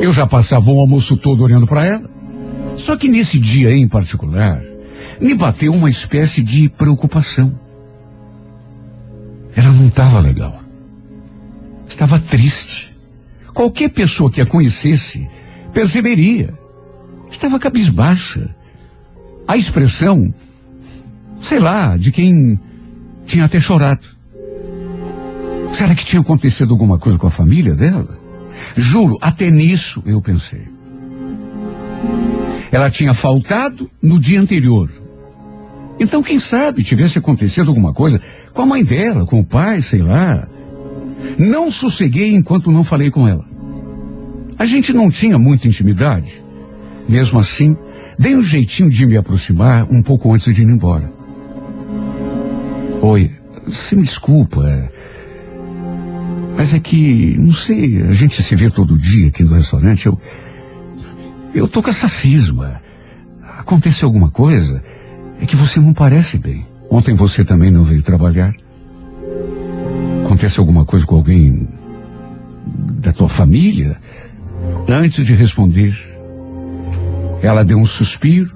eu 0.00 0.14
já 0.14 0.26
passava 0.26 0.70
o 0.70 0.80
almoço 0.80 1.14
todo 1.14 1.44
olhando 1.44 1.66
para 1.66 1.84
ela. 1.84 2.10
Só 2.78 2.96
que 2.96 3.06
nesse 3.06 3.38
dia 3.38 3.76
em 3.76 3.86
particular, 3.86 4.62
me 5.20 5.34
bateu 5.34 5.74
uma 5.74 5.90
espécie 5.90 6.42
de 6.42 6.70
preocupação. 6.70 7.54
Ela 9.54 9.70
não 9.72 9.88
estava 9.88 10.20
legal. 10.20 10.59
Estava 11.90 12.18
triste. 12.18 12.96
Qualquer 13.52 13.90
pessoa 13.90 14.30
que 14.30 14.40
a 14.40 14.46
conhecesse 14.46 15.28
perceberia. 15.74 16.54
Estava 17.30 17.58
cabisbaixa. 17.58 18.54
A 19.46 19.56
expressão, 19.56 20.32
sei 21.40 21.58
lá, 21.58 21.96
de 21.96 22.10
quem 22.12 22.58
tinha 23.26 23.44
até 23.44 23.60
chorado. 23.60 24.06
Será 25.74 25.94
que 25.94 26.04
tinha 26.04 26.22
acontecido 26.22 26.72
alguma 26.72 26.98
coisa 26.98 27.18
com 27.18 27.26
a 27.26 27.30
família 27.30 27.74
dela? 27.74 28.18
Juro, 28.76 29.18
até 29.20 29.50
nisso 29.50 30.02
eu 30.06 30.22
pensei. 30.22 30.66
Ela 32.72 32.88
tinha 32.88 33.12
faltado 33.12 33.90
no 34.00 34.18
dia 34.18 34.40
anterior. 34.40 34.90
Então, 35.98 36.22
quem 36.22 36.40
sabe 36.40 36.82
tivesse 36.82 37.18
acontecido 37.18 37.68
alguma 37.68 37.92
coisa 37.92 38.20
com 38.54 38.62
a 38.62 38.66
mãe 38.66 38.82
dela, 38.82 39.26
com 39.26 39.40
o 39.40 39.44
pai, 39.44 39.82
sei 39.82 40.00
lá. 40.00 40.48
Não 41.38 41.70
sosseguei 41.70 42.34
enquanto 42.34 42.70
não 42.70 42.84
falei 42.84 43.10
com 43.10 43.26
ela. 43.28 43.44
A 44.58 44.64
gente 44.66 44.92
não 44.92 45.10
tinha 45.10 45.38
muita 45.38 45.66
intimidade. 45.68 46.42
Mesmo 47.08 47.38
assim, 47.38 47.76
dei 48.18 48.36
um 48.36 48.42
jeitinho 48.42 48.90
de 48.90 49.06
me 49.06 49.16
aproximar 49.16 49.86
um 49.90 50.02
pouco 50.02 50.32
antes 50.32 50.54
de 50.54 50.62
ir 50.62 50.68
embora. 50.68 51.10
Oi, 53.00 53.30
você 53.66 53.96
me 53.96 54.02
desculpa. 54.02 54.68
é, 54.68 54.88
Mas 56.56 56.74
é 56.74 56.78
que, 56.78 57.36
não 57.38 57.52
sei, 57.52 58.02
a 58.02 58.12
gente 58.12 58.42
se 58.42 58.54
vê 58.54 58.70
todo 58.70 58.98
dia 58.98 59.28
aqui 59.28 59.42
no 59.42 59.54
restaurante. 59.54 60.06
Eu. 60.06 60.18
Eu 61.52 61.66
tô 61.66 61.82
com 61.82 61.90
essa 61.90 62.06
cisma. 62.08 62.80
Aconteceu 63.58 64.06
alguma 64.06 64.30
coisa? 64.30 64.82
É 65.40 65.46
que 65.46 65.56
você 65.56 65.80
não 65.80 65.92
parece 65.92 66.38
bem. 66.38 66.64
Ontem 66.90 67.14
você 67.14 67.44
também 67.44 67.70
não 67.70 67.82
veio 67.82 68.02
trabalhar. 68.02 68.54
Acontece 70.30 70.60
alguma 70.60 70.84
coisa 70.84 71.04
com 71.04 71.16
alguém 71.16 71.68
da 73.00 73.12
tua 73.12 73.28
família? 73.28 73.98
Antes 74.88 75.24
de 75.24 75.34
responder, 75.34 75.92
ela 77.42 77.64
deu 77.64 77.76
um 77.76 77.84
suspiro, 77.84 78.54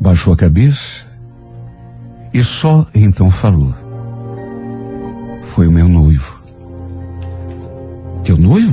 baixou 0.00 0.32
a 0.32 0.36
cabeça 0.38 1.06
e 2.32 2.42
só 2.42 2.86
então 2.94 3.30
falou. 3.30 3.74
Foi 5.42 5.68
o 5.68 5.70
meu 5.70 5.86
noivo. 5.86 6.34
Teu 8.24 8.38
noivo? 8.38 8.72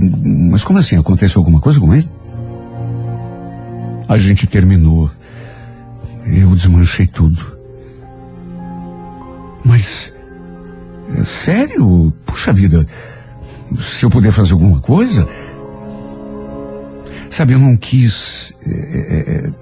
Mas 0.49 0.63
como 0.63 0.79
assim? 0.79 0.95
Aconteceu 0.95 1.41
alguma 1.41 1.59
coisa 1.59 1.77
com 1.77 1.93
ele? 1.93 2.09
A 4.07 4.17
gente 4.17 4.47
terminou. 4.47 5.11
Eu 6.25 6.55
desmanchei 6.55 7.05
tudo. 7.05 7.59
Mas. 9.65 10.13
É 11.17 11.23
sério? 11.23 12.13
Puxa 12.25 12.53
vida. 12.53 12.85
Se 13.79 14.03
eu 14.03 14.09
puder 14.09 14.31
fazer 14.31 14.53
alguma 14.53 14.79
coisa. 14.79 15.27
Sabe, 17.29 17.53
eu 17.53 17.59
não 17.59 17.77
quis 17.77 18.53
é, 18.65 18.69
é, 18.69 19.53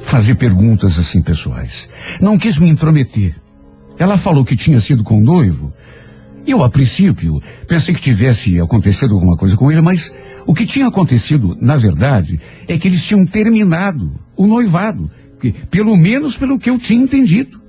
fazer 0.00 0.36
perguntas 0.36 0.98
assim 0.98 1.20
pessoais. 1.20 1.88
Não 2.20 2.38
quis 2.38 2.56
me 2.58 2.68
intrometer. 2.68 3.34
Ela 3.98 4.16
falou 4.16 4.44
que 4.44 4.56
tinha 4.56 4.80
sido 4.80 5.02
com 5.02 5.18
o 5.18 5.24
noivo. 5.24 5.72
Eu, 6.46 6.62
a 6.62 6.70
princípio, 6.70 7.42
pensei 7.66 7.94
que 7.94 8.00
tivesse 8.00 8.58
acontecido 8.58 9.14
alguma 9.14 9.36
coisa 9.36 9.56
com 9.56 9.70
ele, 9.70 9.82
mas 9.82 10.10
o 10.46 10.54
que 10.54 10.64
tinha 10.64 10.86
acontecido, 10.86 11.54
na 11.60 11.76
verdade, 11.76 12.40
é 12.66 12.78
que 12.78 12.88
eles 12.88 13.04
tinham 13.04 13.26
terminado 13.26 14.18
o 14.34 14.46
noivado. 14.46 15.10
Pelo 15.70 15.96
menos 15.96 16.36
pelo 16.36 16.58
que 16.58 16.70
eu 16.70 16.78
tinha 16.78 17.02
entendido. 17.02 17.60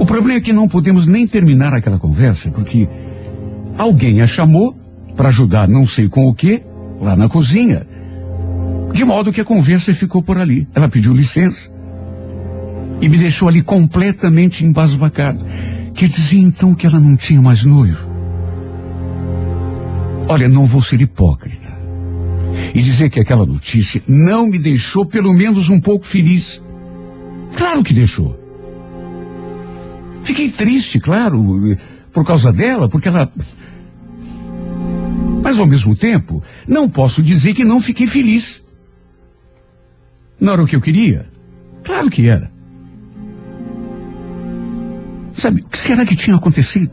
O 0.00 0.06
problema 0.06 0.38
é 0.38 0.40
que 0.40 0.52
não 0.52 0.66
podemos 0.66 1.06
nem 1.06 1.26
terminar 1.26 1.74
aquela 1.74 1.98
conversa, 1.98 2.50
porque 2.50 2.88
alguém 3.76 4.22
a 4.22 4.26
chamou 4.26 4.74
para 5.14 5.28
ajudar 5.28 5.68
não 5.68 5.86
sei 5.86 6.08
com 6.08 6.26
o 6.26 6.34
que, 6.34 6.62
lá 6.98 7.14
na 7.14 7.28
cozinha. 7.28 7.86
De 8.92 9.04
modo 9.04 9.30
que 9.30 9.42
a 9.42 9.44
conversa 9.44 9.92
ficou 9.92 10.22
por 10.22 10.38
ali. 10.38 10.66
Ela 10.74 10.88
pediu 10.88 11.12
licença. 11.12 11.70
E 13.00 13.08
me 13.08 13.18
deixou 13.18 13.46
ali 13.46 13.62
completamente 13.62 14.64
embasbacado. 14.64 15.44
Quer 15.94 16.08
dizer 16.08 16.38
então 16.38 16.74
que 16.74 16.86
ela 16.86 16.98
não 16.98 17.14
tinha 17.14 17.42
mais 17.42 17.62
noivo. 17.62 18.08
Olha, 20.28 20.48
não 20.48 20.64
vou 20.64 20.82
ser 20.82 21.00
hipócrita 21.00 21.68
e 22.74 22.82
dizer 22.82 23.10
que 23.10 23.20
aquela 23.20 23.44
notícia 23.44 24.02
não 24.06 24.46
me 24.46 24.58
deixou 24.58 25.04
pelo 25.04 25.34
menos 25.34 25.68
um 25.68 25.78
pouco 25.78 26.06
feliz. 26.06 26.62
Claro 27.54 27.82
que 27.82 27.92
deixou. 27.92 28.39
Fiquei 30.22 30.50
triste, 30.50 31.00
claro, 31.00 31.76
por 32.12 32.24
causa 32.24 32.52
dela, 32.52 32.88
porque 32.88 33.08
ela. 33.08 33.32
Mas 35.42 35.58
ao 35.58 35.66
mesmo 35.66 35.96
tempo, 35.96 36.42
não 36.66 36.88
posso 36.88 37.22
dizer 37.22 37.54
que 37.54 37.64
não 37.64 37.80
fiquei 37.80 38.06
feliz. 38.06 38.62
Não 40.38 40.52
era 40.52 40.62
o 40.62 40.66
que 40.66 40.76
eu 40.76 40.80
queria? 40.80 41.28
Claro 41.82 42.10
que 42.10 42.28
era. 42.28 42.50
Sabe, 45.34 45.62
o 45.62 45.68
que 45.68 45.78
será 45.78 46.04
que 46.04 46.16
tinha 46.16 46.36
acontecido? 46.36 46.92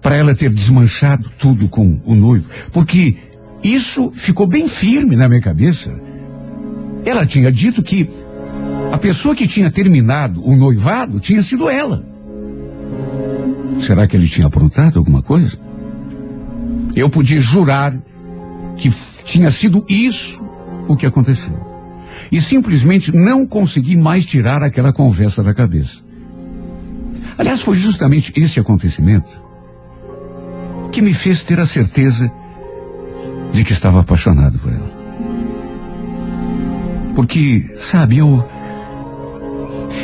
Para 0.00 0.16
ela 0.16 0.34
ter 0.34 0.50
desmanchado 0.50 1.30
tudo 1.38 1.68
com 1.68 2.00
o 2.04 2.14
noivo. 2.14 2.48
Porque 2.72 3.16
isso 3.62 4.10
ficou 4.12 4.46
bem 4.46 4.68
firme 4.68 5.16
na 5.16 5.28
minha 5.28 5.40
cabeça. 5.40 5.92
Ela 7.04 7.26
tinha 7.26 7.50
dito 7.50 7.82
que 7.82 8.08
a 8.92 8.98
pessoa 8.98 9.34
que 9.34 9.46
tinha 9.46 9.70
terminado 9.70 10.44
o 10.44 10.56
noivado 10.56 11.20
tinha 11.20 11.42
sido 11.42 11.68
ela. 11.68 12.09
Será 13.80 14.06
que 14.06 14.16
ele 14.16 14.28
tinha 14.28 14.46
aprontado 14.46 14.98
alguma 14.98 15.22
coisa? 15.22 15.58
Eu 16.94 17.08
podia 17.08 17.40
jurar 17.40 17.94
que 18.76 18.92
tinha 19.24 19.50
sido 19.50 19.84
isso 19.88 20.40
o 20.88 20.96
que 20.96 21.06
aconteceu. 21.06 21.58
E 22.30 22.40
simplesmente 22.40 23.14
não 23.14 23.46
consegui 23.46 23.96
mais 23.96 24.24
tirar 24.24 24.62
aquela 24.62 24.92
conversa 24.92 25.42
da 25.42 25.54
cabeça. 25.54 26.02
Aliás, 27.38 27.62
foi 27.62 27.76
justamente 27.76 28.32
esse 28.36 28.60
acontecimento 28.60 29.30
que 30.92 31.00
me 31.00 31.14
fez 31.14 31.42
ter 31.42 31.58
a 31.58 31.66
certeza 31.66 32.30
de 33.52 33.64
que 33.64 33.72
estava 33.72 34.00
apaixonado 34.00 34.58
por 34.58 34.72
ela. 34.72 34.90
Porque, 37.14 37.74
sabe, 37.78 38.18
eu. 38.18 38.46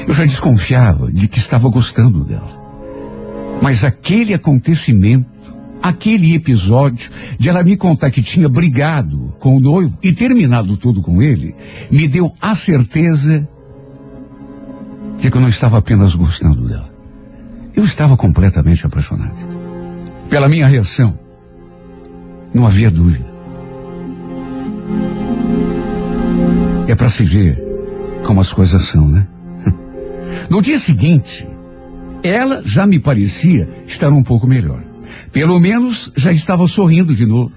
Eu 0.09 0.15
já 0.15 0.25
desconfiava 0.25 1.11
de 1.11 1.29
que 1.29 1.39
estava 1.39 1.69
gostando 1.69 2.25
dela. 2.25 2.66
Mas 3.67 3.83
aquele 3.83 4.33
acontecimento, 4.33 5.27
aquele 5.83 6.37
episódio 6.37 7.11
de 7.37 7.49
ela 7.49 7.65
me 7.65 7.77
contar 7.77 8.13
que 8.13 8.23
tinha 8.23 8.49
brigado 8.49 9.35
com 9.41 9.57
o 9.57 9.61
noivo 9.61 9.99
e 10.01 10.13
terminado 10.13 10.77
tudo 10.77 11.03
com 11.03 11.21
ele, 11.21 11.53
me 11.91 12.07
deu 12.07 12.33
a 12.41 12.55
certeza 12.55 13.49
de 15.19 15.29
que 15.29 15.37
eu 15.37 15.41
não 15.41 15.49
estava 15.49 15.79
apenas 15.79 16.15
gostando 16.15 16.65
dela. 16.65 16.89
Eu 17.75 17.85
estava 17.85 18.17
completamente 18.17 18.87
apaixonado. 18.87 19.35
Pela 20.31 20.49
minha 20.49 20.69
reação, 20.69 21.19
não 22.55 22.69
havia 22.69 22.89
dúvida. 22.89 23.35
É 26.87 26.95
para 26.95 27.11
se 27.11 27.25
ver 27.25 27.61
como 28.25 28.41
as 28.41 28.53
coisas 28.53 28.83
são, 28.83 29.09
né? 29.09 29.27
No 30.49 30.63
dia 30.63 30.79
seguinte, 30.79 31.56
ela 32.27 32.63
já 32.65 32.87
me 32.87 32.99
parecia 32.99 33.69
estar 33.87 34.11
um 34.11 34.23
pouco 34.23 34.47
melhor. 34.47 34.83
Pelo 35.33 35.59
menos 35.59 36.13
já 36.17 36.33
estava 36.33 36.67
sorrindo 36.67 37.15
de 37.15 37.27
novo. 37.27 37.53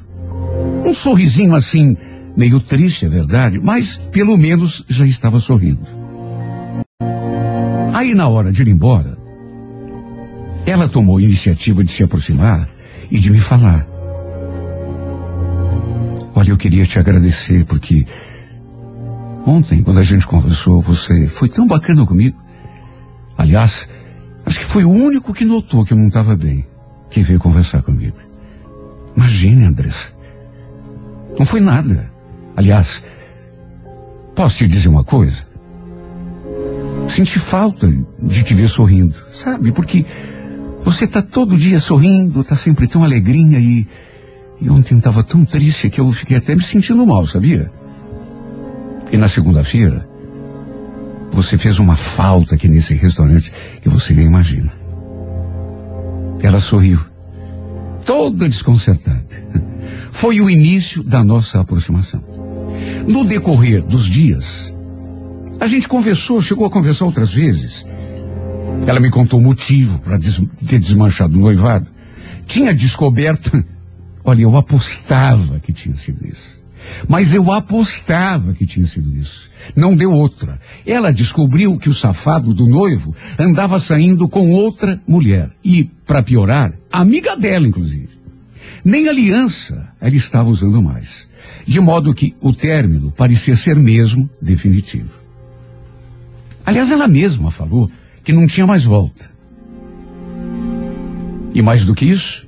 Um 0.85 0.93
sorrisinho 0.93 1.55
assim, 1.55 1.95
meio 2.35 2.59
triste, 2.59 3.05
é 3.05 3.09
verdade, 3.09 3.59
mas 3.61 3.97
pelo 4.11 4.37
menos 4.37 4.83
já 4.87 5.05
estava 5.05 5.39
sorrindo. 5.39 5.81
Aí 7.93 8.13
na 8.13 8.27
hora 8.27 8.51
de 8.51 8.61
ir 8.61 8.69
embora, 8.69 9.17
ela 10.65 10.87
tomou 10.87 11.17
a 11.17 11.21
iniciativa 11.21 11.83
de 11.83 11.91
se 11.91 12.03
aproximar 12.03 12.69
e 13.09 13.19
de 13.19 13.31
me 13.31 13.39
falar. 13.39 13.87
Olha, 16.35 16.51
eu 16.51 16.57
queria 16.57 16.85
te 16.85 16.97
agradecer 16.99 17.65
porque 17.65 18.05
ontem, 19.45 19.83
quando 19.83 19.99
a 19.99 20.03
gente 20.03 20.25
conversou, 20.25 20.79
você 20.79 21.27
foi 21.27 21.49
tão 21.49 21.67
bacana 21.67 22.05
comigo. 22.05 22.41
Aliás, 23.37 23.89
acho 24.49 24.59
que 24.59 24.65
foi 24.65 24.83
o 24.83 24.89
único 24.89 25.31
que 25.31 25.45
notou 25.45 25.85
que 25.85 25.93
eu 25.93 25.97
não 25.97 26.07
estava 26.07 26.35
bem, 26.35 26.65
que 27.11 27.21
veio 27.21 27.39
conversar 27.39 27.83
comigo. 27.83 28.17
Imagine, 29.15 29.65
Andressa. 29.65 30.09
Não 31.37 31.45
foi 31.45 31.59
nada. 31.59 32.11
Aliás, 32.55 33.03
posso 34.35 34.57
te 34.57 34.67
dizer 34.67 34.89
uma 34.89 35.03
coisa? 35.03 35.47
Senti 37.07 37.37
falta 37.37 37.87
de 38.19 38.43
te 38.43 38.55
ver 38.55 38.67
sorrindo, 38.67 39.15
sabe? 39.31 39.71
Porque 39.71 40.03
você 40.81 41.05
está 41.05 41.21
todo 41.21 41.55
dia 41.55 41.79
sorrindo, 41.79 42.41
está 42.41 42.55
sempre 42.55 42.87
tão 42.87 43.03
alegrinha 43.03 43.59
e, 43.59 43.87
e 44.59 44.67
ontem 44.67 44.97
estava 44.97 45.23
tão 45.23 45.45
triste 45.45 45.91
que 45.91 46.01
eu 46.01 46.11
fiquei 46.11 46.37
até 46.37 46.55
me 46.55 46.63
sentindo 46.63 47.05
mal, 47.05 47.25
sabia? 47.27 47.71
E 49.11 49.17
na 49.17 49.27
segunda-feira, 49.27 50.08
você 51.31 51.57
fez 51.57 51.79
uma 51.79 51.95
falta 51.95 52.55
aqui 52.55 52.67
nesse 52.67 52.93
restaurante 52.93 53.51
que 53.81 53.89
você 53.89 54.13
nem 54.13 54.25
imagina. 54.25 54.71
Ela 56.41 56.59
sorriu, 56.59 56.99
toda 58.05 58.47
desconcertada. 58.47 59.23
Foi 60.11 60.41
o 60.41 60.49
início 60.49 61.03
da 61.03 61.23
nossa 61.23 61.59
aproximação. 61.59 62.23
No 63.07 63.23
decorrer 63.23 63.83
dos 63.83 64.05
dias, 64.05 64.73
a 65.59 65.67
gente 65.67 65.87
conversou, 65.87 66.41
chegou 66.41 66.65
a 66.65 66.69
conversar 66.69 67.05
outras 67.05 67.31
vezes. 67.31 67.85
Ela 68.87 68.99
me 68.99 69.09
contou 69.09 69.39
o 69.39 69.43
motivo 69.43 69.99
para 69.99 70.17
des 70.17 70.41
ter 70.65 70.79
desmanchado 70.79 71.37
o 71.37 71.41
noivado. 71.41 71.89
Tinha 72.45 72.73
descoberto. 72.73 73.51
Olha, 74.23 74.41
eu 74.41 74.55
apostava 74.55 75.59
que 75.59 75.73
tinha 75.73 75.95
sido 75.95 76.25
isso. 76.25 76.61
Mas 77.07 77.33
eu 77.33 77.51
apostava 77.51 78.53
que 78.53 78.65
tinha 78.65 78.85
sido 78.85 79.15
isso. 79.15 79.48
Não 79.75 79.95
deu 79.95 80.11
outra. 80.11 80.59
Ela 80.85 81.11
descobriu 81.11 81.77
que 81.77 81.89
o 81.89 81.93
safado 81.93 82.53
do 82.53 82.67
noivo 82.67 83.15
andava 83.37 83.79
saindo 83.79 84.27
com 84.27 84.49
outra 84.51 85.01
mulher. 85.07 85.51
E, 85.63 85.85
para 86.05 86.23
piorar, 86.23 86.73
amiga 86.91 87.35
dela, 87.35 87.67
inclusive. 87.67 88.09
Nem 88.83 89.07
aliança 89.07 89.87
ela 89.99 90.15
estava 90.15 90.49
usando 90.49 90.81
mais. 90.81 91.27
De 91.65 91.79
modo 91.79 92.13
que 92.13 92.35
o 92.41 92.53
término 92.53 93.11
parecia 93.11 93.55
ser 93.55 93.75
mesmo 93.75 94.29
definitivo. 94.41 95.19
Aliás, 96.65 96.91
ela 96.91 97.07
mesma 97.07 97.51
falou 97.51 97.89
que 98.23 98.33
não 98.33 98.47
tinha 98.47 98.65
mais 98.65 98.83
volta. 98.83 99.29
E 101.53 101.61
mais 101.61 101.83
do 101.83 101.95
que 101.95 102.05
isso, 102.05 102.47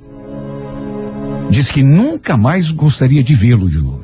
diz 1.49 1.69
que 1.69 1.83
nunca 1.83 2.37
mais 2.37 2.71
gostaria 2.71 3.23
de 3.23 3.35
vê-lo 3.35 3.69
de 3.69 3.79
novo. 3.79 4.00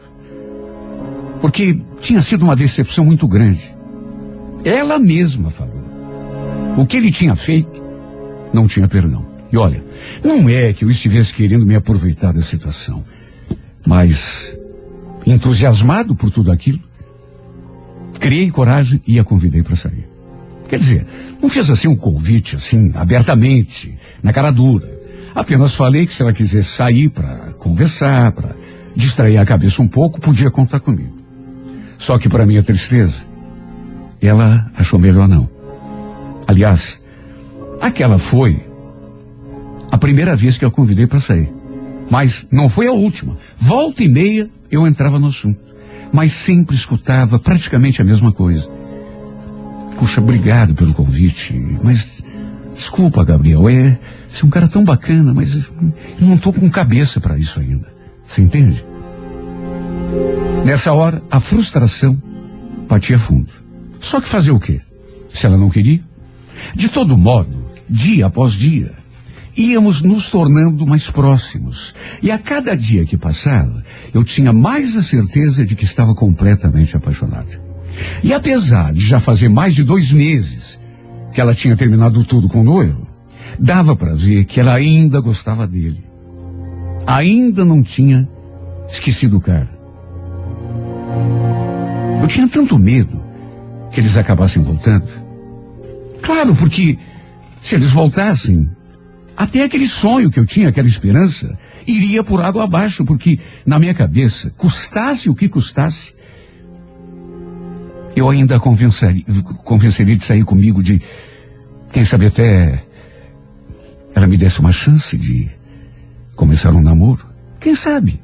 Porque 1.42 1.80
tinha 2.00 2.22
sido 2.22 2.44
uma 2.44 2.56
decepção 2.56 3.06
muito 3.06 3.28
grande. 3.28 3.76
Ela 4.64 5.00
mesma 5.00 5.50
falou. 5.50 5.86
O 6.78 6.86
que 6.86 6.98
ele 6.98 7.12
tinha 7.12 7.36
feito 7.36 7.84
não 8.54 8.68
tinha 8.68 8.88
perdão. 8.88 9.26
E 9.52 9.58
olha, 9.58 9.84
não 10.24 10.50
é 10.50 10.74
que 10.74 10.84
eu 10.84 10.92
estivesse 10.92 11.34
querendo 11.34 11.66
me 11.66 11.76
aproveitar 11.76 12.34
da 12.34 12.42
situação, 12.42 13.04
mas 13.86 14.58
entusiasmado 15.26 16.16
por 16.16 16.30
tudo 16.30 16.52
aquilo, 16.52 16.80
criei 18.20 18.52
coragem 18.52 19.02
e 19.08 19.20
a 19.20 19.24
convidei 19.24 19.64
para 19.64 19.76
sair. 19.76 20.08
Quer 20.68 20.80
dizer, 20.80 21.08
não 21.42 21.50
fiz 21.50 21.70
assim 21.70 21.88
um 21.88 21.96
convite, 21.96 22.58
assim, 22.58 22.92
abertamente, 22.94 23.98
na 24.22 24.34
cara 24.34 24.52
dura. 24.52 24.98
Apenas 25.34 25.76
falei 25.76 26.06
que 26.06 26.14
se 26.14 26.22
ela 26.22 26.34
quisesse 26.34 26.70
sair 26.70 27.10
para 27.10 27.54
conversar, 27.54 28.32
para 28.34 28.56
distrair 28.96 29.38
a 29.38 29.46
cabeça 29.46 29.82
um 29.82 29.88
pouco, 29.88 30.20
podia 30.20 30.52
contar 30.52 30.80
comigo. 30.80 31.17
Só 31.98 32.18
que 32.18 32.30
para 32.30 32.46
minha 32.46 32.64
tristeza, 32.64 33.18
ela 34.22 34.70
achou 34.76 35.00
melhor 35.00 35.28
não. 35.28 35.50
Aliás, 36.48 37.02
aquela 37.82 38.18
foi 38.18 38.66
a 39.92 39.98
primeira 39.98 40.36
vez 40.36 40.58
que 40.58 40.66
eu 40.66 40.72
convidei 40.72 41.08
para 41.08 41.20
sair. 41.20 41.52
Mas 42.10 42.48
não 42.52 42.70
foi 42.70 42.88
a 42.88 42.92
última. 42.92 43.38
Volta 43.58 44.04
e 44.04 44.08
meia 44.08 44.50
eu 44.72 44.88
entrava 44.88 45.20
no 45.20 45.28
assunto. 45.28 45.60
Mas 46.12 46.32
sempre 46.32 46.76
escutava 46.76 47.38
praticamente 47.40 48.02
a 48.02 48.06
mesma 48.06 48.32
coisa. 48.32 48.70
Puxa, 49.98 50.22
obrigado 50.22 50.76
pelo 50.76 50.94
convite, 50.94 51.54
mas 51.84 52.24
desculpa, 52.74 53.26
Gabriel, 53.26 53.68
é, 53.68 54.00
você 54.30 54.44
é 54.44 54.46
um 54.46 54.50
cara 54.50 54.68
tão 54.68 54.86
bacana, 54.86 55.34
mas 55.34 55.56
eu 55.56 55.64
não 56.22 56.36
estou 56.36 56.54
com 56.54 56.70
cabeça 56.70 57.20
para 57.20 57.38
isso 57.38 57.60
ainda. 57.60 57.88
Você 58.26 58.42
entende? 58.42 58.86
Nessa 60.66 60.94
hora, 60.94 61.24
a 61.32 61.40
frustração 61.40 62.22
batia 62.88 63.18
fundo. 63.18 63.52
Só 64.00 64.20
que 64.22 64.28
fazer 64.28 64.52
o 64.52 64.60
quê? 64.60 64.82
Se 65.34 65.46
ela 65.46 65.58
não 65.58 65.70
queria? 65.70 66.02
De 66.76 66.90
todo 66.90 67.18
modo, 67.18 67.72
dia 67.90 68.26
após 68.26 68.54
dia, 68.54 68.94
íamos 69.56 70.02
nos 70.02 70.30
tornando 70.30 70.86
mais 70.86 71.10
próximos. 71.10 71.94
E 72.22 72.32
a 72.32 72.38
cada 72.38 72.76
dia 72.76 73.06
que 73.06 73.18
passava, 73.18 73.84
eu 74.14 74.24
tinha 74.24 74.52
mais 74.52 74.96
a 74.96 75.04
certeza 75.04 75.66
de 75.66 75.76
que 75.76 75.86
estava 75.86 76.14
completamente 76.14 76.96
apaixonado. 76.96 77.60
E 78.24 78.34
apesar 78.34 78.94
de 78.94 79.02
já 79.02 79.20
fazer 79.20 79.50
mais 79.50 79.74
de 79.74 79.84
dois 79.84 80.12
meses 80.12 80.80
que 81.34 81.42
ela 81.42 81.54
tinha 81.56 81.76
terminado 81.76 82.24
tudo 82.24 82.48
com 82.48 82.62
o 82.62 82.64
noivo, 82.64 83.08
dava 83.60 83.96
para 83.96 84.14
ver 84.14 84.46
que 84.46 84.60
ela 84.60 84.74
ainda 84.74 85.20
gostava 85.20 85.66
dele. 85.66 86.04
ainda 87.06 87.64
não 87.64 87.82
tinha 87.82 88.28
esquecido 88.90 89.38
o 89.38 89.42
cara. 89.42 89.77
Eu 92.22 92.28
tinha 92.28 92.48
tanto 92.48 92.78
medo 92.78 93.26
que 93.92 94.00
eles 94.00 94.18
acabassem 94.18 94.62
voltando. 94.62 95.08
Claro, 96.22 96.56
porque 96.56 96.98
se 97.62 97.76
eles 97.76 97.90
voltassem, 97.90 98.70
até 99.36 99.64
aquele 99.64 99.88
sonho 99.88 100.32
que 100.32 100.40
eu 100.40 100.46
tinha, 100.46 100.70
aquela 100.70 100.88
esperança, 100.88 101.58
iria 101.86 102.24
por 102.24 102.42
água 102.42 102.64
abaixo, 102.64 103.06
porque 103.06 103.40
na 103.66 103.80
minha 103.80 103.94
cabeça, 103.94 104.52
custasse 104.58 105.30
o 105.30 105.36
que 105.36 105.48
custasse, 105.48 106.14
eu 108.16 108.30
ainda 108.30 108.60
convenceria, 108.60 109.24
convenceria 109.64 110.16
de 110.16 110.24
sair 110.24 110.44
comigo, 110.44 110.82
de, 110.82 111.02
quem 111.94 112.04
sabe 112.04 112.26
até 112.26 112.84
ela 114.16 114.26
me 114.26 114.36
desse 114.36 114.60
uma 114.60 114.72
chance 114.72 115.16
de 115.16 115.48
começar 116.36 116.72
um 116.74 116.82
namoro. 116.82 117.26
Quem 117.60 117.76
sabe? 117.76 118.20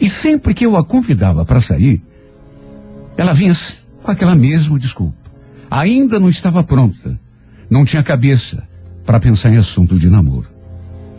E 0.00 0.08
sempre 0.08 0.54
que 0.54 0.64
eu 0.64 0.76
a 0.76 0.84
convidava 0.84 1.44
para 1.44 1.60
sair, 1.60 2.02
ela 3.16 3.32
vinha 3.32 3.54
com 4.02 4.10
aquela 4.10 4.34
mesma 4.34 4.78
desculpa. 4.78 5.16
Ainda 5.70 6.18
não 6.20 6.30
estava 6.30 6.62
pronta. 6.62 7.18
Não 7.68 7.84
tinha 7.84 8.02
cabeça 8.02 8.66
para 9.04 9.20
pensar 9.20 9.52
em 9.52 9.56
assuntos 9.56 9.98
de 9.98 10.08
namoro. 10.08 10.48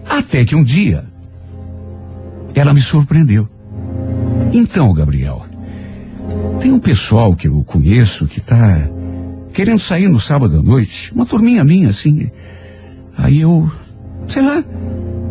Até 0.07 0.43
que 0.45 0.55
um 0.55 0.63
dia, 0.63 1.05
ela 2.55 2.73
me 2.73 2.81
surpreendeu. 2.81 3.47
Então, 4.51 4.93
Gabriel, 4.93 5.45
tem 6.59 6.71
um 6.71 6.79
pessoal 6.79 7.35
que 7.35 7.47
eu 7.47 7.63
conheço 7.63 8.27
que 8.27 8.39
está 8.39 8.89
querendo 9.53 9.79
sair 9.79 10.07
no 10.07 10.19
sábado 10.19 10.57
à 10.57 10.63
noite. 10.63 11.13
Uma 11.13 11.25
turminha 11.25 11.63
minha, 11.63 11.89
assim. 11.89 12.31
Aí 13.17 13.41
eu, 13.41 13.69
sei 14.27 14.41
lá, 14.41 14.63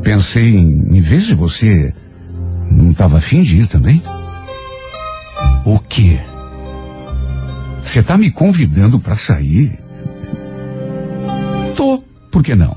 pensei 0.03 0.57
em, 0.57 0.97
em 0.97 1.01
vez 1.01 1.25
de 1.25 1.35
você, 1.35 1.93
não 2.71 2.91
estava 2.91 3.19
afim 3.19 3.43
de 3.43 3.61
ir 3.63 3.67
também? 3.67 4.03
O 5.65 5.79
quê? 5.79 6.21
Você 7.83 8.01
está 8.01 8.19
me 8.19 8.31
convidando 8.31 8.99
para 9.01 9.17
sair? 9.17 9.79
Tô, 11.77 12.03
por 12.31 12.43
que 12.43 12.55
não? 12.55 12.77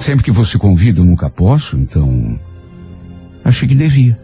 Sempre 0.00 0.24
que 0.24 0.30
você 0.30 0.58
convida 0.58 1.00
eu 1.00 1.04
nunca 1.04 1.28
posso, 1.28 1.76
então 1.76 2.38
achei 3.44 3.68
que 3.68 3.74
devia. 3.74 4.16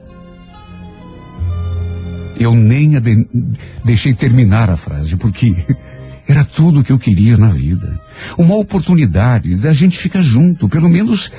Eu 2.39 2.55
nem 2.55 3.01
de 3.01 3.27
deixei 3.85 4.15
terminar 4.15 4.71
a 4.71 4.77
frase, 4.77 5.17
porque 5.17 5.55
era 6.29 6.45
tudo 6.45 6.81
o 6.81 6.85
que 6.85 6.93
eu 6.93 6.99
queria 6.99 7.37
na 7.37 7.49
vida. 7.49 8.01
Uma 8.37 8.57
oportunidade 8.57 9.55
da 9.57 9.73
gente 9.73 9.99
ficar 9.99 10.21
junto, 10.21 10.69
pelo 10.69 10.89
menos 10.89 11.31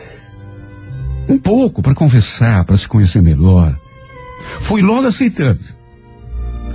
um 1.27 1.37
pouco, 1.37 1.81
para 1.81 1.93
conversar, 1.93 2.63
para 2.65 2.77
se 2.77 2.87
conhecer 2.87 3.21
melhor. 3.21 3.77
Fui 4.61 4.81
logo 4.81 5.07
aceitando. 5.07 5.59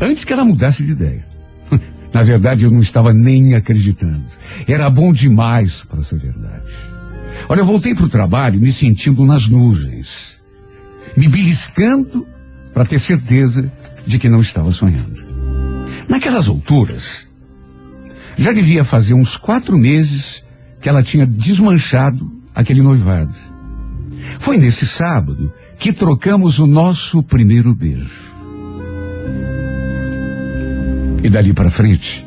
Antes 0.01 0.25
que 0.25 0.33
ela 0.33 0.45
mudasse 0.45 0.83
de 0.83 0.93
ideia. 0.93 1.27
Na 2.13 2.23
verdade, 2.23 2.65
eu 2.65 2.71
não 2.71 2.81
estava 2.81 3.13
nem 3.13 3.55
acreditando. 3.55 4.25
Era 4.67 4.91
bom 4.91 5.13
demais 5.13 5.83
para 5.83 6.03
ser 6.03 6.19
verdade. 6.19 6.71
Olha, 7.49 7.61
eu 7.61 7.67
voltei 7.67 7.95
para 7.95 8.05
o 8.05 8.09
trabalho 8.09 8.61
me 8.61 8.73
sentindo 8.73 9.25
nas 9.25 9.49
nuvens, 9.49 10.41
me 11.17 11.29
beliscando 11.29 12.27
para 12.73 12.85
ter 12.85 12.99
certeza 12.99 13.71
de 14.07 14.19
que 14.19 14.29
não 14.29 14.41
estava 14.41 14.71
sonhando. 14.71 15.25
Naquelas 16.09 16.49
alturas, 16.49 17.29
já 18.37 18.53
devia 18.53 18.85
fazer 18.85 19.15
uns 19.15 19.37
quatro 19.37 19.79
meses 19.79 20.43
que 20.81 20.89
ela 20.89 21.03
tinha 21.03 21.27
desmanchado 21.27 22.31
aquele 22.55 22.83
noivado. 22.83 23.52
Foi 24.39 24.57
nesse 24.57 24.87
sábado 24.87 25.53
que 25.79 25.93
trocamos 25.93 26.59
o 26.59 26.67
nosso 26.67 27.23
primeiro 27.23 27.75
beijo. 27.75 28.33
E 31.23 31.29
dali 31.29 31.53
para 31.53 31.71
frente, 31.71 32.27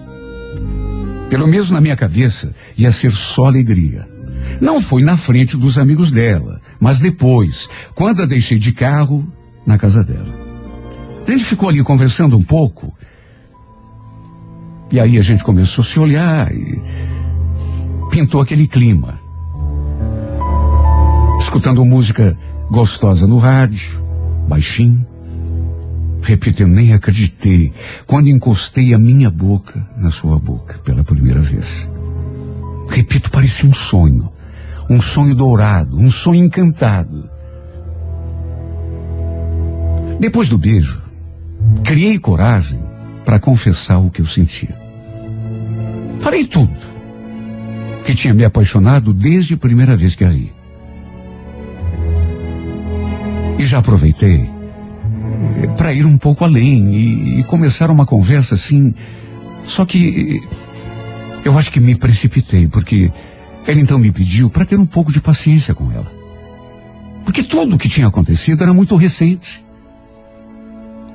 pelo 1.30 1.48
menos 1.48 1.70
na 1.70 1.82
minha 1.82 1.96
cabeça, 1.96 2.54
ia 2.78 2.92
ser 2.92 3.12
só 3.12 3.46
alegria. 3.46 4.08
Não 4.62 4.80
foi 4.80 5.04
na 5.04 5.18
frente 5.18 5.58
dos 5.58 5.78
amigos 5.78 6.12
dela, 6.12 6.62
mas 6.80 7.00
depois, 7.00 7.68
quando 7.94 8.22
a 8.22 8.26
deixei 8.26 8.58
de 8.58 8.72
carro 8.72 9.28
na 9.66 9.78
casa 9.78 10.04
dela. 10.04 10.46
A 11.28 11.32
gente 11.32 11.44
ficou 11.44 11.70
ali 11.70 11.84
conversando 11.84 12.38
um 12.38 12.42
pouco. 12.42 12.94
E 14.92 15.00
aí 15.00 15.18
a 15.18 15.22
gente 15.22 15.44
começou 15.44 15.84
a 15.84 15.88
se 15.88 16.00
olhar 16.00 16.54
e 16.54 16.80
pintou 18.12 18.40
aquele 18.40 18.68
clima. 18.68 19.20
Escutando 21.40 21.86
música 21.86 22.38
gostosa 22.70 23.28
no 23.28 23.38
rádio, 23.38 24.04
baixinho. 24.48 25.06
Repito, 26.22 26.64
eu 26.64 26.68
nem 26.68 26.94
acreditei 26.94 27.72
quando 28.08 28.30
encostei 28.30 28.94
a 28.94 29.00
minha 29.00 29.30
boca 29.30 29.88
na 29.96 30.10
sua 30.10 30.40
boca 30.40 30.80
pela 30.80 31.04
primeira 31.04 31.40
vez. 31.40 31.90
Repito, 32.90 33.30
parecia 33.30 33.70
um 33.70 33.74
sonho. 33.74 34.32
Um 34.90 35.02
sonho 35.02 35.36
dourado, 35.36 35.98
um 35.98 36.10
sonho 36.10 36.44
encantado. 36.46 37.30
Depois 40.20 40.48
do 40.48 40.58
beijo, 40.58 41.02
criei 41.84 42.18
coragem 42.18 42.80
para 43.26 43.40
confessar 43.40 43.98
o 43.98 44.10
que 44.10 44.22
eu 44.22 44.26
sentia. 44.26 44.76
Falei 46.20 46.46
tudo. 46.46 46.96
Que 48.06 48.16
tinha 48.16 48.34
me 48.34 48.46
apaixonado 48.46 49.14
desde 49.14 49.56
a 49.56 49.58
primeira 49.58 49.96
vez 49.96 50.16
que 50.16 50.24
a 50.24 50.30
vi. 50.30 50.55
E 53.58 53.66
já 53.66 53.80
aproveitei 53.80 54.50
para 55.78 55.94
ir 55.94 56.06
um 56.06 56.18
pouco 56.18 56.44
além 56.44 56.94
e, 56.94 57.40
e 57.40 57.44
começar 57.44 57.90
uma 57.90 58.06
conversa 58.06 58.56
assim. 58.56 58.94
Só 59.64 59.86
que 59.86 60.42
eu 61.44 61.58
acho 61.58 61.72
que 61.72 61.80
me 61.80 61.96
precipitei, 61.96 62.68
porque 62.68 63.12
ela 63.68 63.80
então 63.80 63.98
me 63.98 64.12
pediu 64.12 64.50
para 64.50 64.66
ter 64.66 64.80
um 64.80 64.86
pouco 64.86 65.12
de 65.12 65.22
paciência 65.22 65.74
com 65.74 65.92
ela. 65.92 66.12
Porque 67.24 67.44
tudo 67.44 67.76
o 67.76 67.80
que 67.80 67.90
tinha 67.90 68.08
acontecido 68.08 68.64
era 68.64 68.74
muito 68.74 68.96
recente. 68.96 69.66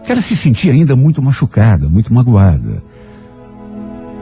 Ela 0.07 0.20
se 0.20 0.36
sentia 0.36 0.72
ainda 0.72 0.97
muito 0.97 1.22
machucada, 1.22 1.88
muito 1.88 2.12
magoada. 2.12 2.82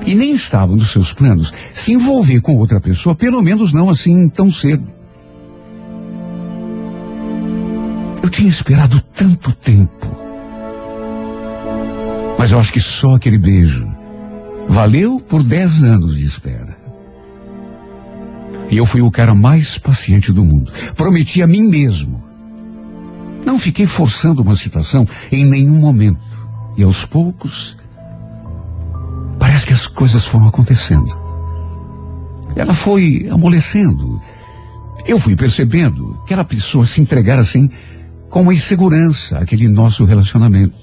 E 0.06 0.14
nem 0.14 0.32
estava 0.32 0.74
nos 0.74 0.90
seus 0.90 1.12
planos 1.12 1.52
se 1.74 1.92
envolver 1.92 2.40
com 2.40 2.56
outra 2.56 2.80
pessoa, 2.80 3.14
pelo 3.14 3.42
menos 3.42 3.72
não 3.72 3.88
assim 3.88 4.28
tão 4.28 4.50
cedo. 4.50 4.97
Eu 8.22 8.28
tinha 8.28 8.48
esperado 8.48 9.00
tanto 9.14 9.52
tempo. 9.52 10.06
Mas 12.38 12.50
eu 12.52 12.58
acho 12.58 12.72
que 12.72 12.80
só 12.80 13.16
aquele 13.16 13.38
beijo 13.38 13.86
valeu 14.68 15.20
por 15.20 15.42
dez 15.42 15.82
anos 15.82 16.16
de 16.16 16.24
espera. 16.24 16.76
E 18.70 18.76
eu 18.76 18.84
fui 18.84 19.00
o 19.00 19.10
cara 19.10 19.34
mais 19.34 19.78
paciente 19.78 20.32
do 20.32 20.44
mundo. 20.44 20.70
Prometi 20.94 21.42
a 21.42 21.46
mim 21.46 21.68
mesmo. 21.68 22.22
Não 23.44 23.58
fiquei 23.58 23.86
forçando 23.86 24.42
uma 24.42 24.54
situação 24.54 25.06
em 25.32 25.44
nenhum 25.44 25.78
momento. 25.78 26.20
E 26.76 26.82
aos 26.82 27.04
poucos, 27.04 27.76
parece 29.38 29.66
que 29.66 29.72
as 29.72 29.86
coisas 29.86 30.26
foram 30.26 30.48
acontecendo. 30.48 31.18
Ela 32.54 32.74
foi 32.74 33.26
amolecendo. 33.30 34.20
Eu 35.06 35.18
fui 35.18 35.34
percebendo 35.34 36.20
que 36.26 36.34
ela 36.34 36.44
precisou 36.44 36.84
se 36.84 37.00
entregar 37.00 37.38
assim 37.38 37.70
com 38.28 38.42
uma 38.42 38.54
insegurança 38.54 39.38
aquele 39.38 39.68
nosso 39.68 40.04
relacionamento. 40.04 40.74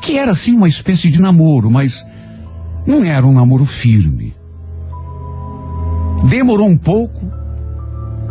Que 0.00 0.18
era 0.18 0.32
assim 0.32 0.54
uma 0.54 0.68
espécie 0.68 1.10
de 1.10 1.20
namoro, 1.20 1.70
mas 1.70 2.04
não 2.86 3.04
era 3.04 3.26
um 3.26 3.32
namoro 3.32 3.64
firme. 3.64 4.34
Demorou 6.28 6.68
um 6.68 6.76
pouco 6.76 7.30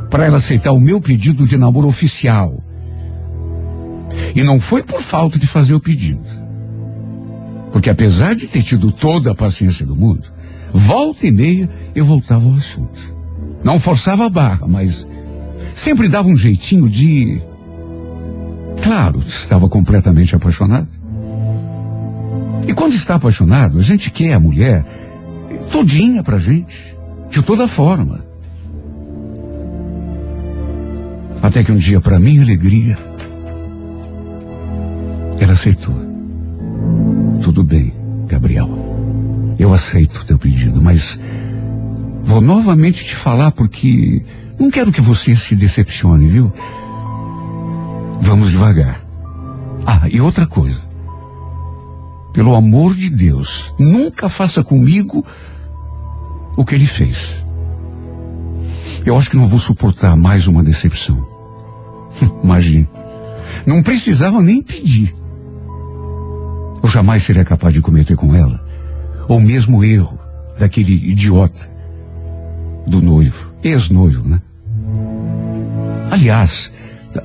para 0.09 0.25
ela 0.25 0.37
aceitar 0.37 0.71
o 0.71 0.79
meu 0.79 1.01
pedido 1.01 1.45
de 1.45 1.57
namoro 1.57 1.87
oficial. 1.87 2.63
E 4.33 4.43
não 4.43 4.59
foi 4.59 4.83
por 4.83 5.01
falta 5.01 5.37
de 5.37 5.47
fazer 5.47 5.73
o 5.73 5.79
pedido. 5.79 6.27
Porque 7.71 7.89
apesar 7.89 8.35
de 8.35 8.47
ter 8.47 8.63
tido 8.63 8.91
toda 8.91 9.31
a 9.31 9.35
paciência 9.35 9.85
do 9.85 9.95
mundo, 9.95 10.31
volta 10.71 11.27
e 11.27 11.31
meia 11.31 11.69
eu 11.93 12.05
voltava 12.05 12.45
ao 12.45 12.53
assunto. 12.53 13.13
Não 13.63 13.79
forçava 13.79 14.25
a 14.25 14.29
barra, 14.29 14.67
mas 14.67 15.05
sempre 15.75 16.07
dava 16.07 16.29
um 16.29 16.37
jeitinho 16.37 16.89
de. 16.89 17.41
Claro, 18.85 19.17
estava 19.27 19.67
completamente 19.67 20.35
apaixonado. 20.35 20.87
E 22.67 22.73
quando 22.75 22.93
está 22.93 23.15
apaixonado, 23.15 23.79
a 23.79 23.81
gente 23.81 24.11
quer 24.11 24.33
a 24.33 24.39
mulher 24.39 24.85
todinha 25.71 26.21
pra 26.21 26.37
gente, 26.37 26.95
de 27.27 27.41
toda 27.41 27.67
forma. 27.67 28.23
Até 31.41 31.63
que 31.63 31.71
um 31.71 31.77
dia, 31.77 31.99
para 31.99 32.19
minha 32.19 32.43
alegria, 32.43 32.95
ela 35.39 35.53
aceitou. 35.53 35.99
Tudo 37.41 37.63
bem, 37.63 37.91
Gabriel. 38.27 38.69
Eu 39.57 39.73
aceito 39.73 40.17
o 40.17 40.25
teu 40.25 40.37
pedido, 40.37 40.79
mas 40.79 41.19
vou 42.21 42.39
novamente 42.39 43.03
te 43.03 43.15
falar 43.15 43.49
porque 43.49 44.23
não 44.59 44.69
quero 44.69 44.91
que 44.91 45.01
você 45.01 45.35
se 45.35 45.55
decepcione, 45.55 46.27
viu? 46.27 46.53
Vamos 48.21 48.51
devagar. 48.51 48.99
Ah, 49.85 50.07
e 50.09 50.19
outra 50.19 50.45
coisa. 50.47 50.81
Pelo 52.33 52.55
amor 52.55 52.95
de 52.95 53.09
Deus, 53.09 53.73
nunca 53.79 54.27
faça 54.27 54.63
comigo 54.63 55.25
o 56.57 56.65
que 56.65 56.75
ele 56.75 56.85
fez. 56.85 57.43
Eu 59.05 59.17
acho 59.17 59.29
que 59.29 59.37
não 59.37 59.47
vou 59.47 59.59
suportar 59.59 60.15
mais 60.15 60.47
uma 60.47 60.63
decepção. 60.63 61.25
Imagine. 62.43 62.89
Não 63.65 63.81
precisava 63.81 64.41
nem 64.41 64.61
pedir. 64.61 65.15
Eu 66.83 66.89
jamais 66.89 67.23
seria 67.23 67.45
capaz 67.45 67.73
de 67.73 67.81
cometer 67.81 68.15
com 68.15 68.33
ela 68.33 68.63
o 69.27 69.39
mesmo 69.39 69.83
erro 69.83 70.19
daquele 70.59 70.93
idiota 70.93 71.69
do 72.85 73.01
noivo, 73.01 73.53
ex-noivo, 73.63 74.27
né? 74.27 74.41
Aliás, 76.11 76.71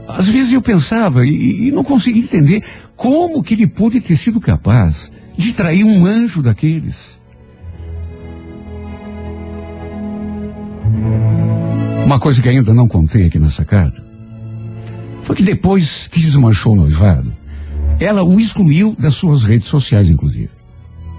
às 0.08 0.26
vezes 0.26 0.52
eu 0.52 0.62
pensava 0.62 1.26
e, 1.26 1.68
e 1.68 1.72
não 1.72 1.84
conseguia 1.84 2.22
entender 2.22 2.62
como 2.96 3.42
que 3.42 3.54
ele 3.54 3.66
pôde 3.66 4.00
ter 4.00 4.16
sido 4.16 4.40
capaz 4.40 5.10
de 5.36 5.52
trair 5.52 5.84
um 5.84 6.06
anjo 6.06 6.42
daqueles. 6.42 7.20
Uma 12.04 12.18
coisa 12.18 12.42
que 12.42 12.48
ainda 12.48 12.74
não 12.74 12.88
contei 12.88 13.26
aqui 13.26 13.38
nessa 13.38 13.64
carta 13.64 14.04
foi 15.22 15.36
que 15.36 15.42
depois 15.42 16.08
que 16.08 16.20
desmanchou 16.20 16.72
o 16.72 16.76
noivado, 16.76 17.32
ela 18.00 18.22
o 18.24 18.40
excluiu 18.40 18.96
das 18.98 19.14
suas 19.14 19.44
redes 19.44 19.68
sociais, 19.68 20.10
inclusive. 20.10 20.50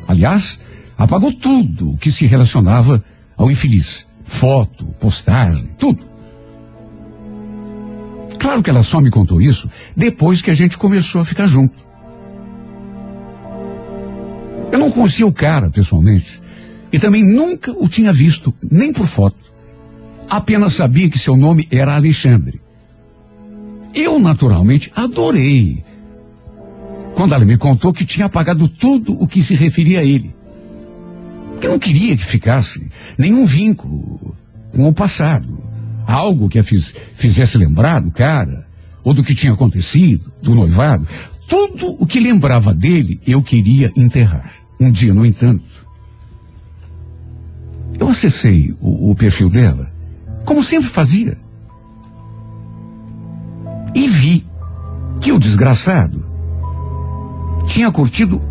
Aliás, 0.07 0.59
apagou 0.97 1.31
tudo 1.31 1.97
que 1.97 2.11
se 2.11 2.25
relacionava 2.25 3.03
ao 3.37 3.49
infeliz. 3.49 4.05
Foto, 4.25 4.85
postagem, 4.99 5.69
tudo. 5.77 6.10
Claro 8.41 8.63
que 8.63 8.71
ela 8.71 8.81
só 8.81 8.99
me 8.99 9.11
contou 9.11 9.39
isso 9.39 9.69
depois 9.95 10.41
que 10.41 10.49
a 10.49 10.53
gente 10.55 10.75
começou 10.75 11.21
a 11.21 11.25
ficar 11.25 11.45
junto. 11.45 11.77
Eu 14.71 14.79
não 14.79 14.89
conhecia 14.89 15.27
o 15.27 15.31
cara 15.31 15.69
pessoalmente 15.69 16.41
e 16.91 16.97
também 16.97 17.23
nunca 17.23 17.71
o 17.71 17.87
tinha 17.87 18.11
visto, 18.11 18.51
nem 18.69 18.91
por 18.91 19.05
foto. 19.05 19.37
Apenas 20.27 20.73
sabia 20.73 21.07
que 21.07 21.19
seu 21.19 21.37
nome 21.37 21.67
era 21.69 21.93
Alexandre. 21.93 22.59
Eu, 23.93 24.17
naturalmente, 24.17 24.91
adorei. 24.95 25.83
Quando 27.13 27.35
ela 27.35 27.45
me 27.45 27.57
contou 27.57 27.93
que 27.93 28.05
tinha 28.05 28.25
apagado 28.25 28.67
tudo 28.67 29.13
o 29.21 29.27
que 29.27 29.43
se 29.43 29.53
referia 29.53 29.99
a 29.99 30.03
ele. 30.03 30.35
Eu 31.61 31.69
não 31.69 31.77
queria 31.77 32.17
que 32.17 32.25
ficasse 32.25 32.89
nenhum 33.19 33.45
vínculo 33.45 34.35
com 34.75 34.87
o 34.87 34.93
passado. 34.93 35.70
Algo 36.11 36.49
que 36.49 36.59
a 36.59 36.63
fiz, 36.63 36.93
fizesse 37.13 37.57
lembrar 37.57 38.01
do 38.01 38.11
cara, 38.11 38.67
ou 39.01 39.13
do 39.13 39.23
que 39.23 39.33
tinha 39.33 39.53
acontecido, 39.53 40.29
do 40.41 40.53
noivado. 40.53 41.07
Tudo 41.47 41.95
o 41.97 42.05
que 42.05 42.19
lembrava 42.19 42.73
dele, 42.73 43.21
eu 43.25 43.41
queria 43.41 43.89
enterrar. 43.95 44.51
Um 44.77 44.91
dia, 44.91 45.13
no 45.13 45.25
entanto, 45.25 45.63
eu 47.97 48.09
acessei 48.09 48.75
o, 48.81 49.11
o 49.11 49.15
perfil 49.15 49.49
dela, 49.49 49.89
como 50.43 50.61
sempre 50.61 50.89
fazia. 50.89 51.37
E 53.95 54.07
vi 54.09 54.45
que 55.21 55.31
o 55.31 55.39
desgraçado 55.39 56.25
tinha 57.67 57.89
curtido 57.89 58.41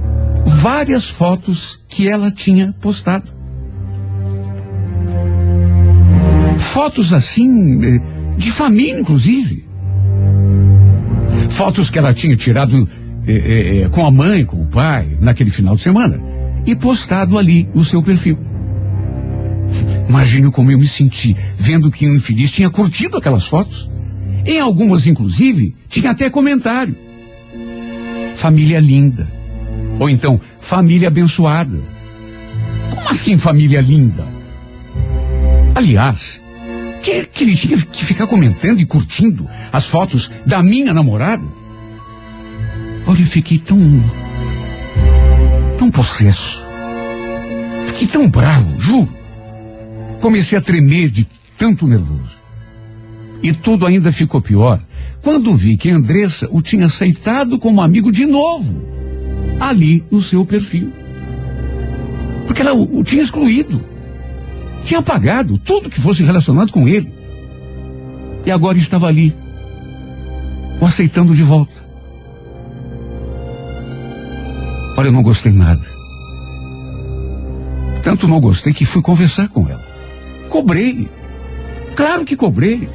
várias 0.46 1.10
fotos 1.10 1.78
que 1.88 2.08
ela 2.08 2.30
tinha 2.30 2.72
postado. 2.80 3.30
Fotos 6.60 7.12
assim, 7.12 7.80
eh, 7.82 8.00
de 8.36 8.50
família, 8.52 9.00
inclusive. 9.00 9.64
Fotos 11.48 11.90
que 11.90 11.98
ela 11.98 12.14
tinha 12.14 12.36
tirado 12.36 12.88
eh, 13.26 13.82
eh, 13.84 13.88
com 13.88 14.06
a 14.06 14.10
mãe, 14.10 14.44
com 14.44 14.62
o 14.62 14.66
pai, 14.66 15.16
naquele 15.20 15.50
final 15.50 15.74
de 15.74 15.82
semana, 15.82 16.20
e 16.66 16.76
postado 16.76 17.36
ali 17.38 17.68
no 17.74 17.84
seu 17.84 18.02
perfil. 18.02 18.38
Imagine 20.08 20.50
como 20.50 20.70
eu 20.70 20.78
me 20.78 20.86
senti 20.86 21.36
vendo 21.56 21.90
que 21.90 22.08
um 22.08 22.14
infeliz 22.16 22.50
tinha 22.50 22.68
curtido 22.70 23.16
aquelas 23.16 23.44
fotos. 23.44 23.88
Em 24.44 24.58
algumas, 24.58 25.06
inclusive, 25.06 25.74
tinha 25.88 26.10
até 26.10 26.28
comentário. 26.28 26.96
Família 28.34 28.80
linda. 28.80 29.30
Ou 29.98 30.08
então, 30.08 30.40
família 30.58 31.08
abençoada. 31.08 31.78
Como 32.90 33.08
assim 33.08 33.36
família 33.36 33.80
linda? 33.80 34.26
Aliás, 35.74 36.42
que, 37.00 37.24
que 37.26 37.44
ele 37.44 37.56
tinha 37.56 37.76
que 37.78 38.04
ficar 38.04 38.26
comentando 38.26 38.80
e 38.80 38.86
curtindo 38.86 39.48
as 39.72 39.86
fotos 39.86 40.30
da 40.46 40.62
minha 40.62 40.92
namorada? 40.92 41.44
Olha, 43.06 43.20
eu 43.20 43.26
fiquei 43.26 43.58
tão. 43.58 43.78
tão 45.78 45.90
possesso. 45.90 46.62
Fiquei 47.86 48.06
tão 48.06 48.28
bravo, 48.28 48.78
juro. 48.78 49.14
Comecei 50.20 50.56
a 50.56 50.60
tremer 50.60 51.10
de 51.10 51.26
tanto 51.56 51.86
nervoso. 51.86 52.38
E 53.42 53.52
tudo 53.52 53.86
ainda 53.86 54.12
ficou 54.12 54.40
pior 54.40 54.80
quando 55.22 55.54
vi 55.54 55.76
que 55.76 55.90
Andressa 55.90 56.48
o 56.50 56.62
tinha 56.62 56.86
aceitado 56.86 57.58
como 57.58 57.82
amigo 57.82 58.10
de 58.10 58.26
novo, 58.26 58.82
ali 59.60 60.04
no 60.10 60.22
seu 60.22 60.44
perfil. 60.46 60.92
Porque 62.46 62.62
ela 62.62 62.74
o, 62.74 62.98
o 62.98 63.04
tinha 63.04 63.22
excluído. 63.22 63.82
Tinha 64.84 65.00
apagado 65.00 65.58
tudo 65.58 65.90
que 65.90 66.00
fosse 66.00 66.22
relacionado 66.22 66.72
com 66.72 66.88
ele. 66.88 67.12
E 68.44 68.50
agora 68.50 68.78
estava 68.78 69.06
ali, 69.06 69.36
o 70.80 70.86
aceitando 70.86 71.34
de 71.34 71.42
volta. 71.42 71.80
Olha, 74.96 75.08
eu 75.08 75.12
não 75.12 75.22
gostei 75.22 75.52
nada. 75.52 75.82
Tanto 78.02 78.26
não 78.26 78.40
gostei 78.40 78.72
que 78.72 78.86
fui 78.86 79.02
conversar 79.02 79.48
com 79.48 79.68
ela. 79.68 79.84
Cobrei. 80.48 81.08
Claro 81.94 82.24
que 82.24 82.34
cobrei. 82.34 82.88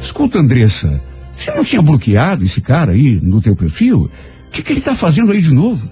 Escuta, 0.00 0.38
Andressa, 0.38 1.02
você 1.36 1.52
não 1.52 1.64
tinha 1.64 1.82
bloqueado 1.82 2.44
esse 2.44 2.60
cara 2.60 2.92
aí 2.92 3.20
no 3.22 3.40
teu 3.40 3.54
perfil? 3.54 4.10
O 4.48 4.50
que, 4.50 4.62
que 4.62 4.72
ele 4.72 4.80
está 4.80 4.94
fazendo 4.94 5.32
aí 5.32 5.40
de 5.40 5.52
novo? 5.52 5.88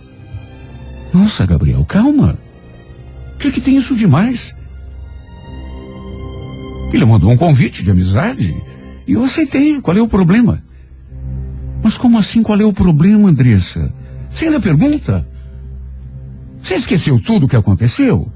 Nossa, 1.12 1.46
Gabriel, 1.46 1.84
calma. 1.84 2.38
O 3.34 3.38
que, 3.38 3.52
que 3.52 3.60
tem 3.60 3.76
isso 3.76 3.94
demais? 3.94 4.54
Ele 6.92 7.04
mandou 7.04 7.30
um 7.30 7.36
convite 7.36 7.82
de 7.82 7.90
amizade 7.90 8.54
e 9.06 9.12
eu 9.12 9.24
aceitei. 9.24 9.80
Qual 9.80 9.96
é 9.96 10.00
o 10.00 10.08
problema? 10.08 10.62
Mas 11.82 11.96
como 11.96 12.18
assim 12.18 12.42
qual 12.42 12.60
é 12.60 12.64
o 12.64 12.72
problema, 12.72 13.28
Andressa? 13.28 13.92
Você 14.30 14.46
ainda 14.46 14.60
pergunta? 14.60 15.26
Você 16.62 16.74
esqueceu 16.74 17.20
tudo 17.20 17.46
o 17.46 17.48
que 17.48 17.56
aconteceu? 17.56 18.30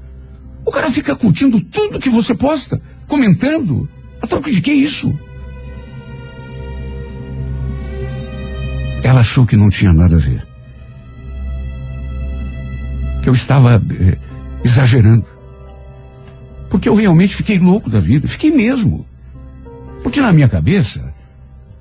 O 0.65 0.71
cara 0.71 0.89
fica 0.89 1.15
curtindo 1.15 1.59
tudo 1.59 1.99
que 1.99 2.09
você 2.09 2.33
posta, 2.33 2.81
comentando. 3.07 3.89
A 4.21 4.27
troca 4.27 4.51
de 4.51 4.61
que 4.61 4.71
isso? 4.71 5.13
Ela 9.03 9.21
achou 9.21 9.45
que 9.45 9.57
não 9.57 9.69
tinha 9.69 9.91
nada 9.91 10.15
a 10.15 10.19
ver. 10.19 10.47
Que 13.21 13.29
eu 13.29 13.33
estava 13.33 13.83
eh, 13.99 14.17
exagerando. 14.63 15.25
Porque 16.71 16.87
eu 16.87 16.95
realmente 16.95 17.35
fiquei 17.35 17.59
louco 17.59 17.89
da 17.89 17.99
vida. 17.99 18.27
Fiquei 18.27 18.49
mesmo. 18.49 19.05
Porque 20.01 20.21
na 20.21 20.31
minha 20.31 20.47
cabeça, 20.47 21.13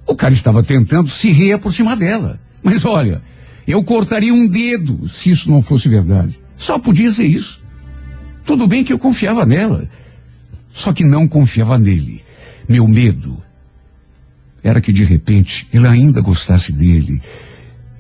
o 0.05 0.17
cara 0.17 0.35
estava 0.35 0.65
tentando 0.65 1.09
se 1.09 1.31
reaproximar 1.31 1.97
dela. 1.97 2.41
Mas 2.61 2.85
olha, 2.85 3.23
eu 3.67 3.83
cortaria 3.85 4.35
um 4.35 4.49
dedo 4.49 5.09
se 5.09 5.31
isso 5.31 5.49
não 5.49 5.63
fosse 5.63 5.89
verdade. 5.89 6.39
Só 6.57 6.77
podia 6.77 7.11
ser 7.13 7.25
isso. 7.25 7.63
Tudo 8.45 8.67
bem 8.67 8.83
que 8.83 8.93
eu 8.93 8.99
confiava 8.99 9.47
nela. 9.47 9.89
Só 10.73 10.93
que 10.93 11.05
não 11.05 11.29
confiava 11.29 11.79
nele. 11.79 12.25
Meu 12.69 12.87
medo 12.89 13.41
era 14.63 14.81
que 14.81 14.93
de 14.93 15.05
repente 15.05 15.69
ele 15.73 15.87
ainda 15.87 16.21
gostasse 16.21 16.73
dele. 16.73 17.23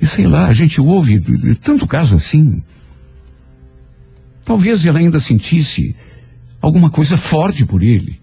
E 0.00 0.06
sei 0.06 0.26
lá, 0.26 0.46
a 0.46 0.52
gente 0.52 0.80
ouve 0.80 1.20
tanto 1.56 1.86
caso 1.86 2.16
assim. 2.16 2.60
Talvez 4.44 4.84
ela 4.84 4.98
ainda 4.98 5.20
sentisse 5.20 5.94
alguma 6.60 6.90
coisa 6.90 7.16
forte 7.16 7.64
por 7.64 7.82
ele. 7.82 8.20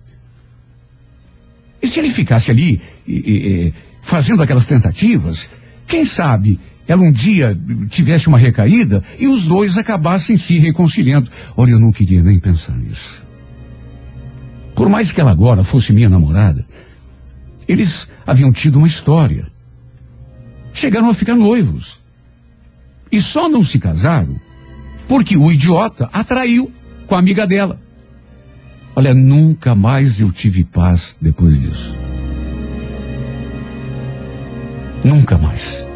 E 1.81 1.87
se 1.87 1.99
ele 1.99 2.09
ficasse 2.09 2.51
ali 2.51 2.81
e, 3.07 3.13
e, 3.15 3.73
fazendo 4.01 4.41
aquelas 4.41 4.65
tentativas, 4.65 5.49
quem 5.87 6.05
sabe 6.05 6.59
ela 6.87 7.01
um 7.01 7.11
dia 7.11 7.57
tivesse 7.89 8.27
uma 8.27 8.37
recaída 8.37 9.03
e 9.19 9.27
os 9.27 9.43
dois 9.43 9.77
acabassem 9.77 10.37
se 10.37 10.57
reconciliando. 10.57 11.29
Olha, 11.55 11.71
eu 11.71 11.79
não 11.79 11.91
queria 11.91 12.23
nem 12.23 12.39
pensar 12.39 12.77
nisso. 12.77 13.27
Por 14.73 14.87
mais 14.87 15.11
que 15.11 15.19
ela 15.19 15.31
agora 15.31 15.63
fosse 15.63 15.91
minha 15.91 16.07
namorada, 16.07 16.65
eles 17.67 18.07
haviam 18.25 18.53
tido 18.53 18.77
uma 18.77 18.87
história. 18.87 19.47
Chegaram 20.73 21.09
a 21.09 21.13
ficar 21.13 21.35
noivos. 21.35 21.99
E 23.11 23.21
só 23.21 23.49
não 23.49 23.63
se 23.63 23.79
casaram 23.79 24.39
porque 25.07 25.35
o 25.35 25.51
idiota 25.51 26.09
atraiu 26.13 26.71
com 27.05 27.15
a 27.15 27.19
amiga 27.19 27.45
dela. 27.45 27.79
Olha, 28.97 29.13
nunca 29.13 29.75
mais 29.75 30.19
eu 30.19 30.31
tive 30.31 30.63
paz 30.63 31.19
depois 31.21 31.61
disso. 31.61 31.95
Nunca 35.05 35.37
mais. 35.37 35.87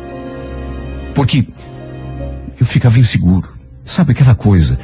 Porque 1.16 1.48
eu 2.60 2.64
ficava 2.64 3.00
inseguro. 3.00 3.58
Sabe 3.84 4.12
aquela 4.12 4.36
coisa? 4.36 4.78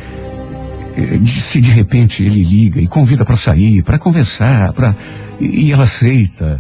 eh, 0.96 1.24
Se 1.28 1.62
de 1.62 1.70
repente 1.70 2.24
ele 2.24 2.44
liga 2.44 2.82
e 2.82 2.88
convida 2.88 3.24
para 3.24 3.38
sair, 3.38 3.84
para 3.84 4.00
conversar, 4.00 4.74
para 4.74 4.96
e 5.40 5.72
ela 5.72 5.84
aceita. 5.84 6.60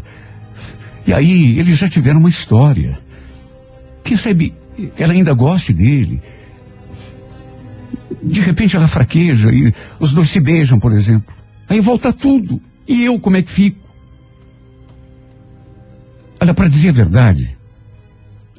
E 1.07 1.11
aí 1.11 1.57
eles 1.57 1.75
já 1.75 1.89
tiveram 1.89 2.19
uma 2.19 2.29
história. 2.29 2.99
Quem 4.03 4.15
sabe 4.15 4.53
ela 4.95 5.11
ainda 5.11 5.33
goste 5.33 5.73
dele. 5.73 6.21
De 8.21 8.41
repente 8.41 8.75
ela 8.75 8.87
fraqueja 8.87 9.49
e 9.51 9.73
os 9.99 10.13
dois 10.13 10.29
se 10.29 10.39
beijam, 10.39 10.77
por 10.77 10.93
exemplo. 10.93 11.36
Aí 11.69 11.79
volta 11.79 12.13
tudo. 12.13 12.61
E 12.87 13.03
eu 13.03 13.19
como 13.19 13.37
é 13.37 13.41
que 13.41 13.51
fico? 13.51 13.87
Olha, 16.39 16.53
para 16.53 16.67
dizer 16.67 16.89
a 16.89 16.93
verdade, 16.93 17.57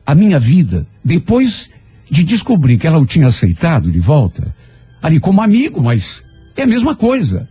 a 0.05 0.15
minha 0.15 0.39
vida, 0.39 0.87
depois 1.05 1.71
de 2.11 2.25
descobrir 2.25 2.79
que 2.79 2.87
ela 2.87 2.99
o 2.99 3.07
tinha 3.07 3.27
aceitado 3.27 3.91
de 3.91 4.01
volta, 4.01 4.55
ali 5.03 5.21
como 5.21 5.41
amigo, 5.41 5.83
mas 5.83 6.25
é 6.57 6.63
a 6.63 6.67
mesma 6.67 6.95
coisa. 6.95 7.49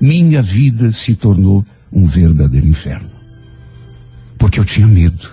Minha 0.00 0.42
vida 0.42 0.92
se 0.92 1.14
tornou 1.14 1.64
um 1.92 2.04
verdadeiro 2.04 2.66
inferno. 2.66 3.10
Porque 4.38 4.58
eu 4.58 4.64
tinha 4.64 4.86
medo. 4.86 5.30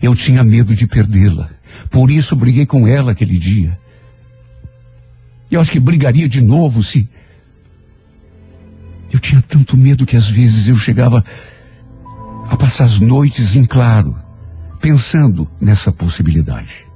Eu 0.00 0.14
tinha 0.14 0.42
medo 0.44 0.74
de 0.74 0.86
perdê-la. 0.86 1.50
Por 1.90 2.10
isso 2.10 2.36
briguei 2.36 2.66
com 2.66 2.86
ela 2.86 3.12
aquele 3.12 3.38
dia. 3.38 3.78
Eu 5.50 5.60
acho 5.60 5.72
que 5.72 5.80
brigaria 5.80 6.28
de 6.28 6.40
novo 6.40 6.82
se. 6.82 7.08
Eu 9.12 9.18
tinha 9.18 9.42
tanto 9.42 9.76
medo 9.76 10.06
que 10.06 10.16
às 10.16 10.28
vezes 10.28 10.68
eu 10.68 10.76
chegava 10.76 11.24
a 12.48 12.56
passar 12.56 12.84
as 12.84 13.00
noites 13.00 13.56
em 13.56 13.64
claro, 13.64 14.16
pensando 14.80 15.48
nessa 15.60 15.90
possibilidade. 15.90 16.86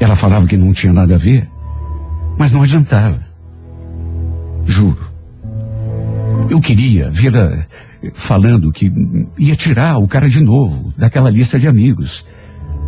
Ela 0.00 0.16
falava 0.16 0.46
que 0.46 0.56
não 0.56 0.72
tinha 0.72 0.92
nada 0.92 1.14
a 1.14 1.18
ver, 1.18 1.48
mas 2.38 2.50
não 2.50 2.62
adiantava. 2.62 3.24
Juro. 4.64 5.12
Eu 6.50 6.60
queria 6.60 7.10
vê-la 7.10 7.66
falando 8.14 8.72
que 8.72 8.92
ia 9.38 9.54
tirar 9.54 9.98
o 9.98 10.08
cara 10.08 10.28
de 10.28 10.42
novo 10.42 10.92
daquela 10.96 11.30
lista 11.30 11.58
de 11.58 11.68
amigos. 11.68 12.24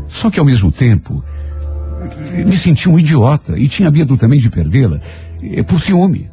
Só 0.09 0.31
que 0.31 0.41
ao 0.41 0.45
mesmo 0.45 0.73
tempo, 0.73 1.23
me 2.45 2.59
sentia 2.59 2.91
um 2.91 2.99
idiota 2.99 3.59
e 3.59 3.69
tinha 3.69 3.91
medo 3.91 4.17
também 4.17 4.41
de 4.41 4.51
perdê-la 4.51 5.01
eh, 5.53 5.63
por 5.63 5.81
ciúme. 5.81 6.31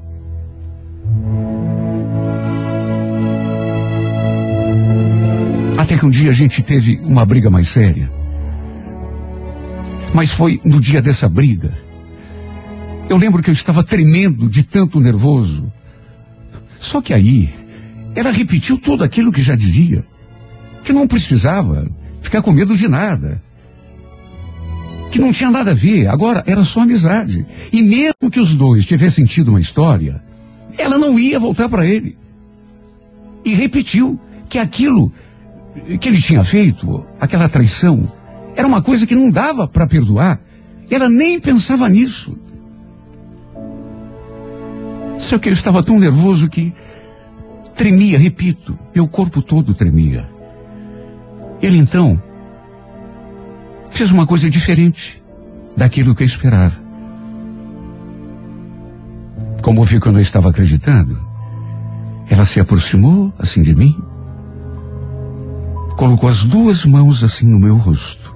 Até 5.78 5.98
que 5.98 6.06
um 6.06 6.10
dia 6.10 6.30
a 6.30 6.34
gente 6.34 6.62
teve 6.62 7.00
uma 7.04 7.26
briga 7.26 7.50
mais 7.50 7.68
séria. 7.68 8.12
Mas 10.14 10.32
foi 10.32 10.62
no 10.64 10.80
dia 10.80 11.02
dessa 11.02 11.28
briga. 11.28 11.74
Eu 13.10 13.18
lembro 13.18 13.44
que 13.44 13.50
eu 13.50 13.54
estava 13.54 13.84
tremendo 13.84 14.50
de 14.50 14.64
tanto 14.64 15.00
nervoso. 15.00 15.72
Só 16.80 17.02
que 17.02 17.14
aí, 17.14 17.50
ela 18.16 18.32
repetiu 18.32 18.78
tudo 18.78 19.04
aquilo 19.04 19.32
que 19.32 19.42
já 19.42 19.56
dizia. 19.56 20.06
Que 20.84 20.94
não 20.94 21.08
precisava 21.08 21.90
ficar 22.22 22.42
com 22.42 22.52
medo 22.52 22.76
de 22.76 22.88
nada. 22.88 23.42
Que 25.12 25.20
não 25.20 25.32
tinha 25.32 25.52
nada 25.52 25.72
a 25.72 25.74
ver, 25.74 26.08
agora 26.08 26.44
era 26.48 26.64
só 26.64 26.82
amizade. 26.82 27.46
E 27.72 27.82
mesmo 27.82 28.32
que 28.32 28.40
os 28.40 28.56
dois 28.56 28.86
tivessem 28.86 29.26
tido 29.26 29.50
uma 29.50 29.60
história, 29.60 30.24
ela 30.78 30.98
não 30.98 31.20
ia 31.20 31.38
voltar 31.38 31.68
para 31.68 31.86
ele. 31.86 32.18
E 33.44 33.54
repetiu 33.54 34.20
que 34.48 34.58
aquilo 34.58 35.12
que 36.00 36.10
ele 36.10 36.22
tinha 36.22 36.44
feito, 36.44 37.06
aquela 37.20 37.50
traição, 37.50 38.12
era 38.56 38.68
uma 38.68 38.82
coisa 38.82 39.06
que 39.06 39.16
não 39.16 39.30
dava 39.30 39.68
para 39.68 39.88
perdoar. 39.88 40.40
Ela 40.90 41.10
nem 41.10 41.40
pensava 41.40 41.88
nisso. 41.88 42.38
Só 45.18 45.38
que 45.38 45.50
eu 45.50 45.54
estava 45.54 45.84
tão 45.84 46.00
nervoso 46.00 46.50
que 46.50 46.74
tremia, 47.76 48.18
repito, 48.18 48.78
meu 48.94 49.08
corpo 49.08 49.42
todo 49.42 49.74
tremia. 49.74 50.28
Ele 51.62 51.78
então 51.78 52.22
fez 53.92 54.12
uma 54.12 54.26
coisa 54.26 54.50
diferente 54.50 55.22
daquilo 55.78 56.16
que 56.16 56.24
eu 56.24 56.28
esperava. 56.28 56.76
Como 59.62 59.84
viu 59.84 60.02
que 60.02 60.08
eu 60.08 60.12
não 60.12 60.20
estava 60.20 60.50
acreditando, 60.50 61.20
ela 62.30 62.46
se 62.46 62.60
aproximou 62.60 63.32
assim 63.38 63.62
de 63.62 63.76
mim, 63.76 63.96
colocou 65.96 66.30
as 66.30 66.44
duas 66.44 66.84
mãos 66.84 67.24
assim 67.24 67.46
no 67.46 67.60
meu 67.60 67.78
rosto. 67.78 68.36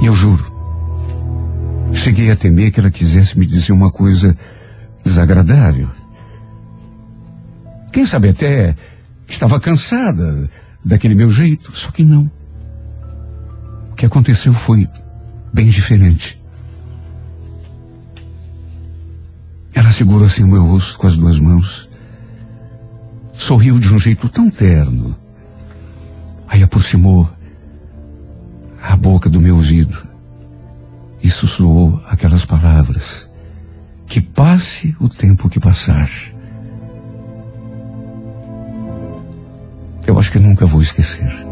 E 0.00 0.06
eu 0.06 0.14
juro, 0.14 0.52
cheguei 1.92 2.30
a 2.30 2.36
temer 2.36 2.70
que 2.70 2.78
ela 2.78 2.90
quisesse 2.90 3.36
me 3.36 3.44
dizer 3.44 3.72
uma 3.72 3.90
coisa 3.90 4.36
desagradável. 5.02 5.88
Quem 7.92 8.04
sabe 8.04 8.28
até 8.28 8.76
que 9.26 9.32
estava 9.32 9.58
cansada 9.58 10.48
daquele 10.84 11.14
meu 11.14 11.30
jeito, 11.30 11.76
só 11.76 11.90
que 11.90 12.04
não. 12.04 12.30
Que 13.98 14.06
aconteceu 14.06 14.52
foi 14.52 14.88
bem 15.52 15.66
diferente. 15.66 16.40
Ela 19.74 19.90
segurou 19.90 20.24
assim 20.24 20.44
o 20.44 20.46
meu 20.46 20.64
rosto 20.64 20.96
com 20.96 21.08
as 21.08 21.18
duas 21.18 21.40
mãos, 21.40 21.88
sorriu 23.32 23.76
de 23.80 23.92
um 23.92 23.98
jeito 23.98 24.28
tão 24.28 24.48
terno, 24.48 25.16
aí 26.46 26.62
aproximou 26.62 27.28
a 28.80 28.94
boca 28.96 29.28
do 29.28 29.40
meu 29.40 29.56
ouvido 29.56 30.00
e 31.20 31.28
sussurrou 31.28 32.00
aquelas 32.06 32.44
palavras: 32.44 33.28
Que 34.06 34.20
passe 34.20 34.96
o 35.00 35.08
tempo 35.08 35.50
que 35.50 35.58
passar. 35.58 36.08
Eu 40.06 40.16
acho 40.16 40.30
que 40.30 40.38
nunca 40.38 40.64
vou 40.64 40.80
esquecer. 40.80 41.47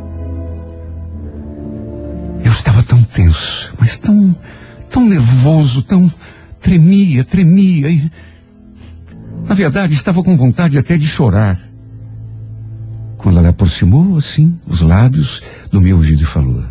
Estava 2.57 2.83
tão 2.83 3.03
tenso, 3.03 3.73
mas 3.79 3.99
tão, 3.99 4.35
tão 4.91 5.05
nervoso, 5.05 5.83
tão 5.83 6.11
tremia, 6.59 7.23
tremia 7.23 7.89
e, 7.89 8.11
na 9.47 9.55
verdade, 9.55 9.95
estava 9.95 10.23
com 10.23 10.37
vontade 10.37 10.79
até 10.79 10.97
de 10.97 11.07
chorar. 11.07 11.59
Quando 13.19 13.39
ela 13.39 13.51
aproximou 13.51 14.17
assim 14.17 14.59
os 14.67 14.81
lábios 14.81 15.43
do 15.71 15.81
meu 15.81 15.97
ouvido 15.97 16.23
e 16.23 16.27
falou: 16.27 16.65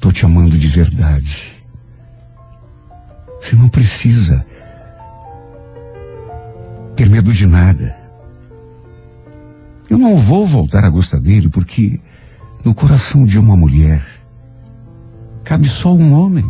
Tô 0.00 0.10
te 0.12 0.24
amando 0.24 0.56
de 0.56 0.68
verdade. 0.68 1.52
Você 3.40 3.56
não 3.56 3.68
precisa 3.68 4.46
ter 6.94 7.10
medo 7.10 7.32
de 7.32 7.46
nada. 7.46 7.96
Eu 9.90 9.98
não 9.98 10.14
vou 10.14 10.46
voltar 10.46 10.84
a 10.84 10.90
gostar 10.90 11.18
dele 11.18 11.48
porque 11.48 12.00
no 12.64 12.72
coração 12.72 13.26
de 13.26 13.38
uma 13.38 13.56
mulher 13.56 14.06
cabe 15.50 15.68
só 15.68 15.92
um 15.92 16.12
homem. 16.12 16.48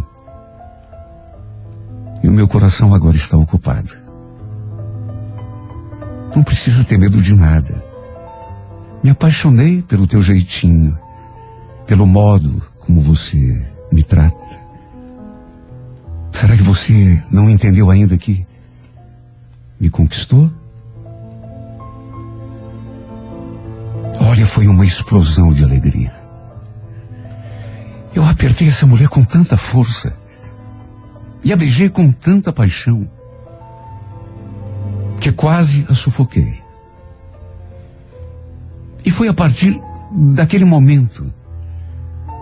E 2.23 2.29
o 2.29 2.33
meu 2.33 2.47
coração 2.47 2.95
agora 2.95 3.17
está 3.17 3.35
ocupado. 3.35 3.91
Não 6.37 6.43
precisa 6.43 6.85
ter 6.85 6.99
medo 6.99 7.23
de 7.23 7.35
nada. 7.35 7.83
Me 9.03 9.09
apaixonei 9.09 9.81
pelo 9.81 10.07
teu 10.07 10.21
jeitinho, 10.21 10.99
pelo 11.87 12.07
modo 12.07 12.63
como 12.81 13.01
você 13.01 13.67
me 13.91 14.05
trata. 14.05 14.61
Será 16.31 16.55
que 16.55 16.63
você 16.63 17.25
não 17.31 17.49
entendeu 17.49 17.91
ainda 17.91 18.19
que 18.19 18.47
me 19.81 19.89
conquistou? 19.89 20.53
Olha, 24.21 24.47
foi 24.47 24.67
uma 24.67 24.85
explosão 24.85 25.55
de 25.55 25.65
alegria. 25.65 26.20
Eu 28.15 28.25
apertei 28.25 28.69
essa 28.69 28.87
mulher 28.87 29.09
com 29.09 29.23
tanta 29.23 29.57
força 29.57 30.17
e 31.45 31.53
a 31.53 31.57
beijei 31.57 31.89
com 31.89 32.11
tanta 32.11 32.53
paixão 32.53 33.09
que 35.21 35.31
quase 35.31 35.87
a 35.89 35.95
sufoquei. 35.95 36.61
E 39.05 39.11
foi 39.11 39.29
a 39.29 39.35
partir 39.35 39.79
daquele 40.35 40.65
momento 40.65 41.33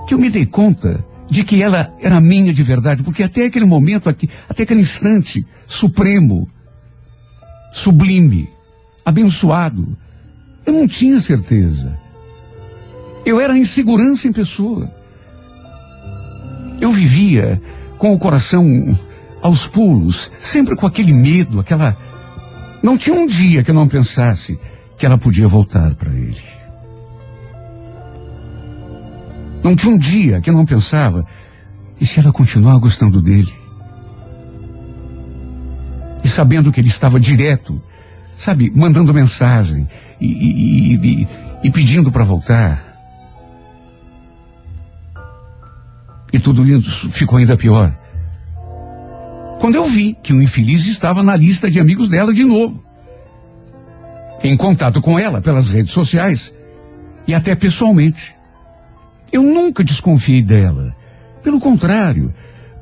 que 0.06 0.14
eu 0.14 0.18
me 0.18 0.30
dei 0.30 0.46
conta 0.46 1.04
de 1.28 1.44
que 1.44 1.62
ela 1.62 1.94
era 2.00 2.20
minha 2.20 2.52
de 2.52 2.62
verdade, 2.62 3.02
porque 3.02 3.22
até 3.22 3.44
aquele 3.44 3.66
momento, 3.66 4.08
aqui, 4.08 4.30
até 4.48 4.62
aquele 4.62 4.80
instante 4.80 5.46
supremo, 5.66 6.48
sublime, 7.72 8.48
abençoado, 9.04 9.96
eu 10.64 10.72
não 10.72 10.88
tinha 10.88 11.20
certeza. 11.20 11.98
Eu 13.24 13.38
era 13.40 13.58
insegurança 13.58 14.26
em 14.26 14.32
pessoa. 14.32 14.90
Eu 16.80 16.92
vivia 16.92 17.60
com 17.98 18.12
o 18.12 18.18
coração 18.18 18.96
aos 19.42 19.66
pulos, 19.66 20.30
sempre 20.38 20.76
com 20.76 20.86
aquele 20.86 21.12
medo, 21.12 21.60
aquela. 21.60 21.96
Não 22.82 22.96
tinha 22.96 23.16
um 23.16 23.26
dia 23.26 23.62
que 23.62 23.70
eu 23.70 23.74
não 23.74 23.88
pensasse 23.88 24.58
que 24.96 25.06
ela 25.06 25.18
podia 25.18 25.48
voltar 25.48 25.94
para 25.94 26.12
ele. 26.12 26.58
Não 29.62 29.74
tinha 29.74 29.92
um 29.92 29.98
dia 29.98 30.40
que 30.40 30.50
eu 30.50 30.54
não 30.54 30.64
pensava, 30.64 31.26
e 32.00 32.06
se 32.06 32.20
ela 32.20 32.32
continuar 32.32 32.78
gostando 32.78 33.20
dele? 33.20 33.52
E 36.22 36.28
sabendo 36.28 36.72
que 36.72 36.80
ele 36.80 36.88
estava 36.88 37.18
direto, 37.18 37.80
sabe, 38.36 38.72
mandando 38.74 39.12
mensagem 39.12 39.88
e, 40.20 40.26
e, 40.26 40.94
e, 40.94 41.28
e 41.64 41.70
pedindo 41.70 42.10
para 42.12 42.24
voltar. 42.24 42.87
E 46.32 46.38
tudo 46.38 46.66
isso 46.66 47.10
ficou 47.10 47.38
ainda 47.38 47.56
pior. 47.56 47.96
Quando 49.60 49.74
eu 49.74 49.86
vi 49.86 50.16
que 50.22 50.32
o 50.32 50.42
infeliz 50.42 50.86
estava 50.86 51.22
na 51.22 51.36
lista 51.36 51.70
de 51.70 51.80
amigos 51.80 52.08
dela 52.08 52.32
de 52.32 52.44
novo. 52.44 52.84
Em 54.42 54.56
contato 54.56 55.00
com 55.02 55.18
ela 55.18 55.40
pelas 55.40 55.68
redes 55.68 55.92
sociais 55.92 56.52
e 57.26 57.34
até 57.34 57.54
pessoalmente. 57.54 58.34
Eu 59.32 59.42
nunca 59.42 59.82
desconfiei 59.82 60.42
dela. 60.42 60.94
Pelo 61.42 61.60
contrário, 61.60 62.32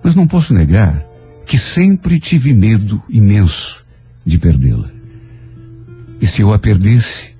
mas 0.02 0.14
não 0.14 0.26
posso 0.26 0.52
negar 0.52 1.04
que 1.46 1.58
sempre 1.58 2.20
tive 2.20 2.52
medo 2.52 3.02
imenso 3.08 3.84
de 4.24 4.38
perdê-la. 4.38 4.90
E 6.20 6.26
se 6.26 6.42
eu 6.42 6.52
a 6.52 6.58
perdesse, 6.58 7.34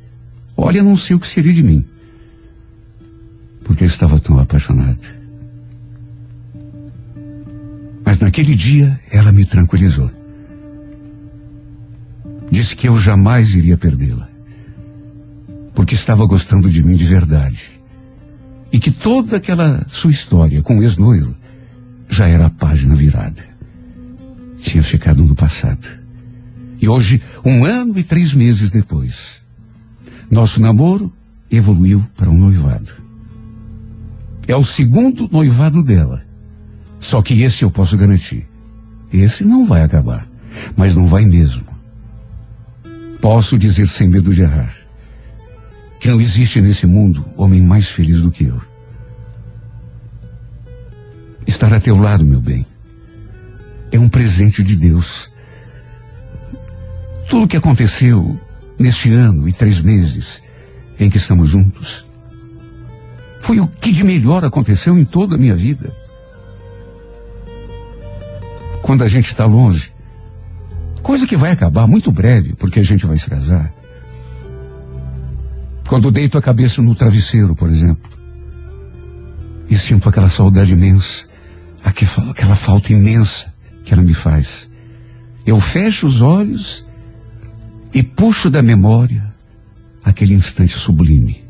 olha, 0.56 0.82
não 0.82 0.96
sei 0.96 1.16
o 1.16 1.20
que 1.20 1.26
seria 1.26 1.52
de 1.52 1.62
mim. 1.62 1.84
Porque 3.64 3.84
eu 3.84 3.88
estava 3.88 4.18
tão 4.18 4.38
apaixonado. 4.38 5.15
Mas 8.16 8.22
naquele 8.22 8.55
dia 8.55 8.98
ela 9.10 9.30
me 9.30 9.44
tranquilizou. 9.44 10.10
Disse 12.51 12.74
que 12.74 12.88
eu 12.88 12.98
jamais 12.98 13.55
iria 13.55 13.76
perdê-la. 13.76 14.26
Porque 15.74 15.94
estava 15.94 16.24
gostando 16.24 16.70
de 16.70 16.82
mim 16.82 16.97
de 16.97 17.05
verdade. 17.05 17.78
E 18.72 18.78
que 18.78 18.90
toda 18.90 19.36
aquela 19.36 19.84
sua 19.90 20.10
história 20.10 20.62
com 20.62 20.78
o 20.78 20.82
ex-noivo 20.82 21.36
já 22.09 22.26
era 22.26 22.47
a 22.47 22.51
página 22.51 22.94
virada. 22.94 23.44
Tinha 24.62 24.82
ficado 24.82 25.22
no 25.22 25.34
passado. 25.34 25.86
E 26.80 26.88
hoje, 26.88 27.20
um 27.44 27.66
ano 27.66 27.98
e 27.98 28.02
três 28.02 28.32
meses 28.32 28.70
depois, 28.70 29.43
nosso 30.30 30.59
namoro 30.59 31.12
evoluiu 31.51 32.02
para 32.16 32.30
um 32.30 32.38
noivado. 32.38 32.93
É 34.48 34.56
o 34.56 34.64
segundo 34.64 35.28
noivado 35.30 35.82
dela. 35.82 36.25
Só 36.98 37.23
que 37.23 37.43
esse 37.43 37.62
eu 37.62 37.70
posso 37.70 37.97
garantir. 37.97 38.48
Esse 39.12 39.44
não 39.44 39.64
vai 39.64 39.82
acabar. 39.82 40.28
Mas 40.77 40.97
não 40.97 41.06
vai 41.06 41.24
mesmo. 41.24 41.64
Posso 43.20 43.59
dizer 43.59 43.89
sem 43.89 44.09
medo 44.09 44.32
de 44.32 44.43
errar 44.43 44.86
que 46.01 46.09
não 46.09 46.20
existe 46.20 46.60
nesse 46.60 46.86
mundo 46.86 47.24
homem 47.36 47.60
mais 47.60 47.89
feliz 47.89 48.20
do 48.20 48.31
que 48.31 48.44
eu. 48.44 48.60
Estar 51.47 51.73
a 51.73 51.81
teu 51.81 51.97
lado, 51.98 52.24
meu 52.24 52.40
bem, 52.40 52.66
é 53.90 53.98
um 53.98 54.09
presente 54.09 54.62
de 54.62 54.77
Deus. 54.77 55.31
Tudo 57.28 57.44
o 57.44 57.48
que 57.48 57.56
aconteceu 57.56 58.39
neste 58.78 59.10
ano 59.10 59.48
e 59.48 59.52
três 59.52 59.81
meses 59.81 60.43
em 60.98 61.09
que 61.10 61.16
estamos 61.16 61.48
juntos 61.48 62.05
foi 63.40 63.59
o 63.60 63.66
que 63.66 63.93
de 63.93 64.05
melhor 64.05 64.44
aconteceu 64.44 64.98
em 64.98 65.05
toda 65.05 65.36
a 65.36 65.39
minha 65.39 65.55
vida. 65.55 65.93
Quando 68.82 69.02
a 69.02 69.08
gente 69.08 69.26
está 69.26 69.44
longe, 69.44 69.92
coisa 71.02 71.26
que 71.26 71.36
vai 71.36 71.52
acabar 71.52 71.86
muito 71.86 72.10
breve, 72.10 72.54
porque 72.54 72.80
a 72.80 72.82
gente 72.82 73.06
vai 73.06 73.18
se 73.18 73.28
casar. 73.28 73.72
Quando 75.88 76.10
deito 76.10 76.36
a 76.36 76.42
cabeça 76.42 76.82
no 76.82 76.94
travesseiro, 76.94 77.54
por 77.54 77.68
exemplo, 77.68 78.10
e 79.68 79.76
sinto 79.76 80.08
aquela 80.08 80.28
saudade 80.28 80.72
imensa, 80.72 81.26
aquela 81.84 82.56
falta 82.56 82.92
imensa 82.92 83.52
que 83.84 83.94
ela 83.94 84.02
me 84.02 84.14
faz. 84.14 84.68
Eu 85.46 85.60
fecho 85.60 86.06
os 86.06 86.20
olhos 86.20 86.84
e 87.94 88.02
puxo 88.02 88.50
da 88.50 88.62
memória 88.62 89.32
aquele 90.04 90.34
instante 90.34 90.74
sublime. 90.74 91.44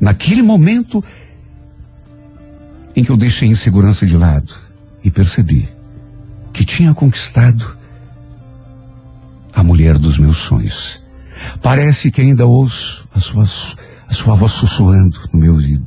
Naquele 0.00 0.42
momento 0.42 1.02
em 2.94 3.04
que 3.04 3.10
eu 3.10 3.16
deixei 3.16 3.48
a 3.48 3.52
insegurança 3.52 4.04
de 4.04 4.16
lado 4.16 4.52
e 5.02 5.10
percebi 5.10 5.68
que 6.52 6.64
tinha 6.64 6.94
conquistado 6.94 7.76
a 9.54 9.62
mulher 9.62 9.98
dos 9.98 10.18
meus 10.18 10.36
sonhos. 10.36 11.02
Parece 11.60 12.10
que 12.10 12.20
ainda 12.20 12.46
ouço 12.46 13.08
a 13.14 13.20
sua, 13.20 13.44
a 14.08 14.12
sua 14.12 14.34
voz 14.34 14.52
sussurrando 14.52 15.18
no 15.32 15.40
meu 15.40 15.54
ouvido. 15.54 15.86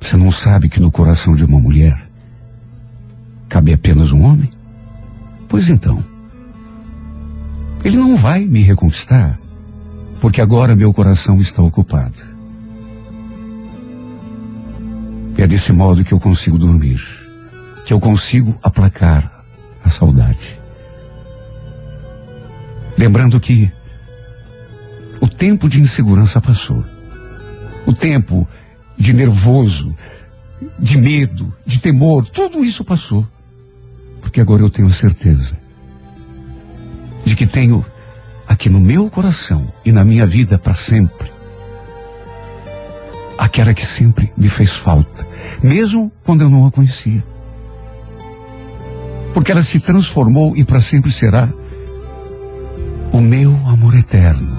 Você 0.00 0.16
não 0.16 0.30
sabe 0.30 0.68
que 0.68 0.80
no 0.80 0.90
coração 0.90 1.34
de 1.34 1.44
uma 1.44 1.60
mulher 1.60 1.96
cabe 3.48 3.72
apenas 3.72 4.12
um 4.12 4.22
homem? 4.22 4.50
Pois 5.48 5.68
então, 5.68 6.02
ele 7.84 7.96
não 7.96 8.16
vai 8.16 8.44
me 8.44 8.62
reconquistar, 8.62 9.38
porque 10.20 10.40
agora 10.40 10.74
meu 10.74 10.92
coração 10.92 11.40
está 11.40 11.62
ocupado. 11.62 12.32
É 15.36 15.46
desse 15.46 15.72
modo 15.72 16.04
que 16.04 16.12
eu 16.12 16.20
consigo 16.20 16.58
dormir, 16.58 17.00
que 17.84 17.92
eu 17.92 18.00
consigo 18.00 18.56
aplacar 18.62 19.44
a 19.84 19.90
saudade. 19.90 20.60
Lembrando 22.96 23.40
que 23.40 23.70
o 25.20 25.28
tempo 25.28 25.68
de 25.68 25.80
insegurança 25.80 26.40
passou. 26.40 26.84
O 27.86 27.92
tempo 27.92 28.48
de 28.96 29.12
nervoso, 29.12 29.96
de 30.78 30.96
medo, 30.96 31.52
de 31.66 31.78
temor, 31.78 32.24
tudo 32.24 32.64
isso 32.64 32.84
passou. 32.84 33.26
Porque 34.20 34.40
agora 34.40 34.62
eu 34.62 34.70
tenho 34.70 34.90
certeza 34.90 35.56
de 37.24 37.34
que 37.34 37.46
tenho 37.46 37.84
aqui 38.46 38.68
no 38.68 38.80
meu 38.80 39.10
coração 39.10 39.72
e 39.84 39.90
na 39.90 40.04
minha 40.04 40.26
vida 40.26 40.58
para 40.58 40.74
sempre 40.74 41.32
aquela 43.38 43.74
que 43.74 43.84
sempre 43.84 44.32
me 44.36 44.48
fez 44.48 44.70
falta, 44.70 45.26
mesmo 45.62 46.12
quando 46.22 46.42
eu 46.42 46.50
não 46.50 46.66
a 46.66 46.70
conhecia. 46.70 47.24
Porque 49.34 49.52
ela 49.52 49.62
se 49.62 49.80
transformou 49.80 50.56
e 50.56 50.64
para 50.64 50.80
sempre 50.80 51.10
será 51.10 51.48
o 53.12 53.20
meu 53.20 53.50
amor 53.66 53.94
eterno. 53.94 54.56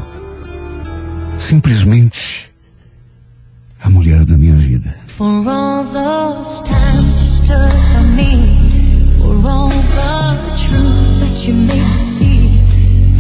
Simplesmente 1.38 2.52
a 3.82 3.90
mulher 3.90 4.26
da 4.26 4.38
minha 4.38 4.56
vida. 4.56 4.96
For 5.18 5.48
all 5.48 5.84
those 5.86 6.64
times 6.64 7.22
you 7.22 7.28
stood 7.44 7.74
by 7.94 8.04
me, 8.16 8.70
for 9.20 9.36
all 9.48 9.70
the 9.70 10.56
truth 10.58 11.20
that 11.20 11.48
you 11.48 11.54
made 11.54 11.84
me 11.84 11.94
see, 12.18 12.50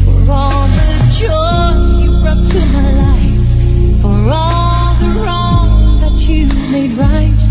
for 0.04 0.32
all 0.32 0.68
the 0.68 0.88
joy 1.12 2.04
you 2.04 2.22
brought 2.22 2.46
to 2.48 2.60
my 2.74 2.92
life, 3.04 4.02
for 4.02 4.32
all 4.32 4.96
the 4.96 5.10
wrong 5.20 6.00
that 6.00 6.18
you 6.28 6.48
made 6.72 6.94
right, 6.98 7.43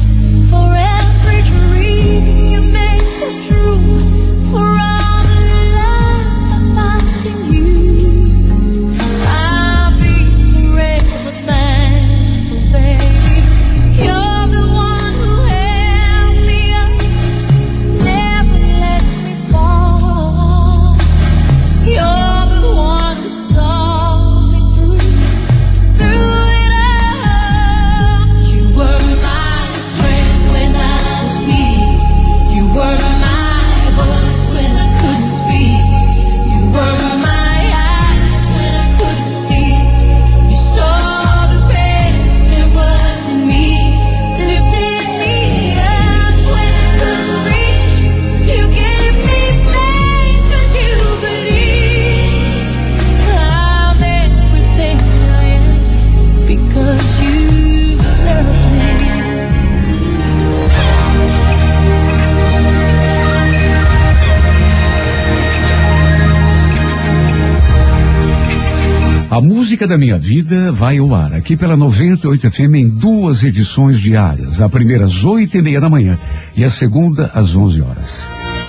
música 69.73 69.86
da 69.86 69.97
minha 69.97 70.19
vida 70.19 70.70
vai 70.70 70.99
ao 70.99 71.15
ar 71.15 71.32
aqui 71.32 71.57
pela 71.57 71.78
98 71.78 72.51
FM 72.51 72.74
em 72.74 72.89
duas 72.89 73.43
edições 73.43 73.99
diárias. 73.99 74.61
A 74.61 74.69
primeira 74.69 75.07
às 75.07 75.24
oito 75.24 75.57
e 75.57 75.62
meia 75.62 75.81
da 75.81 75.89
manhã 75.89 76.19
e 76.55 76.62
a 76.62 76.69
segunda 76.69 77.31
às 77.32 77.57
11 77.57 77.81
horas. 77.81 78.20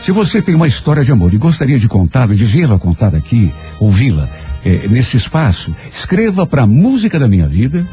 Se 0.01 0.13
você 0.13 0.41
tem 0.41 0.55
uma 0.55 0.65
história 0.65 1.03
de 1.03 1.11
amor 1.11 1.33
e 1.33 1.37
gostaria 1.37 1.77
de 1.77 1.89
contá-la, 1.89 2.33
de 2.33 2.45
vê-la 2.45 2.79
contada 2.79 3.17
aqui, 3.17 3.51
ouvi-la 3.81 4.29
eh, 4.63 4.87
nesse 4.89 5.17
espaço, 5.17 5.75
escreva 5.93 6.47
para 6.47 6.65
Música 6.65 7.19
da 7.19 7.27
Minha 7.27 7.49
Vida 7.49 7.85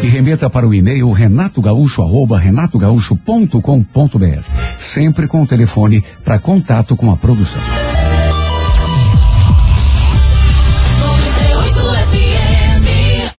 e 0.00 0.06
remeta 0.06 0.48
para 0.48 0.68
o 0.68 0.72
e-mail 0.72 1.10
renatogaúcho 1.10 2.02
arroba 2.02 2.38
renatogaúcho.com.br, 2.38 4.42
sempre 4.78 5.26
com 5.26 5.42
o 5.42 5.46
telefone 5.46 6.04
para 6.24 6.38
contato 6.38 6.94
com 6.94 7.10
a 7.10 7.16
produção. 7.16 7.60